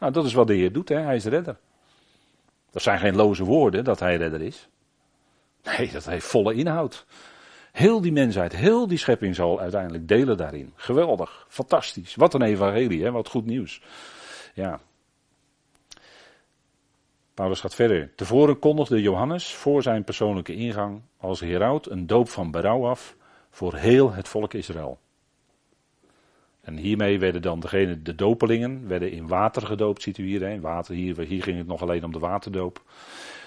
Nou, 0.00 0.12
dat 0.12 0.24
is 0.24 0.32
wat 0.32 0.46
de 0.46 0.54
Heer 0.54 0.72
doet, 0.72 0.88
hè? 0.88 0.98
hij 0.98 1.16
is 1.16 1.24
redder. 1.24 1.56
Dat 2.70 2.82
zijn 2.82 2.98
geen 2.98 3.16
loze 3.16 3.44
woorden 3.44 3.84
dat 3.84 4.00
hij 4.00 4.16
redder 4.16 4.42
is. 4.42 4.68
Nee, 5.62 5.90
dat 5.92 6.04
heeft 6.04 6.26
volle 6.26 6.54
inhoud. 6.54 7.06
Heel 7.78 8.00
die 8.00 8.12
mensheid, 8.12 8.56
heel 8.56 8.86
die 8.86 8.98
schepping 8.98 9.34
zal 9.34 9.60
uiteindelijk 9.60 10.08
delen 10.08 10.36
daarin. 10.36 10.72
Geweldig, 10.74 11.46
fantastisch. 11.48 12.14
Wat 12.14 12.34
een 12.34 12.42
evangelie, 12.42 13.04
hè? 13.04 13.10
wat 13.10 13.28
goed 13.28 13.46
nieuws. 13.46 13.82
Ja, 14.54 14.80
Paulus 17.34 17.60
gaat 17.60 17.74
verder. 17.74 18.14
Tevoren 18.14 18.58
kondigde 18.58 19.02
Johannes 19.02 19.54
voor 19.54 19.82
zijn 19.82 20.04
persoonlijke 20.04 20.54
ingang 20.54 21.00
als 21.16 21.40
heraut 21.40 21.90
een 21.90 22.06
doop 22.06 22.28
van 22.28 22.50
berouw 22.50 22.86
af 22.86 23.16
voor 23.50 23.74
heel 23.74 24.12
het 24.12 24.28
volk 24.28 24.54
Israël. 24.54 24.98
En 26.60 26.76
hiermee 26.76 27.18
werden 27.18 27.42
dan 27.42 27.60
degene, 27.60 28.02
de 28.02 28.14
dopelingen, 28.14 28.88
werden 28.88 29.10
in 29.10 29.26
water 29.26 29.66
gedoopt, 29.66 30.02
ziet 30.02 30.18
u 30.18 30.26
hier. 30.26 30.60
Water, 30.60 30.94
hier, 30.94 31.20
hier 31.20 31.42
ging 31.42 31.58
het 31.58 31.66
nog 31.66 31.82
alleen 31.82 32.04
om 32.04 32.12
de 32.12 32.18
waterdoop. 32.18 32.82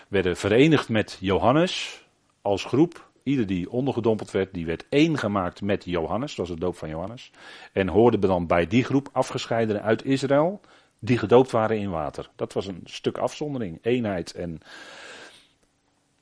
Werden 0.08 0.38
verenigd 0.38 0.90
met 0.90 1.18
Johannes 1.20 2.04
als 2.42 2.64
groep. 2.64 3.10
Ieder 3.24 3.48
die 3.48 3.70
ondergedompeld 3.70 4.32
werd, 4.32 4.54
die 4.54 4.66
werd 4.66 4.86
één 4.90 5.18
gemaakt 5.18 5.62
met 5.62 5.86
Johannes. 5.86 6.36
Dat 6.36 6.48
was 6.48 6.56
de 6.56 6.62
doop 6.62 6.78
van 6.78 6.90
Johannes. 6.90 7.32
En 7.74 7.88
hoorden 7.88 8.22
dan 8.22 8.48
bij 8.48 8.68
die 8.68 8.84
groep 8.84 9.10
afgescheidenen 9.12 9.82
uit 9.82 10.06
Israël 10.06 10.62
die 11.00 11.18
gedoopt 11.18 11.52
waren 11.52 11.78
in 11.78 11.90
water. 11.90 12.30
Dat 12.36 12.54
was 12.54 12.68
een 12.68 12.82
stuk 12.84 13.18
afzondering, 13.18 13.80
eenheid 13.82 14.34
en 14.34 14.60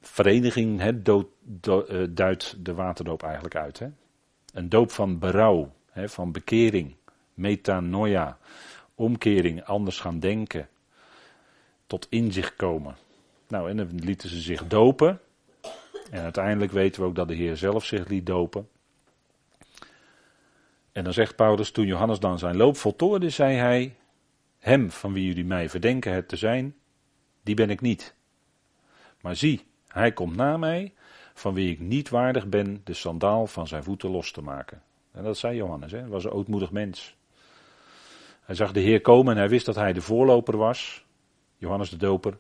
vereniging 0.02 1.02
dood, 1.04 1.28
eh, 1.62 2.04
duidt 2.10 2.66
de 2.66 2.74
waterdoop 2.74 3.24
eigenlijk 3.24 3.56
uit. 3.56 3.82
Een 4.54 4.70
doop 4.70 4.92
van 4.92 5.20
berouw, 5.20 5.72
van 5.96 6.32
bekering, 6.32 6.96
metanoia, 7.34 8.38
omkering, 8.96 9.64
anders 9.64 10.00
gaan 10.00 10.20
denken, 10.20 10.70
tot 11.88 12.08
inzicht 12.10 12.56
komen. 12.56 12.96
Nou, 13.48 13.70
en 13.70 13.78
dan 13.78 13.90
lieten 13.96 14.30
ze 14.30 14.40
zich 14.42 14.68
dopen. 14.68 15.20
En 16.10 16.22
uiteindelijk 16.22 16.72
weten 16.72 17.02
we 17.02 17.08
ook 17.08 17.16
dat 17.16 17.28
de 17.28 17.34
Heer 17.34 17.58
zelf 17.58 17.86
zich 17.86 18.08
liet 18.08 18.26
dopen. 18.26 18.68
En 20.92 21.04
dan 21.04 21.14
zegt 21.14 21.36
Paulus, 21.36 21.72
toen 21.72 21.86
Johannes 21.86 22.20
dan 22.20 22.40
zijn 22.40 22.58
loop 22.58 22.78
voltooide, 22.78 23.30
zei 23.30 23.58
hij, 23.58 23.96
hem 24.60 24.92
van 24.92 25.14
wie 25.14 25.26
jullie 25.26 25.46
mij 25.46 25.70
verdenken 25.70 26.14
het 26.14 26.28
te 26.28 26.36
zijn, 26.36 26.76
die 27.44 27.56
ben 27.56 27.70
ik 27.70 27.82
niet. 27.82 28.16
Maar 29.22 29.36
zie, 29.36 29.66
hij 29.88 30.12
komt 30.12 30.36
na 30.36 30.58
mij, 30.58 30.94
van 31.34 31.54
wie 31.54 31.72
ik 31.72 31.80
niet 31.80 32.10
waardig 32.10 32.48
ben 32.48 32.82
de 32.84 32.94
sandaal 32.94 33.48
van 33.48 33.68
zijn 33.68 33.84
voeten 33.84 34.10
los 34.10 34.32
te 34.32 34.42
maken. 34.42 34.82
En 35.12 35.24
dat 35.24 35.38
zei 35.38 35.56
Johannes, 35.56 35.92
hij 35.92 36.08
was 36.08 36.24
een 36.24 36.32
ootmoedig 36.32 36.72
mens. 36.72 37.16
Hij 38.42 38.56
zag 38.56 38.72
de 38.72 38.80
Heer 38.80 39.02
komen 39.02 39.34
en 39.34 39.40
hij 39.40 39.50
wist 39.50 39.66
dat 39.66 39.76
hij 39.76 39.94
de 39.94 40.02
voorloper 40.02 40.58
was, 40.58 41.06
Johannes 41.58 41.90
de 41.90 41.98
Doper. 41.98 42.38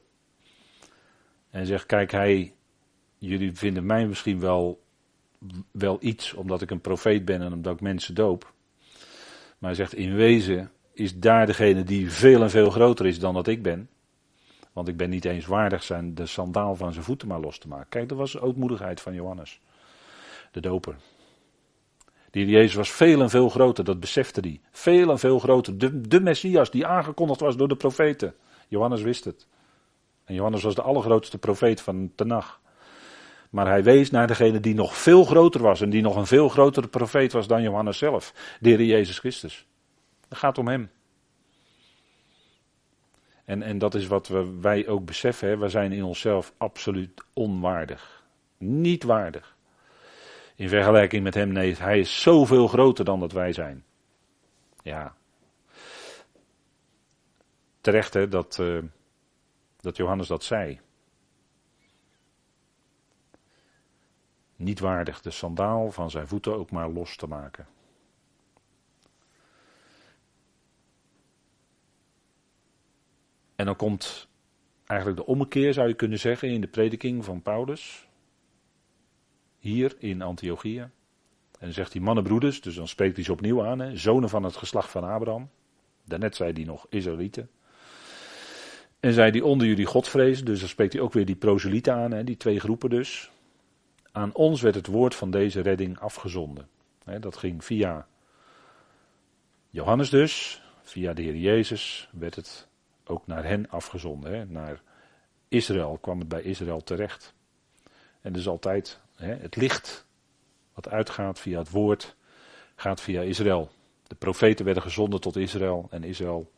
En 1.49 1.65
zegt, 1.65 1.85
kijk, 1.85 2.11
hij, 2.11 2.53
jullie 3.19 3.55
vinden 3.55 3.85
mij 3.85 4.07
misschien 4.07 4.39
wel, 4.39 4.81
wel 5.71 5.97
iets, 5.99 6.33
omdat 6.33 6.61
ik 6.61 6.71
een 6.71 6.81
profeet 6.81 7.25
ben 7.25 7.41
en 7.41 7.53
omdat 7.53 7.73
ik 7.73 7.81
mensen 7.81 8.15
doop. 8.15 8.53
Maar 9.57 9.69
hij 9.69 9.73
zegt, 9.73 9.93
in 9.93 10.15
wezen 10.15 10.71
is 10.93 11.19
daar 11.19 11.45
degene 11.45 11.83
die 11.83 12.11
veel 12.11 12.41
en 12.41 12.49
veel 12.49 12.69
groter 12.69 13.05
is 13.05 13.19
dan 13.19 13.33
dat 13.33 13.47
ik 13.47 13.63
ben. 13.63 13.89
Want 14.73 14.87
ik 14.87 14.97
ben 14.97 15.09
niet 15.09 15.25
eens 15.25 15.45
waardig 15.45 15.83
zijn 15.83 16.15
de 16.15 16.25
sandaal 16.25 16.75
van 16.75 16.93
zijn 16.93 17.05
voeten 17.05 17.27
maar 17.27 17.39
los 17.39 17.57
te 17.57 17.67
maken. 17.67 17.89
Kijk, 17.89 18.09
dat 18.09 18.17
was 18.17 18.39
ootmoedigheid 18.39 19.01
van 19.01 19.13
Johannes, 19.13 19.59
de 20.51 20.61
doper. 20.61 20.95
Die 22.31 22.45
Jezus 22.45 22.73
was 22.73 22.91
veel 22.91 23.21
en 23.21 23.29
veel 23.29 23.49
groter, 23.49 23.83
dat 23.83 23.99
besefte 23.99 24.39
hij. 24.39 24.61
Veel 24.71 25.09
en 25.11 25.19
veel 25.19 25.39
groter. 25.39 25.77
De, 25.77 26.01
de 26.01 26.19
Messias 26.19 26.71
die 26.71 26.85
aangekondigd 26.85 27.39
was 27.39 27.57
door 27.57 27.67
de 27.67 27.75
profeten. 27.75 28.35
Johannes 28.67 29.01
wist 29.01 29.25
het. 29.25 29.47
En 30.25 30.35
Johannes 30.35 30.63
was 30.63 30.75
de 30.75 30.81
allergrootste 30.81 31.37
profeet 31.37 31.81
van 31.81 32.11
Tenach. 32.15 32.58
Maar 33.49 33.67
hij 33.67 33.83
wees 33.83 34.11
naar 34.11 34.27
degene 34.27 34.59
die 34.59 34.73
nog 34.73 34.97
veel 34.97 35.23
groter 35.25 35.61
was 35.61 35.81
en 35.81 35.89
die 35.89 36.01
nog 36.01 36.15
een 36.15 36.25
veel 36.25 36.49
grotere 36.49 36.87
profeet 36.87 37.31
was 37.31 37.47
dan 37.47 37.61
Johannes 37.61 37.97
zelf, 37.97 38.33
de 38.59 38.69
Heer 38.69 38.83
Jezus 38.83 39.19
Christus. 39.19 39.67
Het 40.27 40.37
gaat 40.37 40.57
om 40.57 40.67
hem. 40.67 40.89
En, 43.45 43.61
en 43.61 43.77
dat 43.77 43.95
is 43.95 44.07
wat 44.07 44.27
we, 44.27 44.59
wij 44.61 44.87
ook 44.87 45.05
beseffen. 45.05 45.59
We 45.59 45.69
zijn 45.69 45.91
in 45.91 46.03
onszelf 46.03 46.53
absoluut 46.57 47.23
onwaardig. 47.33 48.23
Niet 48.57 49.03
waardig. 49.03 49.57
In 50.55 50.69
vergelijking 50.69 51.23
met 51.23 51.33
hem, 51.33 51.51
nee, 51.51 51.75
hij 51.75 51.99
is 51.99 52.21
zoveel 52.21 52.67
groter 52.67 53.05
dan 53.05 53.19
dat 53.19 53.31
wij 53.31 53.53
zijn. 53.53 53.83
Ja. 54.83 55.15
Terecht 57.81 58.13
hè, 58.13 58.27
dat, 58.27 58.57
uh, 58.61 58.83
dat 59.77 59.97
Johannes 59.97 60.27
dat 60.27 60.43
zei. 60.43 60.79
Niet 64.59 64.79
waardig 64.79 65.21
de 65.21 65.31
sandaal 65.31 65.91
van 65.91 66.09
zijn 66.09 66.27
voeten 66.27 66.55
ook 66.55 66.71
maar 66.71 66.89
los 66.89 67.15
te 67.15 67.27
maken. 67.27 67.67
En 73.55 73.65
dan 73.65 73.75
komt 73.75 74.27
eigenlijk 74.85 75.19
de 75.19 75.25
ommekeer, 75.25 75.73
zou 75.73 75.87
je 75.87 75.93
kunnen 75.93 76.19
zeggen, 76.19 76.49
in 76.49 76.61
de 76.61 76.67
prediking 76.67 77.25
van 77.25 77.41
Paulus. 77.41 78.07
Hier 79.57 79.95
in 79.99 80.21
Antiochia. 80.21 80.83
En 80.83 80.91
dan 81.59 81.73
zegt 81.73 81.93
hij 81.93 82.01
mannenbroeders, 82.01 82.61
dus 82.61 82.75
dan 82.75 82.87
spreekt 82.87 83.15
hij 83.15 83.25
ze 83.25 83.31
opnieuw 83.31 83.65
aan, 83.65 83.79
hè, 83.79 83.97
zonen 83.97 84.29
van 84.29 84.43
het 84.43 84.55
geslacht 84.55 84.89
van 84.89 85.03
Abraham. 85.03 85.49
Daarnet 86.03 86.35
zei 86.35 86.53
hij 86.53 86.63
nog 86.63 86.85
Israëlieten. 86.89 87.49
En 88.99 89.13
zei 89.13 89.31
hij 89.31 89.41
onder 89.41 89.67
jullie 89.67 89.85
Godvrezen, 89.85 90.45
dus 90.45 90.59
dan 90.59 90.69
spreekt 90.69 90.93
hij 90.93 91.01
ook 91.01 91.13
weer 91.13 91.25
die 91.25 91.35
proselieten 91.35 91.93
aan, 91.93 92.11
hè, 92.11 92.23
die 92.23 92.37
twee 92.37 92.59
groepen 92.59 92.89
dus. 92.89 93.31
Aan 94.19 94.33
ons 94.33 94.61
werd 94.61 94.75
het 94.75 94.87
woord 94.87 95.15
van 95.15 95.31
deze 95.31 95.61
redding 95.61 95.99
afgezonden. 95.99 96.67
Dat 97.19 97.37
ging 97.37 97.63
via 97.63 98.07
Johannes 99.69 100.09
dus, 100.09 100.63
via 100.81 101.13
de 101.13 101.21
Heer 101.21 101.35
Jezus 101.35 102.09
werd 102.11 102.35
het 102.35 102.67
ook 103.05 103.27
naar 103.27 103.43
hen 103.43 103.69
afgezonden. 103.69 104.51
Naar 104.51 104.81
Israël 105.47 105.97
kwam 106.01 106.19
het 106.19 106.27
bij 106.27 106.41
Israël 106.41 106.83
terecht. 106.83 107.33
En 108.21 108.33
dus 108.33 108.47
altijd 108.47 108.99
het 109.15 109.55
licht 109.55 110.05
wat 110.73 110.89
uitgaat 110.89 111.39
via 111.39 111.59
het 111.59 111.69
woord, 111.69 112.15
gaat 112.75 113.01
via 113.01 113.21
Israël. 113.21 113.69
De 114.07 114.15
profeten 114.15 114.65
werden 114.65 114.83
gezonden 114.83 115.21
tot 115.21 115.35
Israël 115.35 115.87
en 115.89 116.03
Israël 116.03 116.51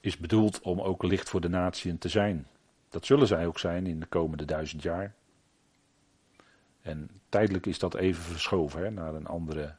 is 0.00 0.16
bedoeld 0.16 0.60
om 0.60 0.80
ook 0.80 1.02
licht 1.02 1.28
voor 1.28 1.40
de 1.40 1.48
natieën 1.48 1.98
te 1.98 2.08
zijn. 2.08 2.46
Dat 2.88 3.06
zullen 3.06 3.26
zij 3.26 3.46
ook 3.46 3.58
zijn 3.58 3.86
in 3.86 4.00
de 4.00 4.06
komende 4.06 4.44
duizend 4.44 4.82
jaar. 4.82 5.14
En 6.84 7.10
tijdelijk 7.28 7.66
is 7.66 7.78
dat 7.78 7.94
even 7.94 8.22
verschoven 8.22 8.82
hè, 8.82 8.90
naar, 8.90 9.14
een 9.14 9.26
andere, 9.26 9.74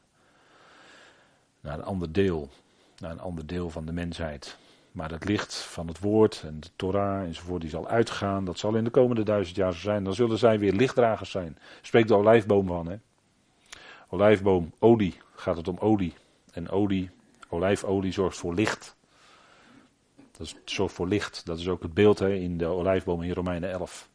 naar 1.60 1.74
een 1.78 1.84
ander 1.84 2.12
deel. 2.12 2.50
Naar 2.98 3.10
een 3.10 3.20
ander 3.20 3.46
deel 3.46 3.70
van 3.70 3.86
de 3.86 3.92
mensheid. 3.92 4.56
Maar 4.92 5.10
het 5.10 5.24
licht 5.24 5.54
van 5.54 5.88
het 5.88 5.98
woord 5.98 6.42
en 6.46 6.60
de 6.60 6.68
Torah 6.76 7.22
enzovoort, 7.22 7.60
die 7.60 7.70
zal 7.70 7.88
uitgaan. 7.88 8.44
Dat 8.44 8.58
zal 8.58 8.74
in 8.74 8.84
de 8.84 8.90
komende 8.90 9.22
duizend 9.22 9.56
jaar 9.56 9.72
zo 9.72 9.78
zijn. 9.78 10.04
Dan 10.04 10.14
zullen 10.14 10.38
zij 10.38 10.58
weer 10.58 10.72
lichtdragers 10.72 11.30
zijn. 11.30 11.58
Spreekt 11.82 12.08
de 12.08 12.14
olijfboom 12.14 12.66
van. 12.66 12.86
Hè? 12.86 12.96
Olijfboom, 14.08 14.72
olie, 14.78 15.18
gaat 15.34 15.56
het 15.56 15.68
om 15.68 15.78
olie. 15.78 16.14
En 16.52 16.68
olie, 16.68 17.10
olijfolie 17.48 18.12
zorgt 18.12 18.36
voor 18.36 18.54
licht. 18.54 18.96
Dat 20.36 20.54
zorgt 20.64 20.94
voor 20.94 21.08
licht. 21.08 21.46
Dat 21.46 21.58
is 21.58 21.68
ook 21.68 21.82
het 21.82 21.94
beeld 21.94 22.18
hè, 22.18 22.32
in 22.32 22.58
de 22.58 22.66
olijfboom 22.66 23.22
in 23.22 23.32
Romeinen 23.32 23.70
11. 23.70 24.08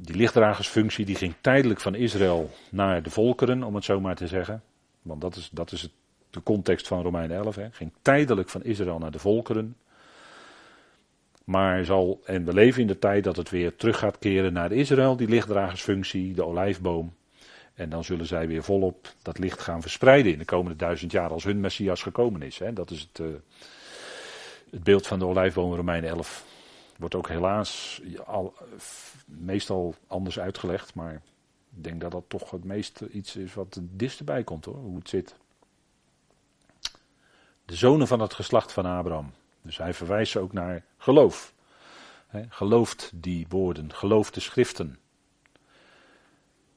Die 0.00 0.16
lichtdragersfunctie 0.16 1.04
die 1.04 1.16
ging 1.16 1.34
tijdelijk 1.40 1.80
van 1.80 1.94
Israël 1.94 2.50
naar 2.70 3.02
de 3.02 3.10
volkeren, 3.10 3.62
om 3.62 3.74
het 3.74 3.84
zo 3.84 4.00
maar 4.00 4.16
te 4.16 4.26
zeggen. 4.26 4.62
Want 5.02 5.20
dat 5.20 5.36
is, 5.36 5.48
dat 5.52 5.72
is 5.72 5.82
het 5.82 5.90
de 6.30 6.42
context 6.42 6.86
van 6.86 7.02
Romein 7.02 7.30
11. 7.30 7.56
Hè, 7.56 7.68
ging 7.70 7.92
tijdelijk 8.02 8.48
van 8.48 8.64
Israël 8.64 8.98
naar 8.98 9.10
de 9.10 9.18
volkeren. 9.18 9.76
Maar 11.44 11.84
zal, 11.84 12.20
en 12.24 12.44
we 12.44 12.52
leven 12.52 12.80
in 12.80 12.86
de 12.86 12.98
tijd 12.98 13.24
dat 13.24 13.36
het 13.36 13.50
weer 13.50 13.76
terug 13.76 13.98
gaat 13.98 14.18
keren 14.18 14.52
naar 14.52 14.72
Israël, 14.72 15.16
die 15.16 15.28
lichtdragersfunctie, 15.28 16.34
de 16.34 16.44
olijfboom. 16.44 17.14
En 17.74 17.88
dan 17.88 18.04
zullen 18.04 18.26
zij 18.26 18.48
weer 18.48 18.62
volop 18.62 19.12
dat 19.22 19.38
licht 19.38 19.60
gaan 19.60 19.82
verspreiden 19.82 20.32
in 20.32 20.38
de 20.38 20.44
komende 20.44 20.76
duizend 20.76 21.12
jaar 21.12 21.30
als 21.30 21.44
hun 21.44 21.60
Messias 21.60 22.02
gekomen 22.02 22.42
is. 22.42 22.58
Hè. 22.58 22.72
Dat 22.72 22.90
is 22.90 23.00
het, 23.00 23.18
uh, 23.18 23.26
het 24.70 24.82
beeld 24.82 25.06
van 25.06 25.18
de 25.18 25.26
olijfboom 25.26 25.74
Romein 25.74 26.04
11. 26.04 26.44
Wordt 26.98 27.14
ook 27.14 27.28
helaas 27.28 28.00
al, 28.26 28.54
meestal 29.24 29.94
anders 30.06 30.38
uitgelegd, 30.38 30.94
maar 30.94 31.14
ik 31.76 31.84
denk 31.84 32.00
dat 32.00 32.10
dat 32.10 32.24
toch 32.28 32.50
het 32.50 32.64
meest 32.64 33.00
iets 33.00 33.36
is 33.36 33.54
wat 33.54 33.74
het 33.74 33.98
dichtst 33.98 34.24
bij 34.24 34.44
komt 34.44 34.64
hoor, 34.64 34.76
hoe 34.76 34.98
het 34.98 35.08
zit. 35.08 35.36
De 37.64 37.76
zonen 37.76 38.06
van 38.06 38.20
het 38.20 38.34
geslacht 38.34 38.72
van 38.72 38.86
Abraham. 38.86 39.32
Dus 39.62 39.78
hij 39.78 39.94
verwijst 39.94 40.36
ook 40.36 40.52
naar 40.52 40.84
geloof. 40.96 41.54
Gelooft 42.48 43.10
die 43.14 43.46
woorden, 43.48 43.94
gelooft 43.94 44.34
de 44.34 44.40
schriften. 44.40 44.98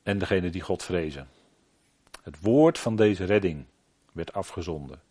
En 0.03 0.17
degene 0.17 0.49
die 0.49 0.61
God 0.61 0.83
vrezen. 0.83 1.27
Het 2.21 2.41
woord 2.41 2.79
van 2.79 2.95
deze 2.95 3.23
redding 3.23 3.65
werd 4.11 4.33
afgezonden. 4.33 5.01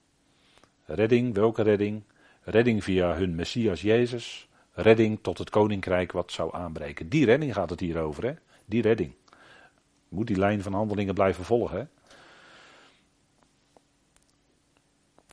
Redding, 0.85 1.35
welke 1.35 1.63
redding? 1.63 2.03
Redding 2.43 2.85
via 2.85 3.15
hun 3.15 3.35
Messias 3.35 3.81
Jezus. 3.81 4.49
Redding 4.83 5.19
tot 5.23 5.39
het 5.39 5.51
koninkrijk 5.51 6.13
wat 6.13 6.33
zou 6.33 6.55
aanbreken. 6.55 7.09
Die 7.09 7.25
redding 7.25 7.55
gaat 7.55 7.71
het 7.71 7.81
hier 7.81 8.01
over, 8.01 8.25
hè? 8.25 8.33
Die 8.65 8.83
redding. 8.83 9.13
Moet 10.09 10.27
die 10.27 10.39
lijn 10.39 10.63
van 10.63 10.73
handelingen 10.73 11.15
blijven 11.15 11.45
volgen, 11.45 11.91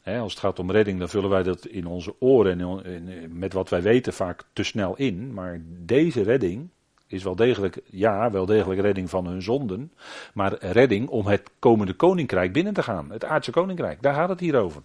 hè? 0.04 0.20
als 0.20 0.32
het 0.32 0.42
gaat 0.42 0.60
om 0.60 0.72
redding, 0.72 1.00
dan 1.00 1.10
vullen 1.10 1.30
wij 1.30 1.44
dat 1.44 1.66
in 1.66 1.86
onze 1.86 2.16
oren 2.20 2.84
en 2.84 3.38
met 3.38 3.54
wat 3.54 3.70
wij 3.70 3.82
weten 3.82 4.14
vaak 4.14 4.44
te 4.54 4.64
snel 4.64 4.96
in. 4.96 5.34
Maar 5.34 5.62
deze 5.66 6.22
redding 6.22 6.70
is 7.08 7.24
wel 7.24 7.36
degelijk, 7.36 7.80
ja, 7.86 8.32
wel 8.32 8.46
degelijk 8.46 8.82
redding 8.82 9.10
van 9.10 9.28
hun 9.28 9.42
zonden. 9.42 9.94
Maar 10.34 10.58
redding 10.60 11.08
om 11.08 11.26
het 11.26 11.50
komende 11.60 11.94
koninkrijk 11.94 12.54
binnen 12.54 12.74
te 12.74 12.84
gaan. 12.84 13.12
Het 13.12 13.26
aardse 13.26 13.52
koninkrijk, 13.52 14.02
daar 14.02 14.14
gaat 14.14 14.30
het 14.30 14.40
hier 14.40 14.56
over. 14.56 14.82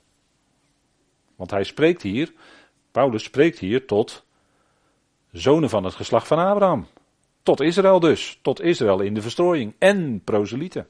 Want 1.36 1.50
hij 1.50 1.64
spreekt 1.64 2.02
hier, 2.02 2.32
Paulus 2.90 3.22
spreekt 3.22 3.58
hier 3.58 3.86
tot 3.86 4.24
Zonen 5.32 5.70
van 5.70 5.84
het 5.84 5.94
geslacht 5.94 6.26
van 6.26 6.38
Abraham. 6.38 6.86
Tot 7.42 7.60
Israël 7.60 8.00
dus. 8.00 8.38
Tot 8.42 8.60
Israël 8.60 9.00
in 9.00 9.14
de 9.14 9.22
verstrooiing. 9.22 9.74
En 9.78 10.20
proselieten. 10.24 10.88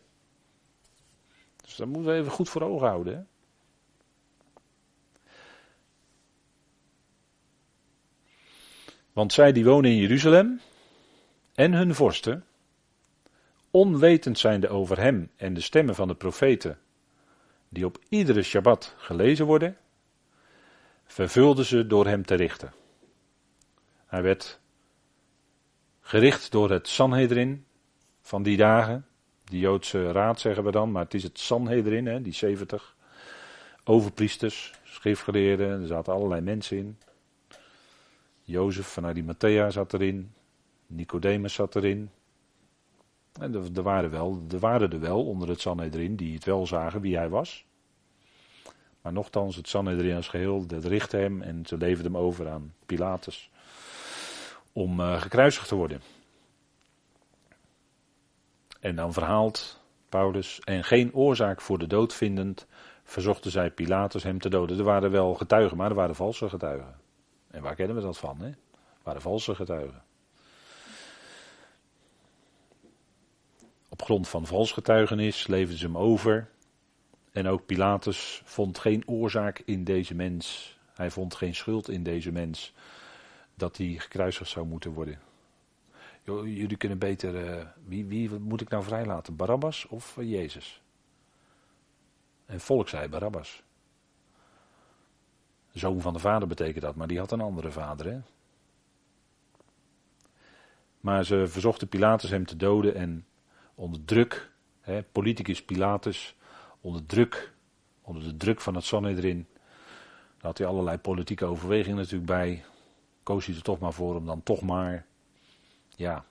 Dus 1.65 1.77
dat 1.77 1.87
moeten 1.87 2.13
we 2.13 2.19
even 2.19 2.33
goed 2.33 2.49
voor 2.49 2.63
ogen 2.63 2.89
houden. 2.89 3.15
Hè? 3.17 3.23
Want 9.13 9.33
zij 9.33 9.53
die 9.53 9.65
wonen 9.65 9.91
in 9.91 9.97
Jeruzalem 9.97 10.61
en 11.55 11.73
hun 11.73 11.95
vorsten, 11.95 12.45
onwetend 13.71 14.39
zijnde 14.39 14.69
over 14.69 14.99
hem 15.01 15.31
en 15.37 15.55
de 15.55 15.61
stemmen 15.61 15.95
van 15.95 16.09
de 16.09 16.15
profeten, 16.15 16.79
die 17.69 17.85
op 17.85 17.99
iedere 18.09 18.43
Shabbat 18.43 18.95
gelezen 18.97 19.47
worden, 19.47 19.77
vervulden 21.05 21.65
ze 21.65 21.87
door 21.87 22.07
hem 22.07 22.27
te 22.27 22.35
richten. 22.35 22.73
Hij 24.13 24.23
werd 24.23 24.61
gericht 26.01 26.51
door 26.51 26.71
het 26.71 26.89
Sanhedrin 26.89 27.65
van 28.21 28.43
die 28.43 28.57
dagen, 28.57 29.07
die 29.45 29.61
Joodse 29.61 30.13
raad 30.13 30.41
zeggen 30.41 30.65
we 30.65 30.71
dan, 30.71 30.93
maar 30.93 31.05
het 31.05 31.15
is 31.15 31.23
het 31.23 31.39
Sanhedrin, 31.39 32.07
hè, 32.07 32.23
die 32.23 32.33
70 32.33 32.97
overpriesters, 33.85 34.73
schriftgeleerden, 34.85 35.81
er 35.81 35.87
zaten 35.87 36.13
allerlei 36.13 36.41
mensen 36.41 36.77
in. 36.77 36.99
Jozef 38.43 38.87
vanuit 38.87 39.15
die 39.15 39.25
Matthea 39.25 39.71
zat 39.71 39.93
erin, 39.93 40.33
Nicodemus 40.87 41.55
zat 41.55 41.77
erin. 41.77 42.11
En 43.41 43.55
er, 43.55 43.83
waren 43.83 44.11
wel, 44.11 44.43
er 44.51 44.59
waren 44.59 44.93
er 44.93 45.01
wel 45.01 45.27
onder 45.27 45.49
het 45.49 45.61
Sanhedrin 45.61 46.17
die 46.17 46.35
het 46.35 46.45
wel 46.45 46.67
zagen 46.67 47.01
wie 47.01 47.17
hij 47.17 47.29
was. 47.29 47.65
Maar 49.01 49.13
nochtans, 49.13 49.57
het 49.57 49.69
Sanhedrin 49.69 50.17
als 50.17 50.29
geheel, 50.29 50.67
dat 50.67 50.85
richtte 50.85 51.17
hem 51.17 51.43
en 51.43 51.67
ze 51.67 51.77
leverden 51.77 52.13
hem 52.13 52.23
over 52.23 52.49
aan 52.49 52.75
Pilatus. 52.87 53.51
Om 54.73 55.01
uh, 55.01 55.21
gekruisigd 55.21 55.69
te 55.69 55.75
worden. 55.75 56.01
En 58.81 58.97
dan 58.97 59.13
verhaalt 59.13 59.81
Paulus, 60.09 60.61
en 60.61 60.85
geen 60.85 61.15
oorzaak 61.15 61.61
voor 61.61 61.79
de 61.79 61.87
dood 61.87 62.15
vindend, 62.15 62.67
verzochten 63.05 63.51
zij 63.51 63.71
Pilatus 63.71 64.23
hem 64.23 64.39
te 64.39 64.49
doden. 64.49 64.79
Er 64.79 64.85
waren 64.85 65.11
wel 65.11 65.35
getuigen, 65.35 65.77
maar 65.77 65.89
er 65.89 65.95
waren 65.95 66.15
valse 66.15 66.49
getuigen. 66.49 66.95
En 67.51 67.63
waar 67.63 67.75
kennen 67.75 67.97
we 67.97 68.03
dat 68.03 68.19
van? 68.19 68.41
Hè? 68.41 68.49
Er 68.49 68.57
waren 69.03 69.23
valse 69.23 69.55
getuigen. 69.55 70.03
Op 73.89 74.03
grond 74.03 74.29
van 74.29 74.47
vals 74.47 74.73
getuigenis 74.73 75.47
leverden 75.47 75.79
ze 75.79 75.87
hem 75.87 75.99
over. 75.99 76.49
En 77.33 77.49
ook 77.49 77.67
Pilatus 77.67 78.43
vond 78.45 78.79
geen 78.79 79.09
oorzaak 79.09 79.63
in 79.65 79.85
deze 79.85 80.15
mens. 80.15 80.77
Hij 80.95 81.11
vond 81.11 81.35
geen 81.35 81.55
schuld 81.55 81.89
in 81.89 82.03
deze 82.03 82.33
mens 82.33 82.73
dat 83.63 83.77
hij 83.77 83.87
gekruisigd 83.87 84.51
zou 84.51 84.67
moeten 84.67 84.93
worden. 84.93 85.21
Jullie 86.25 86.77
kunnen 86.77 86.99
beter. 86.99 87.59
Uh, 87.59 87.67
wie, 87.85 88.05
wie 88.05 88.31
moet 88.31 88.61
ik 88.61 88.69
nou 88.69 88.83
vrijlaten? 88.83 89.37
Barabbas 89.37 89.87
of 89.87 90.17
Jezus? 90.21 90.83
En 92.47 92.61
volk 92.61 92.89
zei 92.89 93.09
Barabbas. 93.09 93.63
Zoon 95.73 96.01
van 96.01 96.13
de 96.13 96.19
vader 96.19 96.49
betekent 96.49 96.85
dat, 96.85 96.95
maar 96.95 97.07
die 97.07 97.19
had 97.19 97.33
een 97.33 97.41
andere 97.41 97.71
vader. 97.71 98.07
Hè? 98.07 98.21
Maar 101.01 101.25
ze 101.25 101.47
verzochten 101.47 101.89
Pilatus 101.89 102.31
hem 102.31 102.47
te 102.47 102.57
doden 102.57 102.95
en 102.95 103.27
onder 103.75 104.05
druk, 104.05 104.51
hè, 104.81 105.03
politicus 105.03 105.65
Pilatus, 105.65 106.37
onder 106.81 107.07
druk, 107.07 107.53
onder 108.01 108.23
de 108.23 108.37
druk 108.37 108.61
van 108.61 108.75
het 108.75 108.85
Sanhedrin, 108.85 109.47
daar 110.37 110.51
had 110.51 110.59
hij 110.59 110.67
allerlei 110.67 110.99
politieke 110.99 111.45
overwegingen 111.45 111.97
natuurlijk 111.97 112.27
bij, 112.27 112.65
koos 113.23 113.47
hij 113.47 113.55
er 113.55 113.63
toch 113.63 113.79
maar 113.79 113.93
voor 113.93 114.15
om 114.15 114.27
dan 114.27 114.43
toch 114.43 114.61
maar, 114.63 115.07
ja. 115.89 116.25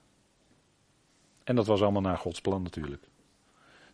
En 1.44 1.56
dat 1.56 1.68
was 1.68 1.82
allemaal 1.82 2.02
naar 2.02 2.18
Gods 2.18 2.42
plan 2.42 2.62
natuurlijk. 2.64 3.04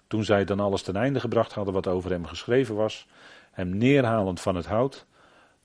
Toen 0.07 0.23
zij 0.23 0.45
dan 0.45 0.59
alles 0.59 0.81
ten 0.81 0.95
einde 0.95 1.19
gebracht 1.19 1.53
hadden 1.53 1.73
wat 1.73 1.87
over 1.87 2.11
hem 2.11 2.25
geschreven 2.25 2.75
was, 2.75 3.07
hem 3.51 3.77
neerhalend 3.77 4.41
van 4.41 4.55
het 4.55 4.65
hout, 4.65 5.05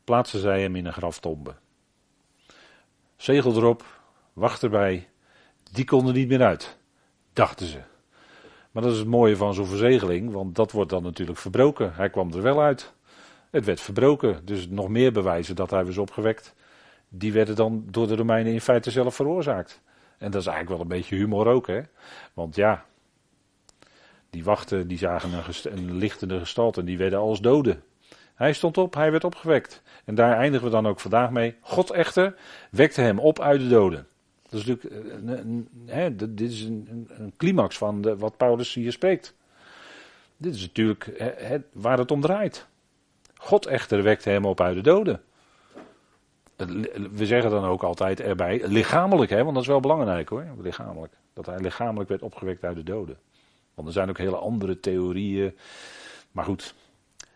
plaatsten 0.04 0.40
zij 0.40 0.62
hem 0.62 0.76
in 0.76 0.86
een 0.86 0.92
graftombe. 0.92 1.54
Zegel 3.16 3.56
erop, 3.56 4.00
wacht 4.32 4.62
erbij, 4.62 5.08
die 5.72 5.84
konden 5.84 6.14
niet 6.14 6.28
meer 6.28 6.42
uit, 6.42 6.78
dachten 7.32 7.66
ze. 7.66 7.80
Maar 8.70 8.82
dat 8.82 8.92
is 8.92 8.98
het 8.98 9.08
mooie 9.08 9.36
van 9.36 9.54
zo'n 9.54 9.66
verzegeling, 9.66 10.32
want 10.32 10.54
dat 10.54 10.72
wordt 10.72 10.90
dan 10.90 11.02
natuurlijk 11.02 11.38
verbroken. 11.38 11.94
Hij 11.94 12.10
kwam 12.10 12.32
er 12.32 12.42
wel 12.42 12.62
uit. 12.62 12.92
Het 13.50 13.64
werd 13.64 13.80
verbroken, 13.80 14.44
dus 14.44 14.68
nog 14.68 14.88
meer 14.88 15.12
bewijzen 15.12 15.56
dat 15.56 15.70
hij 15.70 15.84
was 15.84 15.98
opgewekt. 15.98 16.54
Die 17.14 17.32
werden 17.32 17.56
dan 17.56 17.84
door 17.90 18.06
de 18.06 18.16
Romeinen 18.16 18.52
in 18.52 18.60
feite 18.60 18.90
zelf 18.90 19.14
veroorzaakt. 19.14 19.80
En 20.18 20.30
dat 20.30 20.40
is 20.40 20.46
eigenlijk 20.46 20.68
wel 20.68 20.80
een 20.80 20.98
beetje 20.98 21.16
humor 21.16 21.46
ook, 21.46 21.66
hè? 21.66 21.80
Want 22.34 22.56
ja, 22.56 22.84
die 24.30 24.44
wachten, 24.44 24.88
die 24.88 24.98
zagen 24.98 25.30
een, 25.62 25.94
lichtende 25.96 26.38
gestalte 26.38 26.80
en 26.80 26.86
die 26.86 26.98
werden 26.98 27.18
als 27.18 27.40
doden. 27.40 27.82
Hij 28.34 28.52
stond 28.52 28.78
op, 28.78 28.94
hij 28.94 29.10
werd 29.10 29.24
opgewekt. 29.24 29.82
En 30.04 30.14
daar 30.14 30.36
eindigen 30.36 30.66
we 30.66 30.72
dan 30.72 30.86
ook 30.86 31.00
vandaag 31.00 31.30
mee. 31.30 31.54
God 31.60 31.90
echter 31.90 32.34
wekte 32.70 33.00
hem 33.00 33.18
op 33.18 33.40
uit 33.40 33.60
de 33.60 33.68
doden. 33.68 34.06
Dat 34.48 34.60
is 34.60 34.66
natuurlijk, 34.66 34.94
eh, 34.94 35.96
een, 35.96 36.16
dit 36.16 36.50
is 36.50 36.62
een, 36.62 37.08
een 37.08 37.32
climax 37.36 37.78
van 37.78 38.00
de, 38.00 38.16
wat 38.16 38.36
Paulus 38.36 38.74
hier 38.74 38.92
spreekt. 38.92 39.34
Dit 40.36 40.54
is 40.54 40.60
natuurlijk 40.60 41.10
het, 41.36 41.62
waar 41.72 41.98
het 41.98 42.10
om 42.10 42.20
draait. 42.20 42.66
God 43.36 43.66
echter 43.66 44.02
wekte 44.02 44.30
hem 44.30 44.44
op 44.44 44.60
uit 44.60 44.74
de 44.74 44.80
doden. 44.80 45.22
We 47.12 47.26
zeggen 47.26 47.50
dan 47.50 47.64
ook 47.64 47.82
altijd 47.82 48.20
erbij, 48.20 48.62
lichamelijk, 48.64 49.30
hè, 49.30 49.42
want 49.42 49.54
dat 49.54 49.62
is 49.62 49.68
wel 49.68 49.80
belangrijk 49.80 50.28
hoor, 50.28 50.46
lichamelijk. 50.58 51.12
Dat 51.32 51.46
hij 51.46 51.58
lichamelijk 51.58 52.08
werd 52.08 52.22
opgewekt 52.22 52.64
uit 52.64 52.76
de 52.76 52.82
doden. 52.82 53.18
Want 53.74 53.88
er 53.88 53.94
zijn 53.94 54.08
ook 54.08 54.18
hele 54.18 54.36
andere 54.36 54.80
theorieën. 54.80 55.56
Maar 56.32 56.44
goed, 56.44 56.74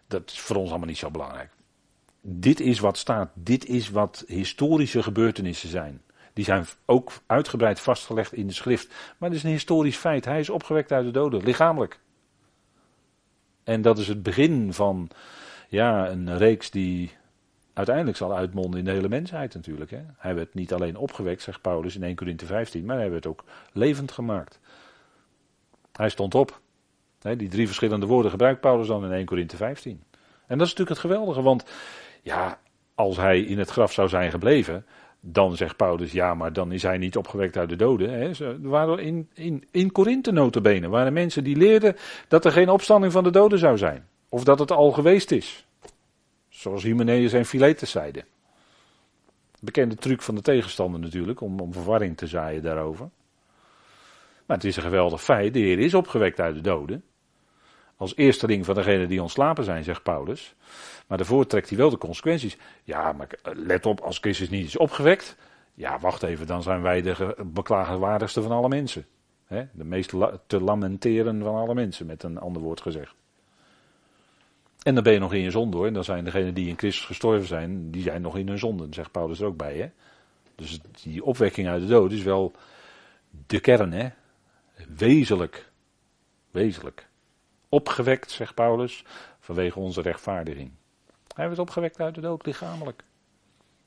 dat 0.07 0.31
is 0.31 0.41
voor 0.41 0.57
ons 0.57 0.69
allemaal 0.69 0.89
niet 0.89 0.99
zo 0.99 1.11
belangrijk. 1.11 1.51
Dit 2.21 2.61
is 2.61 2.79
wat 2.79 2.99
staat, 2.99 3.31
dit 3.35 3.67
is 3.67 3.91
wat 3.91 4.25
historische 4.27 5.03
gebeurtenissen 5.03 5.69
zijn. 5.69 6.03
Die 6.33 6.45
zijn 6.45 6.67
ook 6.85 7.13
uitgebreid 7.27 7.81
vastgelegd 7.81 8.33
in 8.33 8.47
de 8.47 8.53
schrift. 8.53 8.89
Maar 9.19 9.29
het 9.29 9.39
is 9.39 9.45
een 9.45 9.51
historisch 9.51 9.97
feit. 9.97 10.25
Hij 10.25 10.41
is 10.41 10.51
opgewekt 10.51 10.93
uit 10.93 11.05
de 11.05 11.11
doden, 11.11 11.45
lichamelijk. 11.45 12.01
En 13.65 13.83
dat 13.83 13.99
is 13.99 14.09
het 14.09 14.23
begin 14.23 14.73
van 14.73 15.09
ja, 15.69 16.09
een 16.09 16.39
reeks 16.39 16.71
die 16.71 17.11
uiteindelijk 17.77 18.17
zal 18.17 18.37
uitmonden 18.37 18.79
in 18.79 18.85
de 18.85 18.91
hele 18.91 19.09
mensheid 19.09 19.55
natuurlijk. 19.55 19.91
Hè. 19.91 20.01
Hij 20.17 20.35
werd 20.35 20.55
niet 20.55 20.73
alleen 20.73 20.97
opgewekt, 20.97 21.43
zegt 21.43 21.61
Paulus 21.61 21.97
in 21.97 22.03
1 22.03 22.17
Corinthië 22.17 22.47
15, 22.47 22.85
maar 22.85 22.97
hij 22.97 23.11
werd 23.11 23.27
ook 23.27 23.45
levend 23.73 24.13
gemaakt. 24.13 24.61
Hij 25.93 26.09
stond 26.09 26.35
op. 26.35 26.61
Die 27.19 27.49
drie 27.49 27.67
verschillende 27.67 28.07
woorden 28.07 28.31
gebruikt 28.31 28.61
Paulus 28.61 28.87
dan 28.87 29.05
in 29.05 29.13
1 29.13 29.25
Corinthië 29.25 29.57
15. 29.57 30.03
En 30.47 30.59
dat 30.59 30.67
is 30.67 30.75
natuurlijk 30.75 30.89
het 30.89 30.99
geweldige, 30.99 31.43
want 31.43 31.65
ja, 32.23 32.59
als 32.95 33.17
hij 33.17 33.41
in 33.41 33.59
het 33.59 33.71
graf 33.71 33.93
zou 33.93 34.09
zijn 34.09 34.31
gebleven, 34.31 34.87
dan 35.21 35.57
zegt 35.57 35.77
Paulus, 35.77 36.13
ja, 36.13 36.35
maar 36.35 36.53
dan 36.53 36.73
is 36.73 36.83
hij 36.83 36.99
niet 36.99 37.17
opgewekt 37.17 37.57
uit 37.57 37.69
de 37.69 37.77
doden. 37.77 38.11
Hè. 38.11 38.31
Waren 38.61 38.99
in, 38.99 39.31
in, 39.35 39.65
in 39.71 39.93
Korinthe 39.93 40.33
notabene, 40.33 40.89
waren 40.89 41.13
mensen 41.13 41.45
die 41.45 41.57
leerden 41.57 41.97
dat 42.29 42.45
er 42.45 42.53
geen 42.53 42.69
opstanding 42.69 43.13
van 43.13 43.25
de 43.25 43.31
doden 43.31 43.59
zou 43.59 43.79
zijn. 43.79 44.09
Of 44.29 44.45
dat 44.45 44.59
het 44.59 44.71
al 44.71 44.93
geweest 44.93 45.31
is. 45.31 45.66
Zoals 46.57 46.83
Hymenaeus 46.83 47.33
en 47.33 47.45
Philetus 47.45 47.91
zeiden. 47.91 48.25
Bekende 49.61 49.95
truc 49.95 50.23
van 50.23 50.35
de 50.35 50.43
tegenstander 50.43 51.01
natuurlijk, 51.01 51.41
om, 51.41 51.61
om 51.61 51.73
verwarring 51.73 52.17
te 52.17 52.27
zaaien 52.27 52.63
daarover. 52.63 53.11
Maar 54.47 54.57
het 54.57 54.67
is 54.67 54.77
een 54.77 54.83
geweldig 54.83 55.23
feit, 55.23 55.53
de 55.53 55.59
Heer 55.59 55.79
is 55.79 55.95
opgewekt 55.95 56.41
uit 56.41 56.55
de 56.55 56.61
doden. 56.61 57.05
Als 57.97 58.17
eersteling 58.17 58.65
van 58.65 58.75
degenen 58.75 59.09
die 59.09 59.23
ontslapen 59.23 59.65
zijn, 59.65 59.85
zegt 59.85 60.03
Paulus. 60.03 60.55
Maar 61.07 61.19
daarvoor 61.19 61.47
trekt 61.47 61.69
hij 61.69 61.79
wel 61.79 61.91
de 61.91 61.99
consequenties. 61.99 62.57
Ja, 62.85 63.13
maar 63.13 63.29
let 63.43 63.87
op, 63.87 64.01
als 64.01 64.19
Christus 64.19 64.51
niet 64.51 64.67
is 64.67 64.77
opgewekt. 64.77 65.37
Ja, 65.75 65.99
wacht 65.99 66.23
even, 66.23 66.47
dan 66.47 66.63
zijn 66.63 66.83
wij 66.83 67.03
de 67.03 67.37
beklagenswaardigste 67.47 68.43
van 68.43 68.51
alle 68.53 68.69
mensen. 68.69 69.07
de 69.49 69.85
meest 69.85 70.13
te 70.47 70.61
lamenteren 70.61 71.43
van 71.43 71.55
alle 71.55 71.75
mensen, 71.75 72.07
met 72.07 72.23
een 72.23 72.39
ander 72.39 72.63
woord 72.63 72.81
gezegd. 72.81 73.15
En 74.87 74.95
dan 74.95 75.03
ben 75.03 75.13
je 75.13 75.19
nog 75.19 75.33
in 75.33 75.41
je 75.41 75.51
zonde 75.51 75.77
hoor. 75.77 75.87
En 75.87 75.93
dan 75.93 76.05
zijn 76.05 76.25
degenen 76.25 76.55
die 76.55 76.69
in 76.69 76.79
Christus 76.79 77.05
gestorven 77.05 77.47
zijn, 77.47 77.91
die 77.91 78.03
zijn 78.03 78.23
nog 78.23 78.37
in 78.37 78.49
hun 78.49 78.59
zonden, 78.59 78.95
zegt 78.95 79.11
Paulus 79.11 79.41
er 79.41 79.47
ook 79.47 79.57
bij. 79.57 79.77
Hè? 79.77 79.91
Dus 80.55 80.79
die 81.03 81.25
opwekking 81.25 81.69
uit 81.69 81.81
de 81.81 81.87
dood 81.87 82.13
is 82.13 82.23
wel 82.23 82.53
de 83.47 83.61
kern, 83.61 83.93
hè? 83.93 84.09
Wezenlijk. 84.97 85.71
Wezenlijk. 86.51 87.09
Opgewekt, 87.69 88.31
zegt 88.31 88.55
Paulus, 88.55 89.05
vanwege 89.41 89.79
onze 89.79 90.01
rechtvaardiging. 90.01 90.71
Hij 91.35 91.47
werd 91.47 91.59
opgewekt 91.59 92.01
uit 92.01 92.15
de 92.15 92.21
dood, 92.21 92.47
lichamelijk. 92.47 93.03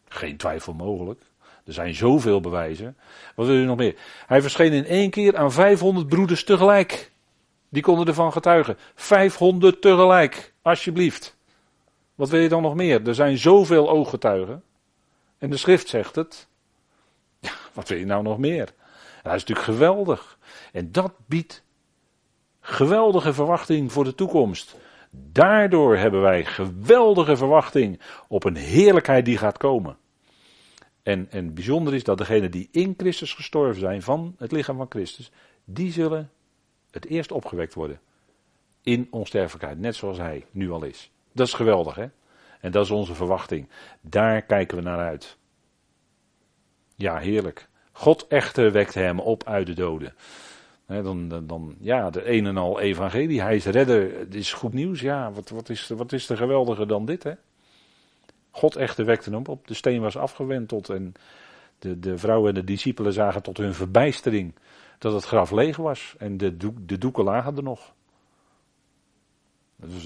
Geen 0.07 0.37
twijfel 0.37 0.73
mogelijk. 0.73 1.21
Er 1.65 1.73
zijn 1.73 1.95
zoveel 1.95 2.41
bewijzen. 2.41 2.97
Wat 3.35 3.45
wil 3.45 3.55
je 3.55 3.65
nog 3.65 3.77
meer? 3.77 3.95
Hij 4.27 4.41
verscheen 4.41 4.73
in 4.73 4.85
één 4.85 5.09
keer 5.09 5.37
aan 5.37 5.51
500 5.51 6.07
broeders 6.07 6.43
tegelijk. 6.43 7.11
Die 7.69 7.81
konden 7.81 8.07
ervan 8.07 8.31
getuigen. 8.31 8.77
500 8.95 9.81
tegelijk, 9.81 10.48
alsjeblieft. 10.61 11.37
Wat 12.15 12.29
wil 12.29 12.39
je 12.39 12.49
dan 12.49 12.61
nog 12.61 12.75
meer? 12.75 13.07
Er 13.07 13.15
zijn 13.15 13.37
zoveel 13.37 13.89
ooggetuigen. 13.89 14.63
En 15.37 15.49
de 15.49 15.57
schrift 15.57 15.87
zegt 15.87 16.15
het. 16.15 16.47
Wat 17.73 17.87
wil 17.87 17.97
je 17.97 18.05
nou 18.05 18.23
nog 18.23 18.37
meer? 18.37 18.73
dat 19.23 19.33
is 19.33 19.45
natuurlijk 19.45 19.67
geweldig. 19.67 20.37
En 20.71 20.91
dat 20.91 21.13
biedt 21.25 21.63
geweldige 22.59 23.33
verwachting 23.33 23.91
voor 23.91 24.03
de 24.03 24.15
toekomst. 24.15 24.75
Daardoor 25.11 25.97
hebben 25.97 26.21
wij 26.21 26.45
geweldige 26.45 27.37
verwachting 27.37 27.99
op 28.27 28.43
een 28.43 28.55
heerlijkheid 28.55 29.25
die 29.25 29.37
gaat 29.37 29.57
komen. 29.57 29.97
En, 31.03 31.27
en 31.31 31.53
bijzonder 31.53 31.93
is 31.93 32.03
dat 32.03 32.17
degenen 32.17 32.51
die 32.51 32.67
in 32.71 32.93
Christus 32.97 33.33
gestorven 33.33 33.79
zijn 33.79 34.01
van 34.01 34.35
het 34.37 34.51
lichaam 34.51 34.77
van 34.77 34.85
Christus, 34.89 35.31
die 35.65 35.91
zullen 35.91 36.31
het 36.91 37.05
eerst 37.05 37.31
opgewekt 37.31 37.73
worden. 37.73 37.99
In 38.83 39.07
onsterfelijkheid, 39.11 39.79
net 39.79 39.95
zoals 39.95 40.17
hij 40.17 40.45
nu 40.51 40.71
al 40.71 40.83
is. 40.83 41.11
Dat 41.31 41.47
is 41.47 41.53
geweldig, 41.53 41.95
hè? 41.95 42.07
En 42.59 42.71
dat 42.71 42.85
is 42.85 42.91
onze 42.91 43.15
verwachting. 43.15 43.67
Daar 44.01 44.41
kijken 44.41 44.77
we 44.77 44.83
naar 44.83 44.99
uit. 44.99 45.37
Ja, 46.95 47.17
heerlijk. 47.17 47.67
God 47.91 48.27
echter 48.27 48.71
wekt 48.71 48.93
hem 48.93 49.19
op 49.19 49.43
uit 49.47 49.65
de 49.65 49.73
doden. 49.73 50.13
dan, 50.85 51.27
dan, 51.27 51.47
dan, 51.47 51.75
ja, 51.79 52.09
de 52.09 52.31
een 52.31 52.45
en 52.45 52.57
al 52.57 52.79
evangelie. 52.79 53.41
Hij 53.41 53.55
is 53.55 53.65
redder. 53.65 54.19
Het 54.19 54.35
is 54.35 54.53
goed 54.53 54.73
nieuws. 54.73 54.99
Ja, 54.99 55.31
wat, 55.31 55.49
wat, 55.49 55.69
is, 55.69 55.87
wat 55.87 56.11
is 56.11 56.29
er 56.29 56.37
geweldiger 56.37 56.87
dan 56.87 57.05
dit, 57.05 57.23
hè? 57.23 57.33
God 58.51 58.75
echter 58.75 59.05
wekte 59.05 59.29
hem 59.29 59.45
op. 59.45 59.67
De 59.67 59.73
steen 59.73 60.01
was 60.01 60.17
afgewenteld 60.17 60.89
en 60.89 61.13
de, 61.79 61.99
de 61.99 62.17
vrouwen 62.17 62.49
en 62.49 62.55
de 62.55 62.63
discipelen 62.63 63.13
zagen 63.13 63.41
tot 63.41 63.57
hun 63.57 63.73
verbijstering 63.73 64.55
dat 64.97 65.13
het 65.13 65.23
graf 65.23 65.51
leeg 65.51 65.77
was. 65.77 66.15
En 66.17 66.37
de, 66.37 66.57
de 66.85 66.97
doeken 66.97 67.23
lagen 67.23 67.57
er 67.57 67.63
nog. 67.63 67.93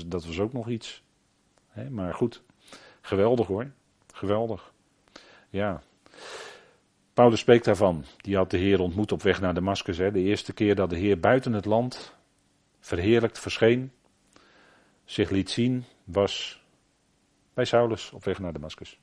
Dat 0.06 0.26
was, 0.26 0.40
ook 0.40 0.54
nog 0.54 0.70
iets. 0.70 1.04
maar 1.90 2.14
goed, 2.14 2.44
geweldig 3.02 3.48
hoor. 3.48 3.72
Geweldig. 4.14 4.74
Ja. 5.50 5.82
Paulus 7.14 7.40
spreekt 7.40 7.66
daarvan. 7.66 8.06
Die 8.18 8.36
had 8.36 8.52
de 8.52 8.58
Heer 8.58 8.80
ontmoet 8.80 9.12
op 9.12 9.22
weg 9.22 9.42
naar 9.42 9.54
Damascus. 9.54 9.98
De 9.98 10.20
eerste 10.20 10.54
keer 10.54 10.76
dat 10.76 10.90
de 10.90 10.98
Heer 10.98 11.20
buiten 11.20 11.54
het 11.54 11.66
land 11.66 12.16
verheerlijkt 12.80 13.40
verscheen, 13.40 13.92
zich 15.06 15.30
liet 15.30 15.50
zien, 15.50 15.86
was 16.04 16.64
bij 17.54 17.66
Saulus 17.66 18.12
op 18.12 18.24
weg 18.24 18.40
naar 18.40 18.54
Damascus. 18.54 19.00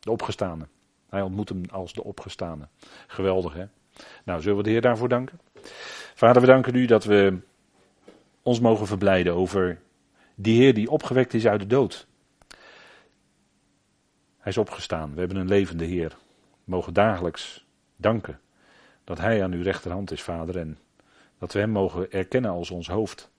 De 0.00 0.10
opgestane. 0.10 0.66
Hij 1.08 1.22
ontmoet 1.22 1.48
hem 1.48 1.62
als 1.70 1.92
de 1.92 2.04
opgestane. 2.04 2.68
Geweldig 3.06 3.54
hè. 3.54 3.64
Nou, 4.24 4.40
zullen 4.40 4.56
we 4.56 4.62
de 4.62 4.70
Heer 4.70 4.80
daarvoor 4.80 5.08
danken? 5.08 5.40
Vader, 6.14 6.40
we 6.40 6.48
danken 6.48 6.74
u 6.74 6.86
dat 6.86 7.04
we 7.04 7.38
ons 8.46 8.60
mogen 8.60 8.86
verblijden 8.86 9.34
over 9.34 9.78
die 10.34 10.60
Heer 10.60 10.74
die 10.74 10.90
opgewekt 10.90 11.34
is 11.34 11.46
uit 11.46 11.60
de 11.60 11.66
dood. 11.66 12.06
Hij 14.38 14.52
is 14.52 14.58
opgestaan. 14.58 15.12
We 15.14 15.18
hebben 15.18 15.36
een 15.36 15.48
levende 15.48 15.84
Heer. 15.84 16.08
We 16.64 16.70
mogen 16.70 16.94
dagelijks 16.94 17.66
danken 17.96 18.40
dat 19.04 19.18
Hij 19.18 19.42
aan 19.42 19.52
uw 19.52 19.62
rechterhand 19.62 20.10
is, 20.10 20.22
Vader, 20.22 20.58
en 20.58 20.78
dat 21.38 21.52
we 21.52 21.58
Hem 21.58 21.70
mogen 21.70 22.12
erkennen 22.12 22.50
als 22.50 22.70
ons 22.70 22.88
hoofd. 22.88 23.30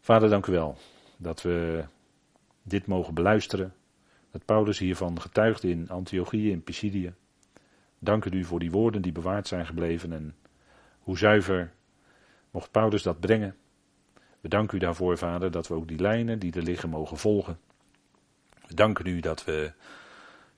Vader, 0.00 0.28
dank 0.28 0.46
u 0.46 0.52
wel 0.52 0.76
dat 1.16 1.42
we 1.42 1.84
dit 2.62 2.86
mogen 2.86 3.14
beluisteren. 3.14 3.74
Dat 4.30 4.44
Paulus 4.44 4.78
hiervan 4.78 5.20
getuigde 5.20 5.70
in 5.70 5.88
Antiochië, 5.88 6.50
in 6.50 6.62
Pisidië. 6.62 7.14
Dank 7.98 8.24
u 8.24 8.44
voor 8.44 8.58
die 8.58 8.70
woorden 8.70 9.02
die 9.02 9.12
bewaard 9.12 9.48
zijn 9.48 9.66
gebleven 9.66 10.12
en 10.12 10.36
hoe 10.98 11.18
zuiver 11.18 11.72
mocht 12.52 12.70
Paulus 12.70 13.02
dat 13.02 13.20
brengen. 13.20 13.56
We 14.40 14.48
danken 14.48 14.76
u 14.76 14.80
daarvoor, 14.80 15.18
Vader, 15.18 15.50
dat 15.50 15.68
we 15.68 15.74
ook 15.74 15.88
die 15.88 15.98
lijnen 15.98 16.38
die 16.38 16.52
er 16.52 16.62
liggen 16.62 16.88
mogen 16.88 17.16
volgen. 17.16 17.58
We 18.66 18.74
danken 18.74 19.06
u 19.06 19.20
dat 19.20 19.44
we, 19.44 19.72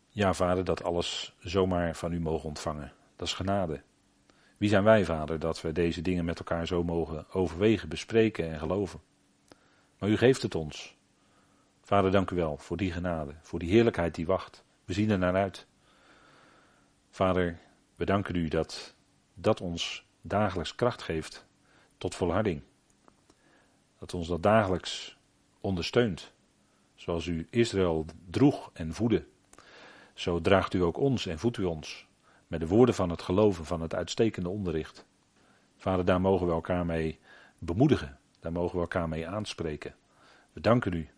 ja, 0.08 0.34
Vader, 0.34 0.64
dat 0.64 0.84
alles 0.84 1.34
zomaar 1.38 1.96
van 1.96 2.12
u 2.12 2.20
mogen 2.20 2.48
ontvangen. 2.48 2.92
Dat 3.16 3.26
is 3.26 3.34
genade. 3.34 3.82
Wie 4.56 4.68
zijn 4.68 4.84
wij, 4.84 5.04
Vader, 5.04 5.38
dat 5.38 5.60
we 5.60 5.72
deze 5.72 6.02
dingen 6.02 6.24
met 6.24 6.38
elkaar 6.38 6.66
zo 6.66 6.84
mogen 6.84 7.26
overwegen, 7.32 7.88
bespreken 7.88 8.50
en 8.50 8.58
geloven? 8.58 9.00
Maar 9.98 10.08
u 10.08 10.16
geeft 10.16 10.42
het 10.42 10.54
ons. 10.54 10.96
Vader, 11.82 12.10
dank 12.10 12.30
u 12.30 12.36
wel 12.36 12.56
voor 12.56 12.76
die 12.76 12.92
genade, 12.92 13.34
voor 13.40 13.58
die 13.58 13.70
heerlijkheid 13.70 14.14
die 14.14 14.26
wacht. 14.26 14.64
We 14.84 14.92
zien 14.92 15.10
er 15.10 15.18
naar 15.18 15.34
uit. 15.34 15.66
Vader, 17.10 17.58
we 17.96 18.04
danken 18.04 18.34
u 18.34 18.48
dat 18.48 18.94
dat 19.34 19.60
ons 19.60 20.06
dagelijks 20.20 20.74
kracht 20.74 21.02
geeft 21.02 21.46
tot 21.98 22.14
volharding. 22.14 22.62
Dat 23.98 24.14
ons 24.14 24.28
dat 24.28 24.42
dagelijks 24.42 25.16
ondersteunt. 25.60 26.32
Zoals 26.94 27.26
u 27.26 27.46
Israël 27.50 28.06
droeg 28.30 28.70
en 28.72 28.94
voedde, 28.94 29.24
zo 30.14 30.40
draagt 30.40 30.74
u 30.74 30.82
ook 30.82 30.96
ons 30.96 31.26
en 31.26 31.38
voedt 31.38 31.56
u 31.56 31.64
ons. 31.64 32.06
Met 32.46 32.60
de 32.60 32.66
woorden 32.66 32.94
van 32.94 33.10
het 33.10 33.22
geloven, 33.22 33.64
van 33.64 33.80
het 33.80 33.94
uitstekende 33.94 34.48
onderricht. 34.48 35.06
Vader, 35.76 36.04
daar 36.04 36.20
mogen 36.20 36.46
we 36.46 36.52
elkaar 36.52 36.86
mee 36.86 37.18
bemoedigen. 37.58 38.18
Daar 38.40 38.52
mogen 38.52 38.74
we 38.74 38.80
elkaar 38.80 39.08
mee 39.08 39.28
aanspreken. 39.28 39.94
We 40.52 40.60
danken 40.60 40.92
u 40.92 41.08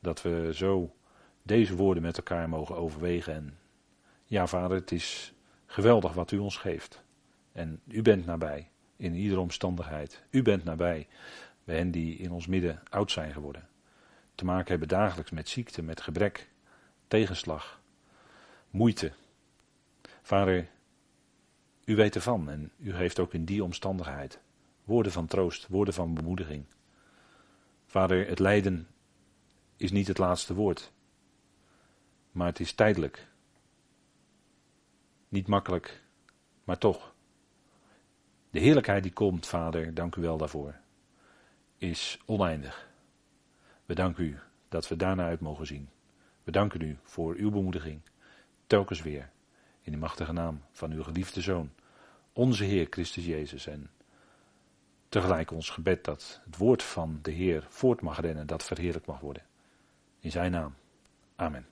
dat 0.00 0.22
we 0.22 0.50
zo 0.54 0.94
deze 1.42 1.76
woorden 1.76 2.02
met 2.02 2.16
elkaar 2.16 2.48
mogen 2.48 2.76
overwegen. 2.76 3.34
En 3.34 3.58
ja, 4.24 4.46
vader, 4.46 4.76
het 4.76 4.92
is 4.92 5.32
geweldig 5.66 6.12
wat 6.12 6.30
u 6.30 6.38
ons 6.38 6.56
geeft. 6.56 7.02
En 7.52 7.80
u 7.88 8.02
bent 8.02 8.26
nabij 8.26 8.70
in 9.00 9.14
iedere 9.14 9.40
omstandigheid. 9.40 10.22
U 10.30 10.42
bent 10.42 10.64
nabij 10.64 11.08
bij 11.64 11.76
hen 11.76 11.90
die 11.90 12.16
in 12.16 12.30
ons 12.30 12.46
midden 12.46 12.82
oud 12.88 13.10
zijn 13.10 13.32
geworden. 13.32 13.68
Te 14.34 14.44
maken 14.44 14.70
hebben 14.70 14.88
dagelijks 14.88 15.30
met 15.30 15.48
ziekte, 15.48 15.82
met 15.82 16.00
gebrek, 16.00 16.48
tegenslag, 17.08 17.80
moeite. 18.70 19.12
Vader, 20.22 20.68
u 21.84 21.96
weet 21.96 22.14
ervan 22.14 22.50
en 22.50 22.72
u 22.78 22.94
geeft 22.94 23.18
ook 23.18 23.34
in 23.34 23.44
die 23.44 23.64
omstandigheid 23.64 24.40
woorden 24.84 25.12
van 25.12 25.26
troost, 25.26 25.68
woorden 25.68 25.94
van 25.94 26.14
bemoediging. 26.14 26.64
Vader, 27.86 28.28
het 28.28 28.38
lijden 28.38 28.88
is 29.76 29.90
niet 29.90 30.06
het 30.06 30.18
laatste 30.18 30.54
woord. 30.54 30.92
Maar 32.32 32.46
het 32.46 32.60
is 32.60 32.72
tijdelijk. 32.72 33.28
Niet 35.28 35.46
makkelijk, 35.46 36.02
maar 36.64 36.78
toch. 36.78 37.09
De 38.50 38.58
heerlijkheid 38.58 39.02
die 39.02 39.12
komt, 39.12 39.46
Vader, 39.46 39.94
dank 39.94 40.16
u 40.16 40.20
wel 40.20 40.36
daarvoor, 40.36 40.74
is 41.78 42.20
oneindig. 42.26 42.88
We 43.86 43.94
danken 43.94 44.24
u 44.24 44.38
dat 44.68 44.88
we 44.88 44.96
daarna 44.96 45.24
uit 45.24 45.40
mogen 45.40 45.66
zien. 45.66 45.88
We 46.42 46.50
danken 46.50 46.80
u 46.80 46.98
voor 47.02 47.34
uw 47.34 47.50
bemoediging, 47.50 48.00
telkens 48.66 49.02
weer, 49.02 49.30
in 49.82 49.92
de 49.92 49.98
machtige 49.98 50.32
naam 50.32 50.62
van 50.72 50.92
uw 50.92 51.02
geliefde 51.02 51.40
Zoon, 51.40 51.70
onze 52.32 52.64
Heer 52.64 52.86
Christus 52.90 53.24
Jezus. 53.24 53.66
En 53.66 53.90
tegelijk 55.08 55.50
ons 55.50 55.70
gebed 55.70 56.04
dat 56.04 56.40
het 56.44 56.56
woord 56.56 56.82
van 56.82 57.18
de 57.22 57.30
Heer 57.30 57.66
voort 57.68 58.00
mag 58.00 58.20
rennen, 58.20 58.46
dat 58.46 58.64
verheerlijk 58.64 59.06
mag 59.06 59.20
worden. 59.20 59.42
In 60.20 60.30
zijn 60.30 60.50
naam. 60.50 60.74
Amen. 61.36 61.69